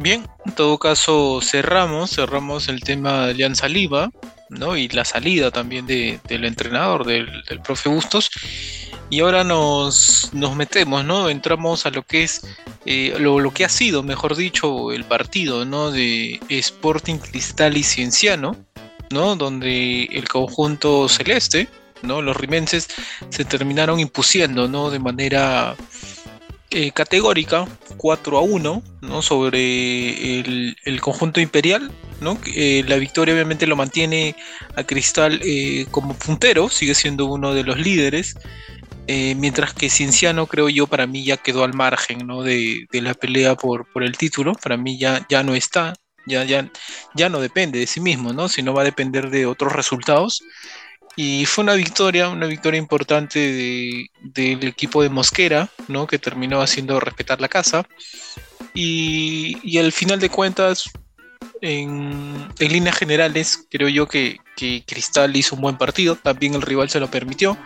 Bien, 0.00 0.24
en 0.46 0.52
todo 0.52 0.78
caso 0.78 1.40
cerramos, 1.42 2.10
cerramos 2.10 2.68
el 2.68 2.80
tema 2.80 3.24
de 3.24 3.30
Alianza 3.32 3.66
Liva, 3.68 4.10
¿no? 4.48 4.76
Y 4.76 4.88
la 4.88 5.04
salida 5.04 5.50
también 5.50 5.86
de, 5.86 6.20
del 6.28 6.44
entrenador, 6.44 7.04
del, 7.04 7.42
del, 7.48 7.60
profe 7.60 7.88
Bustos. 7.88 8.30
Y 9.10 9.20
ahora 9.20 9.42
nos, 9.42 10.30
nos 10.32 10.54
metemos, 10.54 11.04
¿no? 11.04 11.28
Entramos 11.28 11.84
a 11.84 11.90
lo 11.90 12.02
que 12.04 12.22
es, 12.22 12.46
eh, 12.86 13.14
lo, 13.18 13.40
lo, 13.40 13.50
que 13.52 13.64
ha 13.64 13.68
sido, 13.68 14.02
mejor 14.02 14.36
dicho, 14.36 14.92
el 14.92 15.04
partido, 15.04 15.64
¿no? 15.64 15.90
De 15.90 16.38
Sporting 16.48 17.16
Cristal 17.16 17.76
y 17.76 17.82
Cienciano, 17.82 18.54
¿no? 19.10 19.34
Donde 19.34 20.04
el 20.12 20.28
conjunto 20.28 21.08
celeste 21.08 21.68
los 22.02 22.36
rimenses 22.36 22.88
se 23.30 23.44
terminaron 23.44 24.00
impusiendo, 24.00 24.68
¿no? 24.68 24.90
De 24.90 24.98
manera 24.98 25.76
eh, 26.70 26.90
categórica, 26.92 27.66
4 27.96 28.36
a 28.36 28.42
1, 28.42 28.82
¿no? 29.00 29.22
Sobre 29.22 30.40
el, 30.40 31.00
conjunto 31.00 31.40
imperial, 31.40 31.90
¿no? 32.20 32.38
Eh, 32.54 32.84
la 32.86 32.96
victoria 32.96 33.32
obviamente 33.32 33.66
lo 33.66 33.74
mantiene 33.74 34.36
a 34.76 34.84
Cristal 34.84 35.40
eh, 35.42 35.86
como 35.90 36.12
puntero, 36.12 36.68
sigue 36.68 36.94
siendo 36.94 37.24
uno 37.24 37.54
de 37.54 37.64
los 37.64 37.78
líderes. 37.78 38.36
mientras 39.06 39.72
que 39.72 39.88
Cienciano, 39.88 40.46
creo 40.46 40.68
yo, 40.68 40.86
para 40.86 41.06
mí 41.06 41.24
ya 41.24 41.38
quedó 41.38 41.64
al 41.64 41.72
margen 41.72 42.26
¿no? 42.26 42.42
de, 42.42 42.86
la 42.92 43.14
pelea 43.14 43.54
por, 43.54 43.90
por, 43.90 44.02
el 44.02 44.18
título. 44.18 44.52
Para 44.52 44.76
mí 44.76 44.98
ya, 44.98 45.26
ya 45.30 45.42
no 45.42 45.54
está, 45.54 45.94
ya, 46.26 46.44
ya, 46.44 46.70
ya 47.14 47.30
no 47.30 47.40
depende 47.40 47.78
de 47.78 47.86
sí 47.86 48.00
mismo, 48.00 48.34
¿no? 48.34 48.48
sino 48.50 48.74
va 48.74 48.82
a 48.82 48.84
depender 48.84 49.30
de 49.30 49.46
otros 49.46 49.72
resultados. 49.72 50.42
Y 51.20 51.46
fue 51.46 51.64
una 51.64 51.74
victoria, 51.74 52.28
una 52.28 52.46
victoria 52.46 52.78
importante 52.78 54.08
del 54.22 54.64
equipo 54.68 55.02
de 55.02 55.08
Mosquera, 55.08 55.68
¿no? 55.88 56.06
que 56.06 56.20
terminó 56.20 56.62
haciendo 56.62 57.00
respetar 57.00 57.40
la 57.40 57.48
casa. 57.48 57.84
Y, 58.72 59.76
al 59.78 59.90
final 59.90 60.20
de 60.20 60.30
cuentas, 60.30 60.88
en, 61.60 62.46
líneas 62.60 62.96
generales, 62.96 63.66
creo 63.68 63.88
yo 63.88 64.06
que, 64.06 64.38
Cristal 64.86 65.34
hizo 65.34 65.56
un 65.56 65.62
buen 65.62 65.76
partido, 65.76 66.14
también 66.14 66.54
el 66.54 66.62
rival 66.62 66.88
se 66.88 67.00
lo 67.00 67.10
permitió 67.10 67.58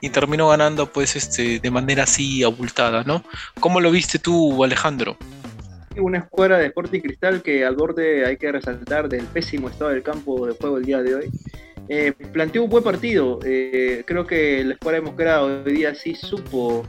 y 0.00 0.10
terminó 0.10 0.50
ganando 0.50 0.92
pues 0.92 1.16
este 1.16 1.58
de 1.58 1.70
manera 1.72 2.04
así 2.04 2.44
abultada, 2.44 3.02
¿no? 3.02 3.24
¿Cómo 3.58 3.80
lo 3.80 3.90
viste 3.90 4.20
tú, 4.20 4.62
Alejandro? 4.62 5.16
Una 5.96 6.18
escuadra 6.18 6.58
de 6.58 6.66
Sporting 6.66 7.00
Cristal 7.00 7.42
que 7.42 7.64
al 7.64 7.74
borde 7.74 8.26
hay 8.26 8.36
que 8.36 8.52
resaltar 8.52 9.08
del 9.08 9.24
pésimo 9.26 9.68
estado 9.68 9.90
del 9.90 10.04
campo 10.04 10.46
de 10.46 10.54
juego 10.54 10.78
el 10.78 10.84
día 10.84 11.02
de 11.02 11.14
hoy 11.16 11.30
eh, 11.88 12.12
planteó 12.32 12.64
un 12.64 12.70
buen 12.70 12.84
partido. 12.84 13.38
Eh, 13.44 14.02
creo 14.06 14.26
que 14.26 14.64
la 14.64 14.74
escuadra 14.74 15.00
de 15.00 15.06
Mosquera 15.06 15.42
hoy 15.42 15.72
día 15.72 15.94
sí 15.94 16.14
supo 16.14 16.86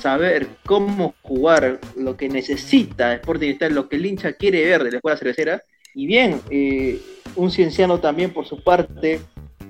saber 0.00 0.46
cómo 0.66 1.14
jugar 1.22 1.80
lo 1.96 2.16
que 2.16 2.28
necesita 2.28 3.14
Sporting 3.14 3.48
Cristal, 3.48 3.74
lo 3.74 3.88
que 3.88 3.96
el 3.96 4.06
hincha 4.06 4.32
quiere 4.34 4.64
ver 4.64 4.84
de 4.84 4.90
la 4.90 4.96
escuadra 4.98 5.18
cervecera. 5.18 5.62
Y 5.94 6.06
bien, 6.06 6.40
eh, 6.50 7.00
un 7.36 7.50
cienciano 7.50 8.00
también 8.00 8.30
por 8.30 8.46
su 8.46 8.62
parte, 8.62 9.20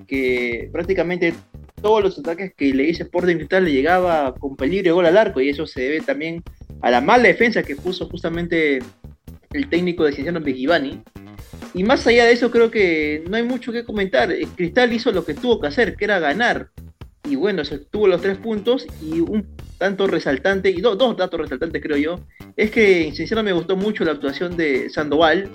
que 0.07 0.69
prácticamente 0.73 1.35
todos 1.81 2.03
los 2.03 2.19
ataques 2.19 2.55
que 2.55 2.73
le 2.73 2.85
hizo 2.85 3.03
Sporting 3.03 3.37
Cristal 3.37 3.65
le 3.65 3.73
llegaba 3.73 4.35
con 4.35 4.57
peligro 4.57 4.85
de 4.85 4.91
gol 4.93 5.07
al 5.07 5.19
arco, 5.19 5.41
y 5.41 5.51
eso 5.51 5.67
se 5.67 5.83
debe 5.83 6.01
también 6.01 6.43
a 6.81 6.91
la 6.91 7.01
mala 7.01 7.25
defensa 7.25 7.63
que 7.63 7.77
puso 7.77 8.09
justamente 8.09 8.81
el 9.55 9.69
técnico 9.69 10.05
de 10.05 10.13
Cienciano 10.13 10.41
Begivani, 10.41 11.03
y 11.75 11.83
más 11.83 12.07
allá 12.07 12.25
de 12.25 12.33
eso, 12.33 12.53
creo 12.53 12.71
que 12.71 13.25
no 13.29 13.37
hay 13.37 13.43
mucho 13.43 13.73
que 13.73 13.85
comentar. 13.85 14.31
Eh, 14.31 14.47
Cristal 14.55 14.93
hizo 14.93 15.11
lo 15.11 15.25
que 15.25 15.35
tuvo 15.35 15.61
que 15.61 15.67
hacer, 15.67 15.97
que 15.97 16.05
era 16.05 16.21
ganar. 16.21 16.69
Y 17.29 17.35
bueno, 17.35 17.65
se 17.65 17.79
tuvo 17.79 18.07
los 18.07 18.23
tres 18.23 18.39
puntos 18.39 18.87
y 19.03 19.21
un 19.21 19.57
tanto 19.77 20.07
resaltante, 20.07 20.71
y 20.71 20.81
dos 20.81 20.97
datos 20.99 21.41
resaltantes 21.41 21.83
creo 21.83 21.97
yo, 21.97 22.21
es 22.57 22.71
que 22.71 23.13
sinceramente 23.13 23.53
me 23.53 23.59
gustó 23.59 23.77
mucho 23.77 24.05
la 24.05 24.13
actuación 24.13 24.57
de 24.57 24.89
Sandoval. 24.89 25.51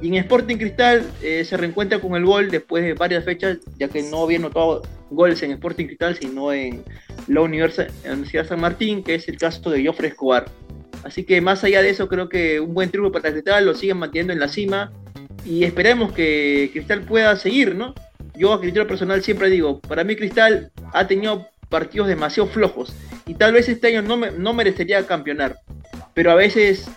Y 0.00 0.08
en 0.08 0.14
Sporting 0.14 0.56
Cristal 0.56 1.02
eh, 1.22 1.44
se 1.44 1.56
reencuentra 1.56 1.98
con 1.98 2.14
el 2.14 2.24
gol 2.24 2.50
después 2.50 2.84
de 2.84 2.94
varias 2.94 3.24
fechas, 3.24 3.58
ya 3.78 3.88
que 3.88 4.02
no 4.02 4.22
había 4.22 4.38
notado 4.38 4.82
goles 5.10 5.42
en 5.42 5.52
Sporting 5.52 5.86
Cristal, 5.86 6.16
sino 6.16 6.52
en 6.52 6.84
la 7.26 7.40
Universidad, 7.40 8.46
San 8.46 8.60
Martín, 8.60 9.02
que 9.02 9.14
es 9.16 9.26
el 9.28 9.38
caso 9.38 9.70
de 9.70 9.84
Joffre 9.84 10.08
Escobar. 10.08 10.44
Así 11.04 11.24
que 11.24 11.40
más 11.40 11.62
allá 11.64 11.82
de 11.82 11.90
eso, 11.90 12.08
creo 12.08 12.28
que 12.28 12.60
un 12.60 12.72
buen 12.72 12.90
triunfo 12.90 13.12
para 13.12 13.30
Cristal, 13.30 13.66
lo 13.66 13.74
siguen 13.74 13.98
manteniendo 13.98 14.32
en 14.32 14.40
la 14.40 14.48
cima 14.48 14.92
y 15.44 15.64
esperemos 15.64 16.12
que 16.12 16.70
Cristal 16.72 17.02
pueda 17.02 17.36
seguir, 17.36 17.74
¿no? 17.74 17.94
Yo 18.34 18.52
a 18.52 18.60
criterio 18.60 18.88
personal 18.88 19.22
siempre 19.22 19.50
digo, 19.50 19.80
para 19.80 20.02
mí 20.02 20.16
Cristal 20.16 20.72
ha 20.92 21.06
tenido 21.06 21.46
partidos 21.68 22.08
demasiado 22.08 22.48
flojos 22.48 22.94
y 23.26 23.34
tal 23.34 23.52
vez 23.52 23.68
este 23.68 23.88
año 23.88 24.02
no, 24.02 24.52
merecería 24.54 25.06
campeonar, 25.06 25.56
pero 26.14 26.30
a 26.30 26.34
veces 26.34 26.88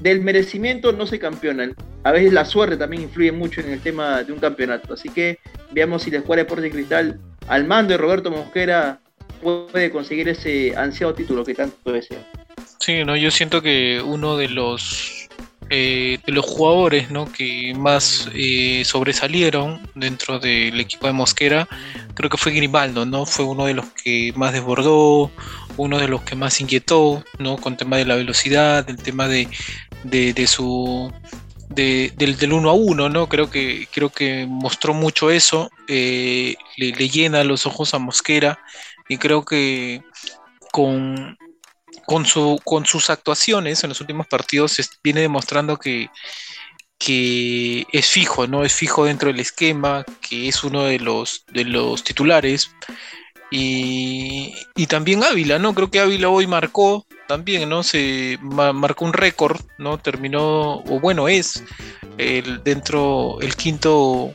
del 0.00 0.20
merecimiento 0.20 0.92
no 0.92 1.06
se 1.06 1.18
campeonan. 1.18 1.76
A 2.04 2.10
veces 2.10 2.32
la 2.32 2.44
suerte 2.44 2.76
también 2.76 3.02
influye 3.02 3.30
mucho 3.30 3.60
en 3.60 3.70
el 3.70 3.80
tema 3.80 4.24
de 4.24 4.32
un 4.32 4.40
campeonato. 4.40 4.94
Así 4.94 5.08
que 5.08 5.38
veamos 5.70 6.02
si 6.02 6.10
la 6.10 6.20
de 6.20 6.36
Deportes 6.36 6.72
Cristal, 6.72 7.20
al 7.46 7.64
mando 7.64 7.92
de 7.92 7.98
Roberto 7.98 8.28
Mosquera, 8.28 8.98
puede 9.40 9.90
conseguir 9.92 10.28
ese 10.28 10.76
ansiado 10.76 11.14
título 11.14 11.44
que 11.44 11.54
tanto 11.54 11.92
desea. 11.92 12.26
Sí, 12.82 13.04
no, 13.04 13.14
yo 13.14 13.30
siento 13.30 13.62
que 13.62 14.02
uno 14.04 14.36
de 14.36 14.48
los 14.48 15.28
eh, 15.70 16.18
de 16.26 16.32
los 16.32 16.44
jugadores 16.44 17.12
¿no? 17.12 17.30
que 17.30 17.72
más 17.76 18.28
eh, 18.34 18.82
sobresalieron 18.84 19.88
dentro 19.94 20.40
del 20.40 20.80
equipo 20.80 21.06
de 21.06 21.12
Mosquera, 21.12 21.68
creo 22.14 22.28
que 22.28 22.36
fue 22.36 22.50
Grimaldo, 22.50 23.06
¿no? 23.06 23.24
Fue 23.24 23.44
uno 23.44 23.66
de 23.66 23.74
los 23.74 23.86
que 24.02 24.32
más 24.34 24.52
desbordó, 24.52 25.30
uno 25.76 25.98
de 26.00 26.08
los 26.08 26.22
que 26.22 26.34
más 26.34 26.60
inquietó, 26.60 27.22
¿no? 27.38 27.56
Con 27.56 27.76
tema 27.76 27.98
de 27.98 28.04
la 28.04 28.16
velocidad, 28.16 28.90
el 28.90 28.96
tema 28.96 29.28
de, 29.28 29.46
de, 30.02 30.46
su 30.48 31.12
del, 31.68 32.52
uno 32.52 32.68
a 32.68 32.72
uno, 32.72 33.08
¿no? 33.08 33.28
Creo 33.28 33.48
que, 33.48 33.86
creo 33.92 34.10
que 34.10 34.44
mostró 34.48 34.92
mucho 34.92 35.30
eso, 35.30 35.70
eh, 35.86 36.56
le, 36.76 37.08
llena 37.08 37.44
los 37.44 37.64
ojos 37.64 37.94
a 37.94 38.00
Mosquera 38.00 38.58
y 39.08 39.18
creo 39.18 39.44
que 39.44 40.02
con, 40.72 41.38
con, 42.12 42.26
su, 42.26 42.60
con 42.62 42.84
sus 42.84 43.08
actuaciones 43.08 43.82
en 43.82 43.88
los 43.88 44.02
últimos 44.02 44.26
partidos 44.26 44.76
viene 45.02 45.22
demostrando 45.22 45.78
que, 45.78 46.10
que 46.98 47.86
es 47.90 48.06
fijo, 48.06 48.46
¿no? 48.46 48.66
Es 48.66 48.74
fijo 48.74 49.06
dentro 49.06 49.28
del 49.28 49.40
esquema, 49.40 50.04
que 50.20 50.46
es 50.46 50.62
uno 50.62 50.82
de 50.82 50.98
los, 50.98 51.46
de 51.54 51.64
los 51.64 52.04
titulares. 52.04 52.70
Y, 53.50 54.52
y 54.76 54.86
también 54.88 55.24
Ávila, 55.24 55.58
¿no? 55.58 55.74
Creo 55.74 55.90
que 55.90 56.00
Ávila 56.00 56.28
hoy 56.28 56.46
marcó 56.46 57.06
también, 57.28 57.70
¿no? 57.70 57.82
Se 57.82 58.38
marcó 58.42 59.06
un 59.06 59.14
récord, 59.14 59.62
¿no? 59.78 59.96
Terminó, 59.96 60.80
o 60.80 61.00
bueno, 61.00 61.28
es 61.28 61.64
el, 62.18 62.62
dentro 62.62 63.38
el 63.40 63.56
quinto 63.56 64.34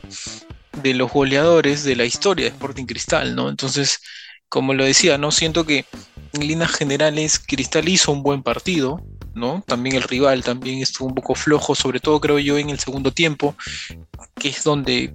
de 0.82 0.94
los 0.94 1.12
goleadores 1.12 1.84
de 1.84 1.94
la 1.94 2.06
historia 2.06 2.46
de 2.46 2.50
Sporting 2.50 2.86
Cristal, 2.86 3.36
¿no? 3.36 3.48
Entonces, 3.48 4.00
como 4.48 4.74
lo 4.74 4.84
decía, 4.84 5.18
¿no? 5.18 5.30
Siento 5.30 5.64
que 5.64 5.84
en 6.32 6.46
líneas 6.46 6.72
generales 6.72 7.38
Cristal 7.38 7.88
hizo 7.88 8.12
un 8.12 8.22
buen 8.22 8.42
partido, 8.42 9.02
¿no? 9.34 9.62
También 9.66 9.96
el 9.96 10.02
rival 10.02 10.42
también 10.42 10.80
estuvo 10.80 11.08
un 11.08 11.14
poco 11.14 11.34
flojo, 11.34 11.74
sobre 11.74 12.00
todo 12.00 12.20
creo 12.20 12.38
yo 12.38 12.58
en 12.58 12.70
el 12.70 12.78
segundo 12.78 13.12
tiempo, 13.12 13.54
que 14.38 14.48
es 14.48 14.64
donde 14.64 15.14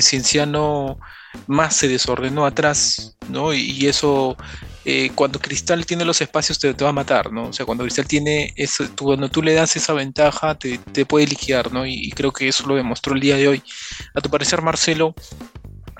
Cienciano 0.00 0.98
más 1.46 1.76
se 1.76 1.88
desordenó 1.88 2.46
atrás, 2.46 3.16
¿no? 3.28 3.52
Y, 3.52 3.86
eso 3.86 4.36
eh, 4.84 5.10
cuando 5.14 5.38
Cristal 5.40 5.84
tiene 5.84 6.04
los 6.04 6.20
espacios 6.20 6.58
te, 6.58 6.72
va 6.72 6.88
a 6.88 6.92
matar, 6.92 7.32
¿no? 7.32 7.48
O 7.48 7.52
sea, 7.52 7.66
cuando 7.66 7.84
Cristal 7.84 8.06
tiene 8.06 8.52
eso, 8.56 8.84
cuando 8.98 9.28
tú 9.28 9.42
le 9.42 9.54
das 9.54 9.76
esa 9.76 9.92
ventaja 9.92 10.56
te, 10.56 10.78
puede 11.06 11.26
liquidar, 11.26 11.72
¿no? 11.72 11.86
Y, 11.86 12.10
creo 12.12 12.32
que 12.32 12.48
eso 12.48 12.66
lo 12.66 12.76
demostró 12.76 13.14
el 13.14 13.20
día 13.20 13.36
de 13.36 13.48
hoy. 13.48 13.62
A 14.14 14.20
tu 14.20 14.30
parecer, 14.30 14.62
Marcelo, 14.62 15.14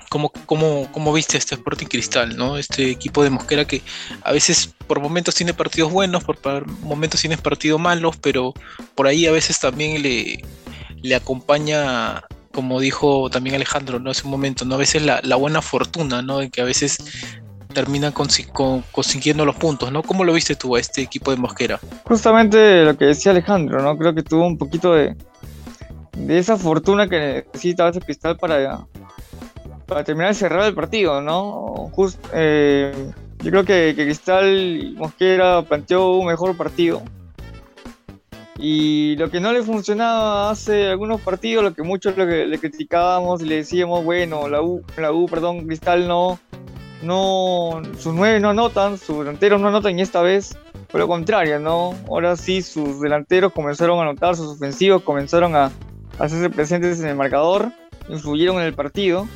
¿cómo, 0.09 0.31
cómo, 0.45 1.13
viste 1.13 1.37
este 1.37 1.55
Sporting 1.55 1.87
Cristal, 1.87 2.35
¿no? 2.35 2.57
Este 2.57 2.89
equipo 2.89 3.23
de 3.23 3.29
Mosquera 3.29 3.65
que 3.65 3.81
a 4.23 4.31
veces 4.31 4.73
por 4.87 4.99
momentos 4.99 5.35
tiene 5.35 5.53
partidos 5.53 5.91
buenos, 5.91 6.23
por, 6.23 6.67
momentos 6.81 7.21
tiene 7.21 7.37
partidos 7.37 7.79
malos, 7.79 8.17
pero 8.17 8.53
por 8.95 9.07
ahí 9.07 9.25
a 9.25 9.31
veces 9.31 9.59
también 9.59 10.01
le, 10.01 10.43
le 11.01 11.15
acompaña 11.15 12.23
como 12.51 12.79
dijo 12.79 13.29
también 13.29 13.55
Alejandro, 13.55 13.99
¿no? 13.99 14.11
Hace 14.11 14.23
un 14.23 14.31
momento, 14.31 14.63
¿no? 14.63 14.75
A 14.75 14.77
veces 14.77 15.01
la, 15.03 15.19
la 15.23 15.35
buena 15.35 15.61
fortuna, 15.61 16.21
¿no? 16.21 16.39
De 16.39 16.49
que 16.49 16.61
a 16.61 16.65
veces 16.65 16.97
terminan 17.75 18.13
consiguiendo 18.13 19.45
los 19.45 19.55
puntos, 19.57 19.91
¿no? 19.91 20.01
¿Cómo 20.01 20.23
lo 20.23 20.31
viste 20.31 20.55
tú 20.55 20.75
a 20.75 20.79
este 20.79 21.01
equipo 21.01 21.29
de 21.31 21.37
Mosquera? 21.37 21.79
Justamente 22.05 22.85
lo 22.85 22.97
que 22.97 23.05
decía 23.05 23.33
Alejandro, 23.33 23.81
¿no? 23.81 23.97
Creo 23.97 24.15
que 24.15 24.23
tuvo 24.23 24.47
un 24.47 24.57
poquito 24.57 24.93
de, 24.93 25.15
de 26.17 26.39
esa 26.39 26.57
fortuna 26.57 27.07
que 27.07 27.43
necesita 27.53 27.89
ese 27.89 27.99
Cristal 27.99 28.37
para, 28.37 28.87
para 29.85 30.03
terminar 30.03 30.29
de 30.29 30.35
cerrar 30.35 30.65
el 30.65 30.73
partido, 30.73 31.21
¿no? 31.21 31.89
Just, 31.93 32.19
eh, 32.33 33.11
yo 33.39 33.51
creo 33.51 33.63
que, 33.63 33.93
Cristal 33.95 34.93
Mosquera 34.95 35.61
planteó 35.61 36.11
un 36.13 36.27
mejor 36.27 36.55
partido. 36.57 37.03
Y 38.57 39.15
lo 39.17 39.29
que 39.29 39.39
no 39.39 39.51
le 39.51 39.61
funcionaba 39.63 40.49
hace 40.49 40.87
algunos 40.87 41.21
partidos, 41.21 41.63
lo 41.63 41.73
que 41.73 41.83
muchos 41.83 42.17
le 42.17 42.57
criticábamos 42.57 43.41
y 43.41 43.45
le 43.45 43.55
decíamos, 43.57 44.03
bueno, 44.05 44.47
la 44.47 44.61
U, 44.61 44.81
la 44.97 45.11
U, 45.11 45.27
perdón, 45.27 45.67
Cristal 45.67 46.07
no, 46.07 46.39
no, 47.01 47.81
sus 47.99 48.13
nueve 48.13 48.39
no 48.39 48.49
anotan, 48.49 48.97
sus 48.97 49.19
delanteros 49.19 49.61
no 49.61 49.67
anotan 49.67 49.99
y 49.99 50.01
esta 50.01 50.21
vez 50.21 50.57
fue 50.89 50.99
lo 51.01 51.07
contrario, 51.07 51.59
¿no? 51.59 51.93
Ahora 52.07 52.37
sí 52.37 52.61
sus 52.61 53.01
delanteros 53.01 53.51
comenzaron 53.51 53.99
a 53.99 54.03
anotar, 54.03 54.35
sus 54.37 54.55
ofensivos 54.55 55.03
comenzaron 55.03 55.55
a, 55.55 55.71
hacerse 56.17 56.49
presentes 56.49 57.01
en 57.01 57.07
el 57.09 57.15
marcador, 57.15 57.71
influyeron 58.07 58.55
en 58.57 58.63
el 58.63 58.73
partido 58.73 59.27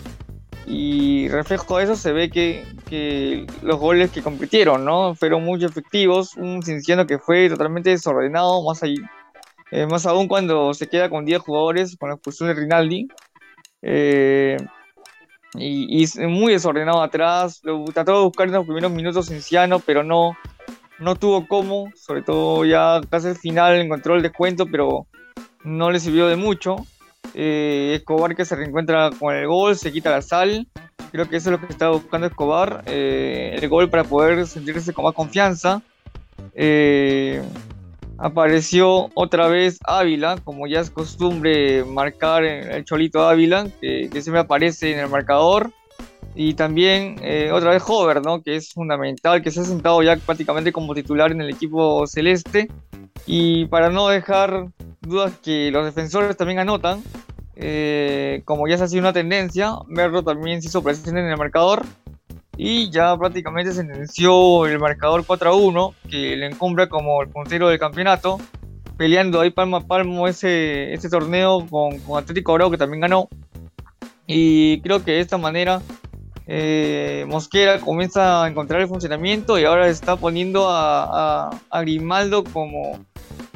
y 0.69 1.27
reflejo 1.29 1.79
de 1.79 1.85
eso 1.85 1.95
se 1.95 2.11
ve 2.11 2.29
que, 2.29 2.63
que, 2.87 3.47
los 3.63 3.79
goles 3.79 4.11
que 4.11 4.21
compitieron, 4.21 4.85
¿no? 4.85 5.15
Fueron 5.15 5.43
muy 5.43 5.65
efectivos, 5.65 6.35
un 6.37 6.61
Cinciano 6.61 7.07
que 7.07 7.17
fue 7.17 7.49
totalmente 7.49 7.89
desordenado, 7.89 8.63
más, 8.63 8.83
ahí, 8.83 8.95
eh, 9.71 9.87
más 9.87 10.05
aún 10.05 10.27
cuando 10.27 10.75
se 10.75 10.87
queda 10.87 11.09
con 11.09 11.25
10 11.25 11.41
jugadores 11.41 11.97
con 11.97 12.09
la 12.09 12.15
expulsión 12.15 12.49
de 12.49 12.55
Rinaldi. 12.55 13.07
Eh, 13.81 14.57
y, 15.55 16.05
muy 16.27 16.53
desordenado 16.53 17.01
atrás. 17.01 17.61
trató 17.93 18.17
de 18.17 18.23
buscar 18.25 18.47
en 18.47 18.53
los 18.53 18.65
primeros 18.65 18.91
minutos 18.91 19.27
Cinciano, 19.27 19.79
pero 19.79 20.03
no, 20.03 20.37
no 20.99 21.15
tuvo 21.15 21.47
cómo. 21.47 21.91
Sobre 21.95 22.21
todo 22.21 22.63
ya 22.65 23.01
casi 23.09 23.29
al 23.29 23.37
final 23.37 23.81
encontró 23.81 24.15
el 24.15 24.21
descuento, 24.21 24.67
pero 24.67 25.07
no 25.63 25.89
le 25.89 25.99
sirvió 25.99 26.27
de 26.27 26.35
mucho. 26.35 26.75
Eh, 27.33 27.93
Escobar 27.95 28.35
que 28.35 28.45
se 28.45 28.55
reencuentra 28.55 29.11
con 29.17 29.35
el 29.35 29.47
gol, 29.47 29.75
se 29.75 29.91
quita 29.91 30.11
la 30.11 30.21
sal. 30.21 30.67
Creo 31.11 31.27
que 31.27 31.37
eso 31.37 31.49
es 31.49 31.59
lo 31.59 31.65
que 31.65 31.71
estaba 31.71 31.91
buscando 31.91 32.27
Escobar. 32.27 32.83
Eh, 32.85 33.57
el 33.59 33.69
gol 33.69 33.89
para 33.89 34.03
poder 34.03 34.45
sentirse 34.47 34.93
con 34.93 35.05
más 35.05 35.13
confianza. 35.13 35.81
Eh, 36.53 37.41
apareció 38.17 39.09
otra 39.13 39.47
vez 39.47 39.79
Ávila, 39.85 40.37
como 40.43 40.67
ya 40.67 40.79
es 40.79 40.89
costumbre 40.89 41.83
marcar 41.85 42.43
el 42.43 42.83
Cholito 42.85 43.27
Ávila, 43.27 43.67
que, 43.81 44.09
que 44.11 44.21
siempre 44.21 44.41
aparece 44.41 44.93
en 44.93 44.99
el 44.99 45.09
marcador. 45.09 45.71
Y 46.35 46.53
también 46.53 47.15
otra 47.51 47.71
vez 47.71 47.83
Hover, 47.85 48.21
¿no? 48.21 48.41
que 48.41 48.55
es 48.55 48.71
fundamental, 48.71 49.41
que 49.41 49.51
se 49.51 49.61
ha 49.61 49.63
sentado 49.63 50.01
ya 50.03 50.15
prácticamente 50.15 50.71
como 50.71 50.93
titular 50.93 51.31
en 51.31 51.41
el 51.41 51.49
equipo 51.49 52.05
celeste. 52.07 52.69
Y 53.25 53.65
para 53.65 53.89
no 53.89 54.07
dejar 54.07 54.67
dudas 55.01 55.33
que 55.43 55.71
los 55.71 55.85
defensores 55.85 56.35
también 56.37 56.59
anotan, 56.59 57.01
eh, 57.55 58.41
como 58.45 58.67
ya 58.67 58.77
se 58.77 58.83
ha 58.85 58.87
sido 58.87 59.01
una 59.01 59.13
tendencia, 59.13 59.73
Merlo 59.87 60.23
también 60.23 60.61
se 60.61 60.67
hizo 60.67 60.81
presente 60.81 61.19
en 61.19 61.27
el 61.27 61.37
marcador 61.37 61.85
y 62.57 62.89
ya 62.89 63.15
prácticamente 63.17 63.71
sentenció 63.71 64.65
el 64.65 64.79
marcador 64.79 65.25
4 65.25 65.49
a 65.49 65.55
1, 65.55 65.93
que 66.09 66.35
le 66.35 66.45
encumbra 66.45 66.89
como 66.89 67.21
el 67.21 67.29
puntero 67.29 67.69
del 67.69 67.79
campeonato, 67.79 68.37
peleando 68.97 69.39
ahí 69.39 69.49
palmo 69.49 69.77
a 69.77 69.81
palmo 69.81 70.27
ese, 70.27 70.93
ese 70.93 71.09
torneo 71.09 71.65
con, 71.69 71.99
con 71.99 72.21
Atlético 72.21 72.53
Bravo, 72.53 72.71
que 72.71 72.77
también 72.77 73.01
ganó. 73.01 73.29
Y 74.27 74.81
creo 74.81 75.03
que 75.03 75.11
de 75.13 75.19
esta 75.21 75.37
manera 75.37 75.81
eh, 76.51 77.25
Mosquera 77.27 77.79
comienza 77.79 78.43
a 78.43 78.47
encontrar 78.47 78.81
el 78.81 78.87
funcionamiento 78.87 79.59
y 79.59 79.65
ahora 79.65 79.87
está 79.87 80.15
poniendo 80.15 80.67
a, 80.67 81.51
a, 81.69 81.81
Grimaldo 81.81 82.43
como 82.43 83.05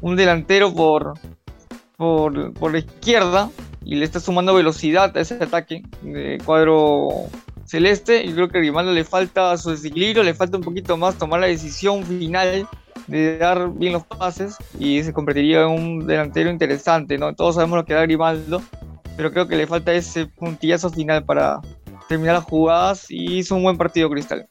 un 0.04 0.18
delantero 0.18 0.74
por, 0.74 1.14
por, 1.96 2.54
por, 2.54 2.74
la 2.74 2.80
izquierda 2.80 3.50
y 3.86 3.96
le 3.96 4.04
está 4.04 4.20
sumando 4.20 4.54
velocidad 4.54 5.16
a 5.16 5.22
ese 5.22 5.36
ataque 5.36 5.82
de 6.02 6.40
cuadro 6.46 7.30
celeste. 7.66 8.24
y 8.26 8.34
creo 8.34 8.50
que 8.50 8.58
a 8.58 8.62
Grimaldo 8.62 8.92
le 8.92 9.06
falta 9.06 9.58
su 9.58 9.72
desequilibrio, 9.72 10.22
le 10.24 10.34
falta 10.34 10.58
un 10.58 10.64
poquito 10.64 10.98
más 10.98 11.18
tomar 11.18 11.40
la 11.40 11.48
decisión 11.48 12.04
final 12.04 12.68
de 13.08 13.38
dar 13.38 13.70
bien 13.72 13.94
los 13.94 14.06
pases 14.06 14.58
y 14.78 15.02
se 15.04 15.14
convertiría 15.14 15.62
en 15.62 15.70
un 15.70 16.06
delantero 16.06 16.50
interesante, 16.50 17.18
¿no? 17.18 17.34
Todos 17.34 17.56
sabemos 17.56 17.78
lo 17.78 17.86
que 17.86 17.94
da 17.94 18.02
Grimaldo, 18.02 18.62
pero 19.16 19.32
creo 19.32 19.48
que 19.48 19.56
le 19.56 19.68
falta 19.68 19.94
ese 19.94 20.26
puntillazo 20.26 20.90
final 20.90 21.24
para 21.24 21.62
terminar 22.10 22.36
las 22.36 22.44
jugadas 22.44 23.10
y 23.10 23.38
hizo 23.38 23.56
un 23.56 23.64
buen 23.64 23.78
partido 23.78 24.10
Cristal. 24.10 24.50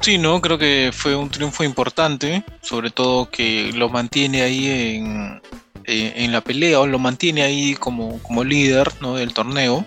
Sí, 0.00 0.16
no, 0.18 0.40
creo 0.40 0.58
que 0.58 0.90
fue 0.92 1.14
un 1.16 1.28
triunfo 1.28 1.64
importante, 1.64 2.44
sobre 2.62 2.90
todo 2.90 3.30
que 3.30 3.72
lo 3.74 3.88
mantiene 3.88 4.42
ahí 4.42 4.68
en, 4.68 5.42
en 5.84 6.32
la 6.32 6.40
pelea 6.40 6.80
o 6.80 6.86
lo 6.86 6.98
mantiene 6.98 7.42
ahí 7.42 7.74
como, 7.74 8.22
como 8.22 8.44
líder 8.44 8.92
¿no? 9.00 9.16
del 9.16 9.34
torneo 9.34 9.86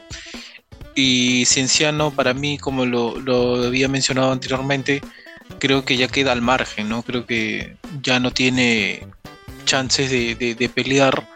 y 0.95 1.45
Cienciano, 1.45 2.11
para 2.11 2.33
mí, 2.33 2.57
como 2.57 2.85
lo, 2.85 3.65
había 3.65 3.87
mencionado 3.87 4.31
anteriormente, 4.31 5.01
creo 5.59 5.85
que 5.85 5.97
ya 5.97 6.07
queda 6.07 6.31
al 6.31 6.41
margen, 6.41 6.89
¿no? 6.89 7.03
Creo 7.03 7.25
que 7.25 7.77
ya 8.01 8.19
no 8.19 8.31
tiene 8.31 9.07
chances 9.65 10.11
de, 10.11 10.71
pelear 10.73 11.27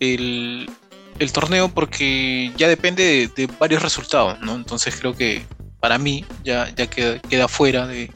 el, 0.00 0.68
el 1.18 1.32
torneo 1.32 1.68
porque 1.68 2.52
ya 2.56 2.68
depende 2.68 3.30
de, 3.34 3.46
varios 3.58 3.82
resultados, 3.82 4.40
¿no? 4.40 4.54
Entonces 4.56 4.96
creo 4.98 5.14
que 5.14 5.44
para 5.86 5.98
mí 5.98 6.24
ya, 6.42 6.74
queda, 6.74 7.20
queda 7.20 7.46
fuera 7.46 7.86
de, 7.86 8.10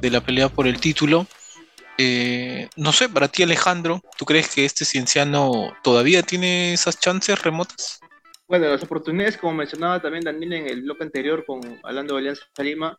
la 0.00 0.22
pelea 0.22 0.48
por 0.48 0.66
el 0.66 0.80
título. 0.80 1.26
Eh, 1.98 2.70
no 2.74 2.90
sé, 2.90 3.10
para 3.10 3.28
ti 3.28 3.42
Alejandro, 3.42 4.00
¿tú 4.16 4.24
crees 4.24 4.48
que 4.48 4.64
este 4.64 4.86
cienciano 4.86 5.74
todavía 5.82 6.22
tiene 6.22 6.72
esas 6.72 6.98
chances 6.98 7.42
remotas? 7.42 8.00
Bueno, 8.48 8.66
las 8.68 8.82
oportunidades, 8.82 9.36
como 9.36 9.52
mencionaba 9.52 10.00
también 10.00 10.24
Daniel 10.24 10.54
en 10.54 10.66
el 10.68 10.82
bloque 10.84 11.04
anterior, 11.04 11.44
con, 11.46 11.60
hablando 11.82 12.14
de 12.14 12.20
Alianza 12.20 12.46
Lima, 12.60 12.98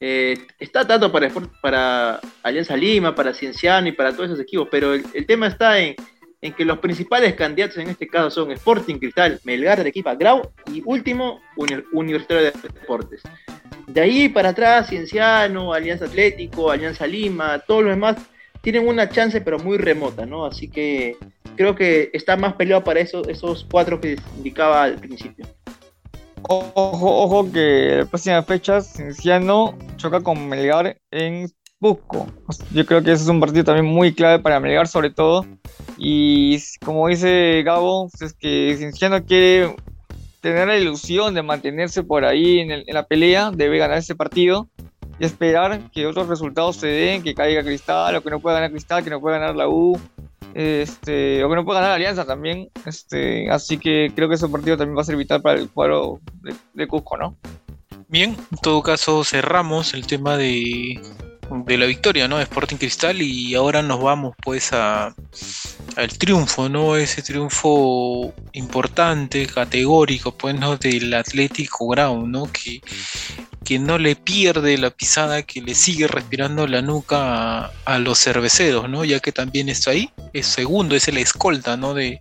eh, 0.00 0.38
está 0.58 0.86
tanto 0.86 1.12
para 1.60 2.20
Alianza 2.42 2.74
Lima, 2.74 3.14
para 3.14 3.34
Cienciano 3.34 3.86
y 3.86 3.92
para 3.92 4.12
todos 4.12 4.30
esos 4.30 4.40
equipos, 4.40 4.68
pero 4.70 4.94
el, 4.94 5.26
tema 5.26 5.48
está 5.48 5.78
en, 5.78 5.94
que 6.52 6.64
los 6.64 6.78
principales 6.78 7.34
candidatos 7.34 7.78
en 7.78 7.88
este 7.88 8.06
caso 8.06 8.30
son 8.30 8.50
Sporting 8.52 8.96
Cristal, 8.96 9.40
Melgar 9.44 9.82
de 9.82 9.88
Equipa, 9.88 10.14
Grau 10.14 10.50
y 10.72 10.82
último 10.84 11.40
Universitario 11.92 12.44
de 12.44 12.52
Deportes. 12.52 13.22
De 13.86 14.00
ahí 14.00 14.28
para 14.28 14.50
atrás, 14.50 14.88
Cienciano, 14.88 15.72
Alianza 15.72 16.06
Atlético, 16.06 16.70
Alianza 16.70 17.06
Lima, 17.06 17.58
todos 17.60 17.84
los 17.84 17.92
demás 17.94 18.16
tienen 18.60 18.86
una 18.88 19.08
chance 19.08 19.40
pero 19.40 19.58
muy 19.58 19.78
remota, 19.78 20.26
¿no? 20.26 20.46
Así 20.46 20.68
que 20.68 21.16
creo 21.56 21.74
que 21.74 22.10
está 22.12 22.36
más 22.36 22.54
peleado 22.54 22.82
para 22.84 23.00
eso, 23.00 23.26
esos 23.28 23.66
cuatro 23.70 24.00
que 24.00 24.16
indicaba 24.36 24.84
al 24.84 24.96
principio. 24.96 25.46
Ojo, 26.42 26.72
ojo 26.74 27.50
que 27.52 27.96
la 28.00 28.04
próxima 28.04 28.42
fecha 28.42 28.80
Cienciano 28.80 29.78
choca 29.96 30.20
con 30.20 30.46
Melgar 30.48 30.98
en 31.10 31.48
Busco. 31.80 32.26
Yo 32.72 32.86
creo 32.86 33.02
que 33.02 33.12
ese 33.12 33.24
es 33.24 33.28
un 33.28 33.40
partido 33.40 33.64
también 33.64 33.86
muy 33.86 34.14
clave 34.14 34.38
para 34.38 34.60
Melgar 34.60 34.88
sobre 34.88 35.10
todo. 35.10 35.46
Y 35.98 36.58
como 36.84 37.08
dice 37.08 37.62
Gabo, 37.64 38.08
pues 38.08 38.32
es 38.32 38.32
que 38.34 38.74
Cienciano 38.76 39.24
quiere 39.24 39.74
tener 40.40 40.68
la 40.68 40.76
ilusión 40.76 41.34
de 41.34 41.42
mantenerse 41.42 42.02
por 42.02 42.24
ahí 42.24 42.60
en, 42.60 42.84
la 42.86 43.06
pelea, 43.06 43.50
debe 43.50 43.78
ganar 43.78 43.98
ese 43.98 44.14
partido 44.14 44.68
y 45.18 45.24
esperar 45.24 45.90
que 45.90 46.06
otros 46.06 46.28
resultados 46.28 46.76
se 46.76 46.88
den, 46.88 47.22
que 47.22 47.34
caiga 47.34 47.62
Cristal 47.62 48.16
o 48.16 48.22
que 48.22 48.30
no 48.30 48.40
pueda 48.40 48.56
ganar 48.56 48.70
Cristal, 48.70 49.02
que 49.02 49.10
no 49.10 49.20
pueda 49.20 49.38
ganar 49.38 49.56
la 49.56 49.68
U 49.68 49.98
este, 50.54 51.42
o 51.42 51.48
que 51.48 51.56
no 51.56 51.64
puede 51.64 51.80
ganar 51.80 51.94
Alianza 51.94 52.24
también. 52.24 52.70
Este, 52.86 53.50
así 53.50 53.78
que 53.78 54.12
creo 54.14 54.28
que 54.28 54.36
ese 54.36 54.48
partido 54.48 54.76
también 54.76 54.96
va 54.96 55.02
a 55.02 55.04
ser 55.04 55.16
vital 55.16 55.42
para 55.42 55.58
el 55.58 55.68
cuadro 55.68 56.20
de, 56.74 56.86
Cusco, 56.86 57.16
¿no? 57.16 57.36
Bien, 58.08 58.36
en 58.52 58.58
todo 58.58 58.82
caso 58.82 59.24
cerramos 59.24 59.94
el 59.94 60.06
tema 60.06 60.36
de, 60.36 61.00
de 61.50 61.78
la 61.78 61.86
victoria, 61.86 62.28
¿no? 62.28 62.40
Sporting 62.40 62.76
Cristal 62.76 63.20
y 63.22 63.54
ahora 63.54 63.82
nos 63.82 64.00
vamos 64.00 64.34
pues 64.42 64.72
a 64.72 65.14
al 65.96 66.18
triunfo, 66.18 66.68
¿no? 66.68 66.96
Ese 66.96 67.22
triunfo 67.22 68.32
importante, 68.52 69.46
categórico, 69.46 70.32
pues, 70.32 70.54
¿no? 70.58 70.76
Del 70.76 71.14
Atlético 71.14 71.88
Grau, 71.88 72.26
¿no? 72.26 72.50
Que 72.50 72.80
que 73.64 73.78
no 73.78 73.98
le 73.98 74.14
pierde 74.14 74.78
la 74.78 74.90
pisada, 74.90 75.42
que 75.42 75.62
le 75.62 75.74
sigue 75.74 76.06
respirando 76.06 76.66
la 76.66 76.82
nuca 76.82 77.72
a, 77.84 77.98
los 77.98 78.22
cerveceros, 78.22 78.88
¿no? 78.88 79.04
Ya 79.04 79.20
que 79.20 79.32
también 79.32 79.68
está 79.68 79.92
ahí, 79.92 80.10
es 80.32 80.46
segundo, 80.46 80.94
es 80.94 81.08
el 81.08 81.18
escolta, 81.18 81.76
¿no? 81.76 81.94
De, 81.94 82.20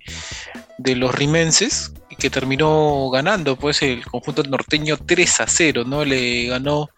los 0.80 1.14
rimenses, 1.14 1.94
que 2.18 2.30
terminó 2.30 3.10
ganando, 3.10 3.58
pues, 3.58 3.82
el 3.82 4.06
conjunto 4.06 4.44
norteño 4.44 4.98
3 4.98 5.42
a 5.42 5.48
0, 5.48 5.84
¿no? 5.86 6.06
Le 6.06 6.48
ganó 6.48 6.90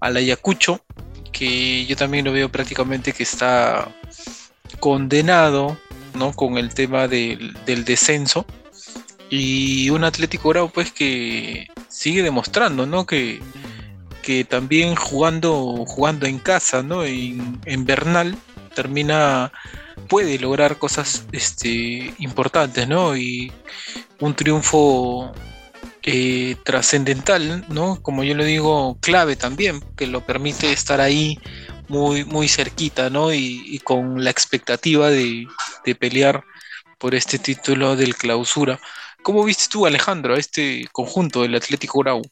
al 0.00 0.16
Ayacucho, 0.16 0.84
que 1.32 1.86
yo 1.86 1.96
también 1.96 2.24
lo 2.24 2.32
veo 2.32 2.50
prácticamente 2.50 3.12
que 3.12 3.22
está 3.22 3.88
condenado, 4.78 5.78
¿no? 6.14 6.32
Con 6.32 6.58
el 6.58 6.74
tema 6.74 7.08
del, 7.08 7.56
descenso. 7.64 8.46
Y 9.28 9.90
un 9.90 10.04
Atlético 10.04 10.48
Grau, 10.48 10.70
pues, 10.70 10.92
que 10.92 11.68
sigue 11.88 12.22
demostrando, 12.22 12.86
¿no? 12.86 13.06
Que, 13.06 13.40
que 14.22 14.44
también 14.44 14.96
jugando, 14.96 15.84
jugando 15.86 16.26
en 16.26 16.38
casa, 16.38 16.82
¿no? 16.82 17.04
En, 17.04 17.60
en 17.64 17.84
Bernal 17.84 18.36
termina, 18.74 19.52
puede 20.08 20.38
lograr 20.38 20.78
cosas 20.78 21.26
este, 21.32 22.12
importantes, 22.18 22.88
¿no? 22.88 23.16
Y 23.16 23.52
un 24.18 24.34
triunfo 24.34 25.32
eh, 26.02 26.56
trascendental, 26.64 27.64
¿no? 27.68 28.00
Como 28.02 28.24
yo 28.24 28.34
le 28.34 28.44
digo, 28.44 28.96
clave 29.00 29.36
también, 29.36 29.80
que 29.96 30.06
lo 30.06 30.22
permite 30.22 30.72
estar 30.72 31.00
ahí 31.00 31.38
muy, 31.88 32.24
muy 32.24 32.48
cerquita, 32.48 33.10
¿no? 33.10 33.34
Y, 33.34 33.80
con 33.84 34.24
la 34.24 34.30
expectativa 34.30 35.10
de, 35.10 35.46
pelear 35.98 36.44
por 36.98 37.14
este 37.14 37.38
título 37.38 37.96
del 37.96 38.14
clausura. 38.14 38.80
¿Cómo 39.22 39.44
viste 39.44 39.66
tú, 39.70 39.86
Alejandro, 39.86 40.34
a 40.34 40.38
este 40.38 40.86
conjunto 40.92 41.42
del 41.42 41.54
Atlético 41.54 41.98
Grau? 42.00 42.22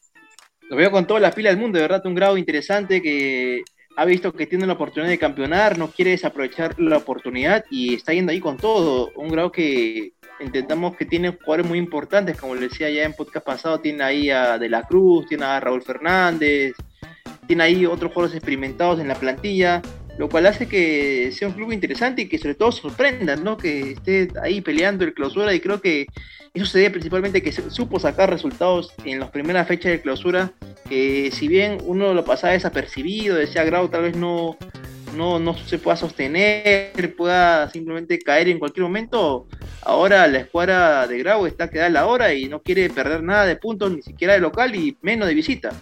Lo 0.70 0.76
veo 0.76 0.90
con 0.90 1.06
toda 1.06 1.20
la 1.20 1.32
fila 1.32 1.50
del 1.50 1.58
mundo, 1.58 1.76
de 1.76 1.82
verdad, 1.82 2.06
un 2.06 2.14
grado 2.14 2.38
interesante 2.38 3.02
que 3.02 3.62
ha 3.96 4.04
visto 4.04 4.32
que 4.32 4.46
tiene 4.46 4.66
la 4.66 4.74
oportunidad 4.74 5.10
de 5.10 5.18
campeonar, 5.18 5.76
no 5.76 5.90
quiere 5.90 6.12
desaprovechar 6.12 6.78
la 6.78 6.98
oportunidad 6.98 7.64
y 7.68 7.94
está 7.94 8.12
yendo 8.12 8.30
ahí 8.32 8.40
con 8.40 8.56
todo. 8.56 9.10
Un 9.16 9.28
grado 9.28 9.50
que 9.50 10.12
intentamos 10.40 10.96
que 10.96 11.04
tiene 11.04 11.30
jugadores 11.30 11.66
muy 11.66 11.78
importantes, 11.78 12.38
como 12.38 12.54
le 12.54 12.68
decía 12.68 12.90
ya 12.90 13.04
en 13.04 13.12
podcast 13.12 13.44
pasado, 13.44 13.80
tiene 13.80 14.04
ahí 14.04 14.30
a 14.30 14.58
De 14.58 14.68
la 14.68 14.82
Cruz, 14.82 15.26
tiene 15.26 15.44
a 15.44 15.60
Raúl 15.60 15.82
Fernández, 15.82 16.74
tiene 17.46 17.62
ahí 17.62 17.86
otros 17.86 18.12
jugadores 18.12 18.36
experimentados 18.36 19.00
en 19.00 19.08
la 19.08 19.14
plantilla, 19.14 19.82
lo 20.18 20.28
cual 20.28 20.46
hace 20.46 20.66
que 20.68 21.30
sea 21.32 21.48
un 21.48 21.54
club 21.54 21.72
interesante 21.72 22.22
y 22.22 22.28
que 22.28 22.38
sobre 22.38 22.54
todo 22.54 22.72
sorprenda, 22.72 23.36
¿no? 23.36 23.56
Que 23.56 23.92
esté 23.92 24.28
ahí 24.42 24.60
peleando 24.60 25.04
el 25.04 25.14
clausura 25.14 25.54
y 25.54 25.60
creo 25.60 25.80
que 25.80 26.06
eso 26.54 26.66
se 26.66 26.78
debe 26.78 26.90
principalmente 26.90 27.42
que 27.42 27.52
supo 27.52 28.00
sacar 28.00 28.30
resultados 28.30 28.92
en 29.04 29.20
las 29.20 29.30
primeras 29.30 29.68
fechas 29.68 29.92
de 29.92 30.00
clausura, 30.00 30.52
que 30.88 31.30
si 31.32 31.46
bien 31.46 31.78
uno 31.84 32.14
lo 32.14 32.24
pasaba 32.24 32.52
desapercibido, 32.52 33.36
decía 33.36 33.64
Grau 33.64 33.88
tal 33.88 34.02
vez 34.02 34.16
no, 34.16 34.56
no, 35.14 35.38
no 35.38 35.56
se 35.56 35.78
pueda 35.78 35.96
sostener, 35.96 37.14
pueda 37.16 37.68
simplemente 37.70 38.18
caer 38.18 38.48
en 38.48 38.58
cualquier 38.58 38.84
momento, 38.84 39.46
ahora 39.82 40.26
la 40.26 40.38
escuadra 40.38 41.06
de 41.06 41.18
Grau 41.18 41.46
está 41.46 41.70
quedada 41.70 41.90
la 41.90 42.06
hora 42.06 42.34
y 42.34 42.46
no 42.48 42.62
quiere 42.62 42.90
perder 42.90 43.22
nada 43.22 43.46
de 43.46 43.56
puntos, 43.56 43.92
ni 43.92 44.02
siquiera 44.02 44.34
de 44.34 44.40
local 44.40 44.74
y 44.74 44.96
menos 45.02 45.28
de 45.28 45.34
visita. 45.34 45.72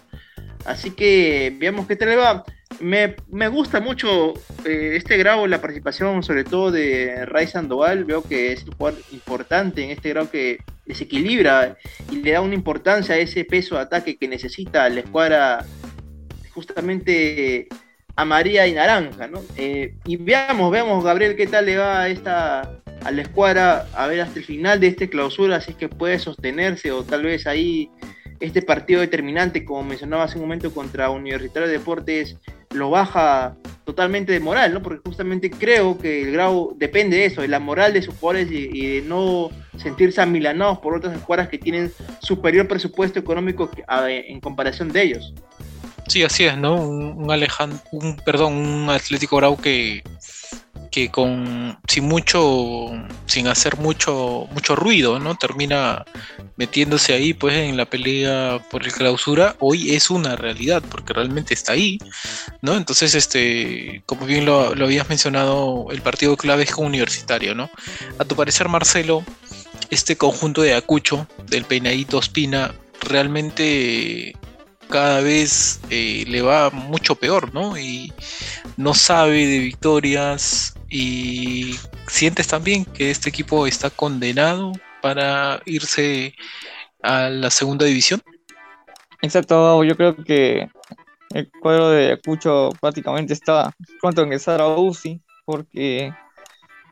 Así 0.65 0.91
que 0.91 1.55
veamos 1.57 1.87
qué 1.87 1.95
tal 1.95 2.19
va. 2.19 2.43
Me, 2.81 3.15
gusta 3.47 3.79
mucho 3.79 4.33
eh, 4.65 4.93
este 4.95 5.17
grado, 5.17 5.47
la 5.47 5.61
participación 5.61 6.21
sobre 6.23 6.43
todo 6.43 6.71
de 6.71 7.25
Ray 7.25 7.47
Sandoval. 7.47 8.03
Veo 8.03 8.21
que 8.21 8.51
es 8.51 8.63
un 8.65 8.73
jugador 8.73 9.01
importante 9.11 9.83
en 9.83 9.91
este 9.91 10.09
grado 10.09 10.29
que 10.29 10.59
desequilibra 10.85 11.77
y 12.11 12.17
le 12.17 12.31
da 12.31 12.41
una 12.41 12.53
importancia 12.53 13.15
a 13.15 13.17
ese 13.17 13.45
peso 13.45 13.75
de 13.75 13.81
ataque 13.81 14.17
que 14.17 14.27
necesita 14.27 14.89
la 14.89 14.99
escuadra 14.99 15.65
justamente 16.53 17.67
amarilla 18.17 18.67
y 18.67 18.73
naranja. 18.73 19.27
¿no? 19.27 19.41
Eh, 19.55 19.93
y 20.03 20.17
veamos, 20.17 20.69
veamos, 20.69 21.03
Gabriel, 21.03 21.37
qué 21.37 21.47
tal 21.47 21.67
le 21.67 21.77
va 21.77 22.01
a, 22.01 22.09
esta, 22.09 22.61
a 23.05 23.11
la 23.11 23.21
escuadra 23.21 23.87
a 23.95 24.07
ver 24.07 24.19
hasta 24.19 24.39
el 24.39 24.45
final 24.45 24.81
de 24.81 24.87
este 24.87 25.09
clausura, 25.09 25.61
si 25.61 25.71
es 25.71 25.77
que 25.77 25.87
puede 25.87 26.19
sostenerse 26.19 26.91
o 26.91 27.03
tal 27.03 27.23
vez 27.23 27.47
ahí 27.47 27.89
este 28.39 28.61
partido 28.61 29.01
determinante, 29.01 29.63
como 29.63 29.83
mencionaba 29.83 30.23
hace 30.23 30.35
un 30.35 30.43
momento, 30.43 30.71
contra 30.73 31.09
Universitario 31.09 31.67
de 31.67 31.77
Deportes, 31.77 32.37
lo 32.71 32.89
baja 32.89 33.55
totalmente 33.85 34.31
de 34.31 34.39
moral, 34.39 34.73
¿no? 34.73 34.81
Porque 34.83 35.01
justamente 35.03 35.49
creo 35.49 35.97
que 35.97 36.23
el 36.23 36.33
grado 36.33 36.73
depende 36.75 37.17
de 37.17 37.25
eso, 37.25 37.41
de 37.41 37.47
la 37.47 37.59
moral 37.59 37.93
de 37.93 38.01
sus 38.01 38.15
jugadores 38.15 38.51
y, 38.51 38.87
de 38.87 39.01
no 39.01 39.49
sentirse 39.77 40.21
amilanados 40.21 40.79
por 40.79 40.95
otras 40.95 41.15
escuadras 41.15 41.47
que 41.47 41.57
tienen 41.57 41.91
superior 42.21 42.67
presupuesto 42.67 43.17
económico 43.19 43.71
en 44.07 44.39
comparación 44.41 44.89
de 44.89 45.01
ellos. 45.03 45.33
Sí, 46.07 46.23
así 46.23 46.45
es, 46.45 46.57
¿no? 46.57 46.75
Un, 46.75 47.29
Alejandro, 47.31 47.79
un 47.91 48.15
perdón, 48.17 48.53
un 48.53 48.89
Atlético 48.89 49.37
Grau 49.37 49.57
que 49.57 50.03
que 50.91 51.09
con 51.09 51.77
sin 51.87 52.05
mucho 52.05 52.91
sin 53.25 53.47
hacer 53.47 53.77
mucho 53.77 54.47
mucho 54.51 54.75
ruido 54.75 55.19
no 55.19 55.35
termina 55.35 56.05
metiéndose 56.55 57.13
ahí 57.13 57.33
pues 57.33 57.55
en 57.55 57.77
la 57.77 57.85
pelea 57.85 58.59
por 58.71 58.85
el 58.85 58.91
clausura. 58.91 59.55
Hoy 59.59 59.93
es 59.95 60.09
una 60.09 60.35
realidad 60.35 60.81
porque 60.89 61.13
realmente 61.13 61.53
está 61.53 61.73
ahí 61.73 61.99
no 62.61 62.75
entonces 62.75 63.15
este 63.15 64.01
como 64.05 64.25
bien 64.25 64.45
lo, 64.45 64.71
habías 64.71 65.09
mencionado 65.09 65.87
el 65.91 66.01
partido 66.01 66.37
clave 66.37 66.63
es 66.63 66.73
universitario 66.75 67.53
no 67.53 67.69
a 68.17 68.25
tu 68.25 68.35
parecer 68.35 68.69
Marcelo 68.69 69.23
este 69.89 70.15
conjunto 70.17 70.61
de 70.61 70.73
Acucho 70.73 71.27
del 71.47 71.65
peinadito 71.65 72.19
Espina 72.19 72.73
realmente 73.01 74.35
cada 74.87 75.21
vez 75.21 75.79
eh, 75.89 76.23
le 76.27 76.41
va 76.41 76.69
mucho 76.69 77.15
peor, 77.15 77.53
¿no? 77.53 77.77
Y 77.77 78.13
no 78.77 78.93
sabe 78.93 79.45
de 79.45 79.59
victorias, 79.59 80.77
y 80.89 81.75
sientes 82.07 82.47
también 82.47 82.85
que 82.85 83.11
este 83.11 83.29
equipo 83.29 83.67
está 83.67 83.89
condenado 83.89 84.71
para 85.01 85.61
irse 85.65 86.33
a 87.01 87.29
la 87.29 87.49
segunda 87.49 87.85
división. 87.85 88.21
Exacto, 89.21 89.83
yo 89.83 89.95
creo 89.95 90.15
que 90.15 90.69
el 91.31 91.51
cuadro 91.61 91.89
de 91.89 92.13
Acucho 92.13 92.69
prácticamente 92.79 93.33
está 93.33 93.73
pronto 93.99 94.21
a 94.21 94.23
ingresar 94.23 94.61
a 94.61 94.67
UCI 94.67 95.21
porque 95.45 96.13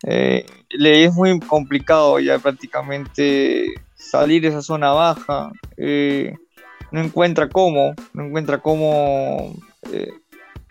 eh, 0.03 0.45
le 0.69 1.05
es 1.05 1.13
muy 1.13 1.39
complicado 1.39 2.19
ya 2.19 2.39
prácticamente 2.39 3.65
salir 3.95 4.41
de 4.41 4.49
esa 4.49 4.61
zona 4.61 4.91
baja. 4.91 5.51
Eh, 5.77 6.33
no 6.91 7.01
encuentra 7.01 7.49
cómo, 7.49 7.93
no 8.13 8.25
encuentra 8.25 8.59
cómo 8.59 9.53
eh, 9.91 10.13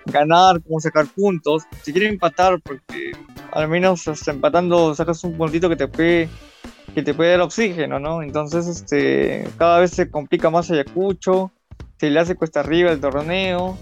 ganar, 0.07 0.63
cómo 0.63 0.81
sacar 0.81 1.07
puntos. 1.07 1.65
Si 1.83 1.93
quiere 1.93 2.09
empatar, 2.09 2.61
porque 2.63 3.13
al 3.53 3.69
menos 3.69 4.07
hasta 4.09 4.31
empatando 4.31 4.95
sacas 4.95 5.23
un 5.25 5.37
puntito 5.37 5.69
que 5.69 5.77
te 5.77 5.89
puede 5.89 6.29
que 6.95 7.03
te 7.03 7.13
puede 7.13 7.33
dar 7.33 7.41
oxígeno, 7.41 7.99
¿no? 7.99 8.23
Entonces, 8.23 8.67
este, 8.69 9.49
cada 9.59 9.81
vez 9.81 9.91
se 9.91 10.11
complica 10.11 10.49
más 10.49 10.71
Ayacucho, 10.71 11.51
se 11.99 12.09
le 12.09 12.21
hace 12.21 12.37
cuesta 12.37 12.61
arriba 12.61 12.93
el 12.93 13.01
torneo. 13.01 13.77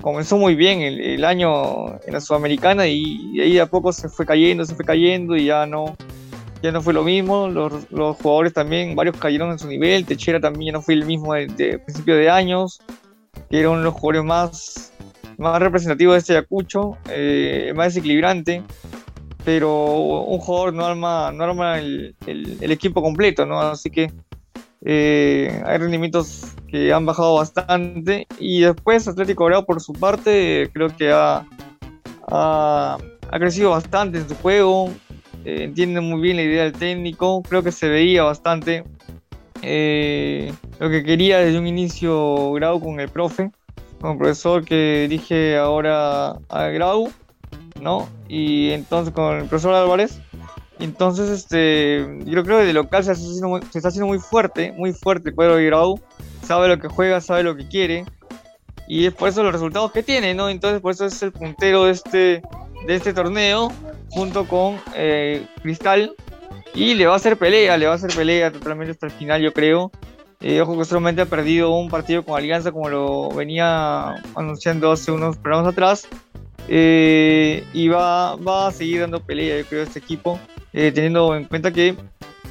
Comenzó 0.00 0.38
muy 0.38 0.54
bien 0.54 0.80
el, 0.80 1.24
año 1.24 2.00
en 2.06 2.12
la 2.12 2.20
Sudamericana 2.20 2.86
y, 2.86 3.40
ahí 3.40 3.58
a 3.58 3.66
poco 3.66 3.92
se 3.92 4.08
fue 4.08 4.24
cayendo, 4.24 4.64
se 4.64 4.74
fue 4.74 4.84
cayendo 4.84 5.36
y 5.36 5.46
ya 5.46 5.66
no, 5.66 5.96
ya 6.62 6.72
no 6.72 6.82
fue 6.82 6.94
lo 6.94 7.04
mismo. 7.04 7.48
Los, 7.48 7.90
los 7.90 8.16
jugadores 8.16 8.52
también, 8.52 8.94
varios 8.94 9.16
cayeron 9.16 9.50
en 9.50 9.58
su 9.58 9.68
nivel. 9.68 10.04
Techera 10.04 10.40
también 10.40 10.66
ya 10.66 10.72
no 10.72 10.82
fue 10.82 10.94
el 10.94 11.04
mismo 11.04 11.34
de, 11.34 11.78
principio 11.78 12.16
de 12.16 12.30
años, 12.30 12.80
que 13.50 13.60
era 13.60 13.70
uno 13.70 13.78
de 13.78 13.84
los 13.84 13.94
jugadores 13.94 14.24
más, 14.24 14.92
más 15.38 15.60
representativos 15.60 16.14
de 16.14 16.18
este 16.18 16.32
Ayacucho, 16.32 16.96
eh, 17.08 17.72
más 17.74 17.94
desequilibrante 17.94 18.62
pero 19.46 19.92
un 19.92 20.40
jugador 20.40 20.74
no 20.74 20.84
arma, 20.84 21.30
no 21.30 21.44
arma 21.44 21.78
el, 21.78 22.16
el, 22.26 22.72
equipo 22.72 23.00
completo, 23.00 23.46
¿no? 23.46 23.60
Así 23.60 23.90
que 23.90 24.12
eh, 24.84 25.62
hay 25.64 25.78
rendimientos 25.78 26.54
que 26.66 26.92
han 26.92 27.06
bajado 27.06 27.36
bastante. 27.36 28.26
Y 28.40 28.62
después 28.62 29.06
Atlético 29.06 29.44
Grau, 29.44 29.64
por 29.64 29.80
su 29.80 29.92
parte, 29.92 30.68
creo 30.72 30.88
que 30.88 31.12
ha, 31.12 31.46
ha, 32.28 32.98
crecido 33.38 33.70
bastante 33.70 34.18
en 34.18 34.28
su 34.28 34.34
juego. 34.34 34.90
Eh, 35.46 35.62
entiende 35.62 36.00
muy 36.00 36.20
bien 36.20 36.36
la 36.36 36.42
idea 36.42 36.64
del 36.64 36.72
técnico. 36.72 37.40
Creo 37.48 37.62
que 37.62 37.70
se 37.70 37.88
veía 37.88 38.24
bastante 38.24 38.82
eh, 39.62 40.52
lo 40.80 40.90
que 40.90 41.04
quería 41.04 41.38
desde 41.38 41.56
un 41.56 41.68
inicio 41.68 42.52
Grau 42.54 42.80
con 42.80 42.98
el 42.98 43.08
profe, 43.08 43.52
con 44.00 44.12
el 44.12 44.18
profesor 44.18 44.64
que 44.64 45.06
dije 45.08 45.56
ahora 45.56 46.30
a 46.48 46.64
Grau 46.74 47.12
¿no? 47.80 48.08
Y 48.28 48.70
entonces 48.70 49.14
con 49.14 49.36
el 49.36 49.44
profesor 49.44 49.74
Álvarez. 49.74 50.18
Entonces, 50.80 51.30
este, 51.30 52.04
yo 52.24 52.42
creo 52.42 52.58
que 52.58 52.64
de 52.64 52.72
local 52.72 53.04
se, 53.04 53.12
está 53.12 53.88
haciendo 53.88 54.08
muy 54.08 54.18
fuerte, 54.18 54.72
muy 54.72 54.92
fuerte 54.92 55.28
el 55.28 55.36
cuadro 55.36 55.54
de 55.54 55.66
Grau. 55.66 56.00
Sabe 56.42 56.66
lo 56.66 56.80
que 56.80 56.88
juega, 56.88 57.20
sabe 57.20 57.44
lo 57.44 57.54
que 57.54 57.68
quiere. 57.68 58.04
Y 58.88 59.06
es 59.06 59.14
por 59.14 59.28
eso 59.28 59.44
los 59.44 59.52
resultados 59.52 59.92
que 59.92 60.02
tiene, 60.02 60.34
¿no? 60.34 60.48
Entonces, 60.48 60.80
por 60.80 60.90
eso 60.90 61.06
es 61.06 61.22
el 61.22 61.30
puntero 61.30 61.84
de 61.84 61.92
este, 61.92 62.42
de 62.86 62.94
este 62.96 63.12
torneo, 63.12 63.70
junto 64.10 64.46
con 64.46 64.78
eh, 64.94 65.46
Cristal. 65.62 66.14
Y 66.74 66.94
le 66.94 67.06
va 67.06 67.14
a 67.14 67.16
hacer 67.16 67.38
pelea, 67.38 67.76
le 67.78 67.86
va 67.86 67.92
a 67.92 67.94
hacer 67.94 68.14
pelea 68.14 68.52
totalmente 68.52 68.92
hasta 68.92 69.06
el 69.06 69.12
final, 69.12 69.40
yo 69.40 69.52
creo. 69.52 69.90
Eh, 70.40 70.60
ojo 70.60 70.76
que 70.76 70.84
solamente 70.84 71.22
ha 71.22 71.26
perdido 71.26 71.70
un 71.70 71.88
partido 71.88 72.22
con 72.22 72.36
Alianza, 72.36 72.70
como 72.70 72.90
lo 72.90 73.30
venía 73.30 74.14
anunciando 74.34 74.92
hace 74.92 75.10
unos 75.10 75.38
programas 75.38 75.72
atrás. 75.72 76.06
Eh, 76.68 77.64
y 77.72 77.88
va, 77.88 78.36
va 78.36 78.68
a 78.68 78.72
seguir 78.72 79.00
dando 79.00 79.20
pelea, 79.20 79.58
yo 79.58 79.64
creo, 79.64 79.82
este 79.82 80.00
equipo, 80.00 80.38
teniendo 80.72 81.34
en 81.34 81.44
cuenta 81.44 81.72
que 81.72 81.96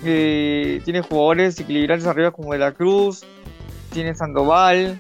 tiene 0.01 1.01
jugadores 1.01 1.59
equilibrantes 1.59 2.07
arriba 2.07 2.31
como 2.31 2.53
De 2.53 2.73
tiene 3.91 4.15
Sandoval, 4.15 4.99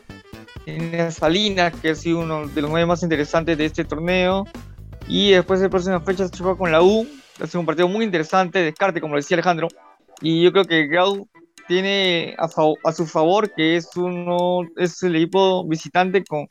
tiene 0.65 1.11
Salinas, 1.11 1.73
que 1.81 1.91
ha 1.91 1.95
sido 1.95 2.19
uno 2.19 2.47
de 2.47 2.61
los 2.61 2.71
nueve 2.71 2.85
más 2.85 3.03
interesantes 3.03 3.57
de 3.57 3.65
este 3.65 3.83
torneo, 3.85 4.45
y 5.07 5.31
después 5.31 5.59
de 5.59 5.69
próxima 5.69 5.99
fecha 6.01 6.27
se 6.27 6.37
juega 6.37 6.57
con 6.57 6.71
la 6.71 6.81
U, 6.81 7.07
ha 7.41 7.47
sido 7.47 7.59
un 7.59 7.65
partido 7.65 7.87
muy 7.87 8.05
interesante, 8.05 8.59
descarte, 8.59 9.01
como 9.01 9.15
decía 9.15 9.35
Alejandro, 9.35 9.67
y 10.21 10.43
yo 10.43 10.51
creo 10.51 10.65
que 10.65 10.87
Grau 10.87 11.27
tiene 11.67 12.35
a, 12.37 12.47
a 12.83 12.91
su 12.91 13.05
favor 13.07 13.51
que 13.53 13.75
es 13.75 13.89
uno 13.95 14.61
es 14.77 15.01
el 15.03 15.15
equipo 15.15 15.67
visitante 15.67 16.23
con 16.23 16.47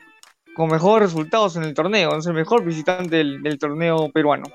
con 0.55 0.69
mejores 0.69 1.09
resultados 1.09 1.55
en 1.57 1.63
el 1.63 1.73
torneo, 1.75 2.17
es 2.17 2.25
el 2.25 2.33
mejor 2.33 2.63
visitante 2.63 3.17
del, 3.17 3.59
torneo 3.59 4.09
peruano. 4.11 4.45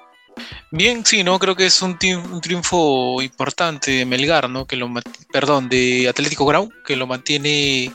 Bien, 0.72 1.05
sí, 1.05 1.22
no 1.22 1.38
creo 1.38 1.55
que 1.55 1.66
es 1.66 1.82
un, 1.82 1.98
triunfo 1.98 3.20
importante 3.22 3.90
de 3.90 4.07
Melgar, 4.07 4.48
¿no? 4.48 4.66
Que 4.66 4.76
lo 4.76 4.88
perdón, 5.30 5.68
de 5.68 6.09
Atlético 6.09 6.46
Grau, 6.46 6.70
que 6.84 6.96
lo 6.96 7.07
mantiene 7.07 7.92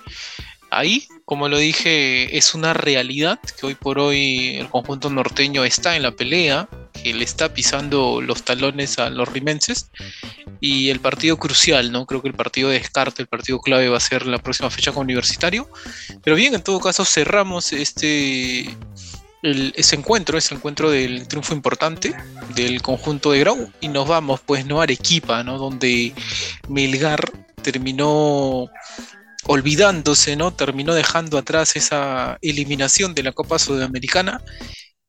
ahí. 0.69 1.07
Como 1.25 1.49
lo 1.49 1.57
dije, 1.57 2.37
es 2.37 2.53
una 2.53 2.75
realidad 2.75 3.39
que 3.59 3.65
hoy 3.65 3.73
por 3.73 3.97
hoy 3.97 4.57
el 4.57 4.69
conjunto 4.69 5.09
norteño 5.09 5.63
está 5.65 5.95
en 5.95 6.03
la 6.03 6.11
pelea, 6.11 6.69
que 6.93 7.15
le 7.15 7.23
está 7.23 7.51
pisando 7.51 8.21
los 8.21 8.43
talones 8.43 8.99
a 8.99 9.09
los 9.09 9.27
rimenses 9.29 9.89
y 10.61 10.89
el 10.89 10.99
partido 10.99 11.37
crucial, 11.37 11.91
¿no? 11.91 12.05
Creo 12.05 12.21
que 12.21 12.27
el 12.27 12.35
partido 12.35 12.69
de 12.69 12.79
descarte, 12.79 13.23
el 13.23 13.27
partido 13.27 13.59
clave 13.59 13.89
va 13.89 13.97
a 13.97 14.01
ser 14.01 14.27
la 14.27 14.37
próxima 14.37 14.69
fecha 14.69 14.91
con 14.91 15.03
Universitario. 15.03 15.67
Pero 16.23 16.35
bien, 16.35 16.53
en 16.53 16.61
todo 16.61 16.79
caso 16.79 17.03
cerramos 17.03 17.73
este 17.73 18.69
ese 19.41 19.95
encuentro, 19.95 20.37
ese 20.37 20.55
encuentro 20.55 20.89
del 20.89 21.27
triunfo 21.27 21.53
importante 21.53 22.15
del 22.55 22.81
conjunto 22.81 23.31
de 23.31 23.39
Grau 23.39 23.71
y 23.79 23.89
nos 23.89 24.07
vamos 24.07 24.41
pues 24.43 24.65
no 24.65 24.79
a 24.79 24.83
Arequipa, 24.83 25.43
¿no? 25.43 25.57
Donde 25.57 26.13
Melgar 26.67 27.31
terminó 27.61 28.69
olvidándose, 29.47 30.35
¿no? 30.35 30.51
Terminó 30.51 30.93
dejando 30.93 31.37
atrás 31.37 31.75
esa 31.75 32.37
eliminación 32.41 33.13
de 33.13 33.23
la 33.23 33.31
Copa 33.31 33.59
Sudamericana 33.59 34.41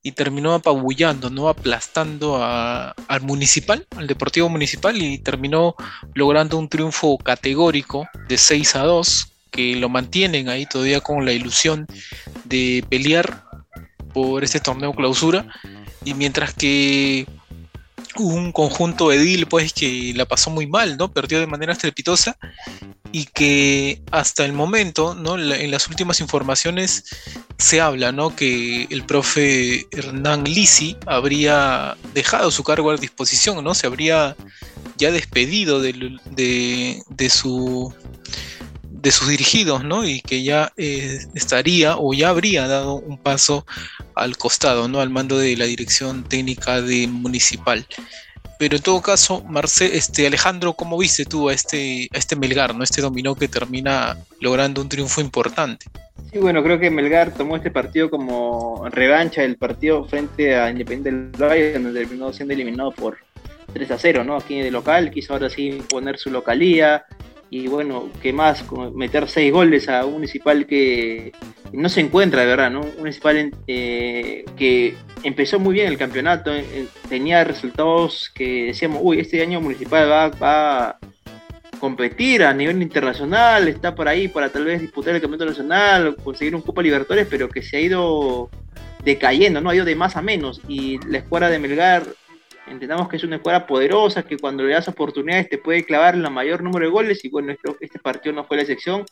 y 0.07 0.13
terminó 0.13 0.55
apabullando, 0.55 1.31
¿no? 1.31 1.49
aplastando 1.49 2.39
al 2.41 3.21
municipal, 3.23 3.89
al 3.97 4.07
Deportivo 4.07 4.49
Municipal 4.49 4.97
y 5.03 5.19
terminó 5.19 5.75
logrando 6.15 6.59
un 6.59 6.69
triunfo 6.69 7.19
categórico 7.19 8.07
de 8.29 8.39
6 8.39 8.77
a 8.77 8.83
2 8.85 9.33
que 9.51 9.75
lo 9.75 9.89
mantienen 9.89 10.49
ahí 10.49 10.65
todavía 10.65 11.01
con 11.01 11.25
la 11.25 11.33
ilusión 11.33 11.89
de 12.45 12.85
pelear 12.89 13.43
por 14.15 14.45
ese 14.45 14.61
torneo 14.61 14.93
clausura 14.93 15.47
y 16.05 16.15
mientras 16.15 16.55
que 16.55 17.27
un 18.17 18.53
conjunto 18.53 19.11
edil 19.13 19.47
pues 19.47 19.73
que 19.73 20.13
la 20.15 20.25
pasó 20.25 20.51
muy 20.51 20.69
mal, 20.69 20.97
¿no? 20.97 21.13
Perdió 21.13 21.41
de 21.41 21.49
manera 21.49 21.73
estrepitosa 21.73 22.39
y 23.17 23.25
que 23.25 24.03
hasta 24.11 24.45
el 24.45 24.53
momento, 24.53 25.15
¿no? 25.15 25.39
En 25.39 25.71
las 25.71 25.89
últimas 25.89 26.21
informaciones 26.21 27.07
se 27.57 27.81
habla, 27.81 28.13
¿no? 28.13 28.37
Que 28.37 28.87
el 28.91 29.07
profe 29.07 29.87
Hernán 29.91 30.45
Lisi 30.45 30.99
habría 31.07 31.97
dejado 32.13 32.51
su 32.51 32.63
cargo 32.63 32.91
a 32.91 32.97
disposición, 32.99 33.65
¿no? 33.65 33.73
Se 33.73 33.87
habría 33.87 34.37
ya 34.99 35.11
despedido 35.13 35.81
de, 35.81 36.19
de, 36.29 37.31
su 37.31 37.91
de 38.83 39.11
sus 39.11 39.29
dirigidos, 39.29 39.83
¿no? 39.83 40.07
Y 40.07 40.21
que 40.21 40.43
ya 40.43 40.75
eh, 40.77 41.19
estaría 41.35 41.97
o 41.97 42.13
ya 42.13 42.29
habría 42.29 42.69
dado 42.69 42.97
un 42.97 43.17
paso 43.17 43.65
al 44.15 44.37
costado, 44.37 44.89
¿no? 44.89 45.01
Al 45.01 45.09
mando 45.09 45.39
de 45.39 45.57
la 45.57 45.65
dirección 45.65 46.23
técnica 46.23 46.83
de 46.83 47.07
Municipal. 47.07 47.87
Pero 48.59 48.77
en 48.77 48.83
todo 48.83 49.03
caso, 49.03 49.43
Marce, 49.45 49.97
este, 49.97 50.27
Alejandro, 50.27 50.73
¿cómo 50.73 50.99
viste 50.99 51.25
tú 51.25 51.49
a 51.49 51.53
este, 51.53 52.09
a 52.15 52.19
este 52.19 52.37
Melgar, 52.37 52.75
¿no? 52.75 52.85
este 52.85 53.03
dominó 53.03 53.35
que 53.35 53.49
termina 53.49 54.17
logrando 54.41 54.81
un 54.81 54.89
triunfo 54.89 55.21
importante? 55.21 55.87
Sí, 56.33 56.39
bueno, 56.39 56.63
creo 56.63 56.79
que 56.79 56.91
Melgar 56.91 57.33
tomó 57.33 57.57
este 57.57 57.71
partido 57.71 58.09
como 58.09 58.89
revancha 58.91 59.43
del 59.43 59.57
partido 59.57 60.05
frente 60.05 60.57
a 60.57 60.71
Independiente 60.71 61.11
del 61.11 61.43
Valle, 61.43 61.73
donde 61.75 62.01
terminó 62.01 62.33
siendo 62.33 62.55
eliminado 62.55 62.93
por 62.93 63.19
3 63.75 63.91
a 63.91 63.99
0, 63.99 64.25
¿no? 64.25 64.37
Aquí 64.37 64.59
de 64.59 64.71
local, 64.71 65.11
quiso 65.11 65.35
ahora 65.35 65.51
sí 65.51 65.83
poner 65.89 66.19
su 66.19 66.31
localía, 66.31 67.05
y 67.51 67.69
bueno, 67.69 68.09
¿qué 68.23 68.33
más? 68.33 68.65
Meter 68.95 69.29
seis 69.29 69.53
goles 69.53 69.89
a 69.89 70.05
un 70.05 70.15
municipal 70.15 70.67
que 70.67 71.33
no 71.73 71.89
se 71.89 72.01
encuentra, 72.01 72.41
de 72.41 72.47
verdad, 72.47 72.71
¿no? 72.71 72.81
Un 72.81 72.99
municipal 72.99 73.53
eh, 73.67 74.45
que 74.57 74.95
empezó 75.23 75.59
muy 75.59 75.75
bien 75.75 75.89
el 75.89 75.99
campeonato, 75.99 76.55
eh, 76.55 76.87
tenía 77.09 77.45
resultados 77.45 78.31
que 78.35 78.67
decíamos, 78.67 79.01
uy, 79.03 79.21
este 79.21 79.43
año 79.43 79.61
municipal 79.61 80.11
va, 80.11 80.89
a 80.89 80.99
competir 81.79 82.43
a 82.43 82.55
nivel 82.55 82.81
internacional, 82.81 83.69
está 83.69 83.95
por 83.95 84.09
ahí 84.09 84.29
para 84.29 84.49
tal 84.49 84.65
vez 84.65 84.81
disputar 84.81 85.15
el 85.15 85.21
campeonato 85.21 85.51
nacional, 85.51 86.17
conseguir 86.17 86.55
un 86.55 86.63
Copa 86.63 86.83
Libertadores, 86.83 87.27
pero 87.29 87.49
que 87.49 87.63
se 87.63 87.77
ha 87.77 87.81
ido 87.81 88.49
decayendo, 89.05 89.61
¿no? 89.61 89.71
Ha 89.71 89.77
ido 89.77 89.85
de 89.85 89.95
más 89.95 90.17
a 90.17 90.23
menos. 90.23 90.63
Y 90.69 90.99
la 91.07 91.19
escuadra 91.19 91.51
de 91.51 91.59
Melgar 91.59 92.05
Entendamos 92.67 93.09
que 93.09 93.17
es 93.17 93.23
una 93.23 93.37
escuadra 93.37 93.67
poderosa, 93.67 94.25
que 94.25 94.39
cuando 94.39 94.65
le 94.65 94.73
das 94.73 94.89
oportunidades 94.89 95.49
te 95.49 95.59
puede 95.59 95.85
clavar 95.85 96.17
la 96.17 96.31
mayor 96.31 96.63
número 96.63 96.87
de 96.87 96.91
goles, 96.91 97.25
y 97.25 97.29
bueno, 97.29 97.55
este 97.81 97.99
partido 98.01 98.35
no 98.35 98.45
fue 98.45 98.57
la 98.57 98.65
excepción. 98.65 99.05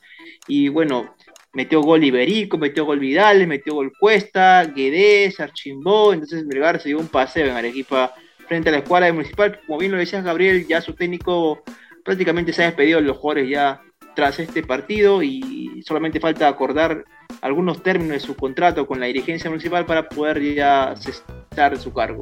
Y 0.48 0.68
bueno, 0.68 1.14
metió 1.54 1.80
gol 1.80 2.04
Iberico, 2.04 2.58
metió 2.58 2.84
gol 2.84 2.98
Vidal, 2.98 3.46
metió 3.46 3.74
gol 3.74 3.92
Cuesta, 3.98 4.64
Guedes, 4.64 5.40
Archimbó, 5.40 6.12
entonces 6.12 6.44
Melgar 6.44 6.80
se 6.80 6.90
dio 6.90 6.98
un 6.98 7.08
paseo 7.08 7.46
en 7.46 7.56
Arequipa 7.56 8.14
frente 8.46 8.68
a 8.68 8.72
la 8.72 8.78
escuadra 8.78 9.06
de 9.06 9.12
Municipal, 9.12 9.60
como 9.66 9.78
bien 9.78 9.92
lo 9.92 9.98
decías 9.98 10.24
Gabriel, 10.24 10.66
ya 10.66 10.80
su 10.80 10.94
técnico 10.94 11.62
prácticamente 12.04 12.52
se 12.52 12.62
ha 12.62 12.66
despedido 12.66 13.00
de 13.00 13.06
los 13.06 13.16
jugadores 13.16 13.48
ya 13.48 13.80
tras 14.14 14.38
este 14.38 14.62
partido 14.62 15.22
y 15.22 15.82
solamente 15.86 16.20
falta 16.20 16.46
acordar 16.46 17.04
algunos 17.40 17.82
términos 17.82 18.14
de 18.14 18.20
su 18.20 18.34
contrato 18.36 18.86
con 18.86 19.00
la 19.00 19.06
dirigencia 19.06 19.50
municipal 19.50 19.86
para 19.86 20.08
poder 20.08 20.40
ya 20.54 20.94
cesar 20.96 21.76
su 21.78 21.92
cargo. 21.92 22.20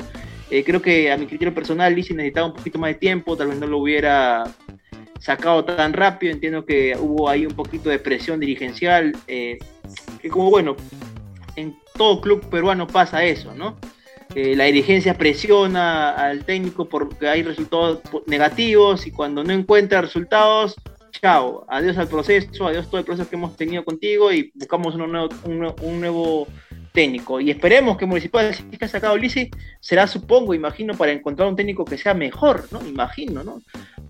Eh, 0.50 0.64
creo 0.64 0.82
que 0.82 1.10
a 1.10 1.16
mi 1.16 1.26
criterio 1.26 1.54
personal, 1.54 1.94
Lisi 1.94 2.12
necesitaba 2.12 2.48
un 2.48 2.54
poquito 2.54 2.78
más 2.78 2.90
de 2.90 2.96
tiempo, 2.96 3.36
tal 3.36 3.48
vez 3.48 3.58
no 3.58 3.66
lo 3.66 3.78
hubiera 3.78 4.44
sacado 5.22 5.64
tan 5.64 5.92
rápido. 5.92 6.32
Entiendo 6.32 6.64
que 6.64 6.96
hubo 6.98 7.28
ahí 7.28 7.46
un 7.46 7.54
poquito 7.54 7.88
de 7.88 7.98
presión 7.98 8.40
dirigencial, 8.40 9.16
eh, 9.28 9.58
que 10.20 10.28
como 10.28 10.50
bueno, 10.50 10.76
en 11.56 11.76
todo 11.94 12.20
club 12.20 12.44
peruano 12.48 12.86
pasa 12.86 13.24
eso, 13.24 13.54
¿no? 13.54 13.78
Eh, 14.34 14.56
la 14.56 14.64
dirigencia 14.64 15.14
presiona 15.14 16.10
al 16.10 16.44
técnico 16.44 16.88
porque 16.88 17.28
hay 17.28 17.42
resultados 17.42 18.00
negativos 18.26 19.06
y 19.06 19.10
cuando 19.10 19.44
no 19.44 19.52
encuentra 19.52 20.00
resultados, 20.00 20.74
chao, 21.10 21.66
adiós 21.68 21.98
al 21.98 22.08
proceso, 22.08 22.66
adiós 22.66 22.88
todo 22.88 22.98
el 22.98 23.04
proceso 23.04 23.28
que 23.28 23.36
hemos 23.36 23.56
tenido 23.56 23.84
contigo 23.84 24.32
y 24.32 24.50
buscamos 24.54 24.94
un 24.94 25.12
nuevo, 25.12 25.28
un, 25.44 26.00
nuevo 26.00 26.48
técnico. 26.92 27.40
Y 27.40 27.50
esperemos 27.50 27.98
que 27.98 28.06
Municipal, 28.06 28.54
si 28.54 28.64
que 28.64 28.84
ha 28.86 28.88
sacado 28.88 29.16
Lisi, 29.18 29.50
será, 29.80 30.06
supongo, 30.06 30.54
imagino, 30.54 30.94
para 30.94 31.12
encontrar 31.12 31.48
un 31.48 31.56
técnico 31.56 31.84
que 31.84 31.98
sea 31.98 32.14
mejor, 32.14 32.68
¿no? 32.72 32.80
Imagino, 32.86 33.44
¿no? 33.44 33.60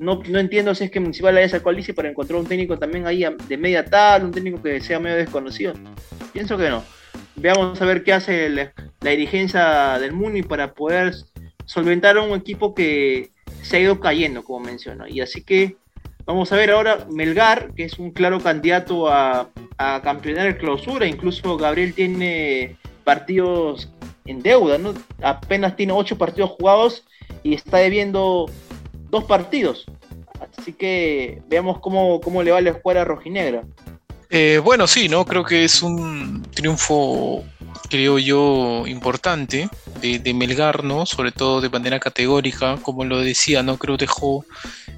No, 0.03 0.21
no 0.29 0.39
entiendo 0.41 0.75
si 0.75 0.85
es 0.85 0.91
que 0.91 1.01
Municipal 1.01 1.37
haya 1.37 1.49
sacado 1.49 1.71
a 1.71 1.73
Lisi 1.73 1.93
para 1.93 2.09
encontrar 2.09 2.41
un 2.41 2.47
técnico 2.47 2.79
también 2.79 3.07
ahí 3.07 3.25
de 3.49 3.57
media 3.57 3.85
tal, 3.85 4.25
un 4.25 4.33
técnico 4.33 4.61
que 4.61 4.81
sea 4.81 4.99
medio 4.99 5.17
desconocido. 5.17 5.75
Pienso 6.33 6.59
que 6.59 6.69
no 6.69 6.83
veamos 7.37 7.81
a 7.81 7.85
ver 7.85 8.05
qué 8.05 8.13
hace 8.13 8.49
la, 8.49 8.73
dirigencia 9.01 9.99
del 9.99 10.13
Muni 10.13 10.43
para 10.43 10.75
poder 10.75 11.15
solventar 11.65 12.17
a 12.17 12.23
un 12.23 12.39
equipo 12.39 12.75
que 12.75 13.31
se 13.63 13.77
ha 13.77 13.81
ido 13.81 14.01
cayendo, 14.01 14.45
como 14.45 14.61
menciono. 14.67 15.07
Y 15.07 15.21
así 15.21 15.43
que 15.43 15.77
vamos 16.25 16.53
a 16.53 16.57
ver 16.57 16.71
ahora 16.71 17.07
Melgar, 17.11 17.73
que 17.75 17.85
es 17.85 17.99
un 17.99 18.11
claro 18.11 18.41
candidato 18.41 19.09
a, 19.09 19.51
a 19.79 20.01
campeonar 20.03 20.47
el 20.47 20.59
clausura. 20.59 21.07
Incluso 21.07 21.57
Gabriel 21.57 21.95
tiene 21.95 22.77
partidos 23.05 23.89
en 24.25 24.43
deuda, 24.43 24.79
¿no? 24.79 24.95
Apenas 25.23 25.77
tiene 25.77 25.93
ocho 25.93 26.17
partidos 26.17 26.51
jugados 26.51 27.05
y 27.43 27.55
está 27.55 27.79
debiendo 27.79 28.47
dos 29.13 29.25
partidos. 29.25 29.85
Así 30.59 30.73
que 30.73 31.41
veamos 31.47 31.79
cómo, 31.79 32.21
cómo 32.21 32.43
le 32.43 32.51
va 32.51 32.59
a 32.59 32.63
la 32.63 32.71
escuadra 32.71 33.05
rojinegra. 33.05 33.63
Eh, 34.31 34.59
bueno, 34.65 34.87
sí, 34.87 35.09
¿no? 35.09 35.27
Creo 35.27 35.45
que 35.45 35.65
es 35.65 35.83
un 35.83 36.43
triunfo, 36.55 37.45
creo 37.91 38.19
yo, 38.19 38.85
importante 38.87 39.69
de, 40.01 40.35
Melgar, 40.35 40.83
¿no? 40.83 41.05
Sobre 41.05 41.31
todo 41.31 41.61
de 41.61 41.69
manera 41.69 42.01
categórica, 42.01 42.79
como 42.83 43.05
lo 43.05 43.21
decía, 43.21 43.63
¿no? 43.63 43.77
Creo 43.77 43.99
dejó 43.99 44.47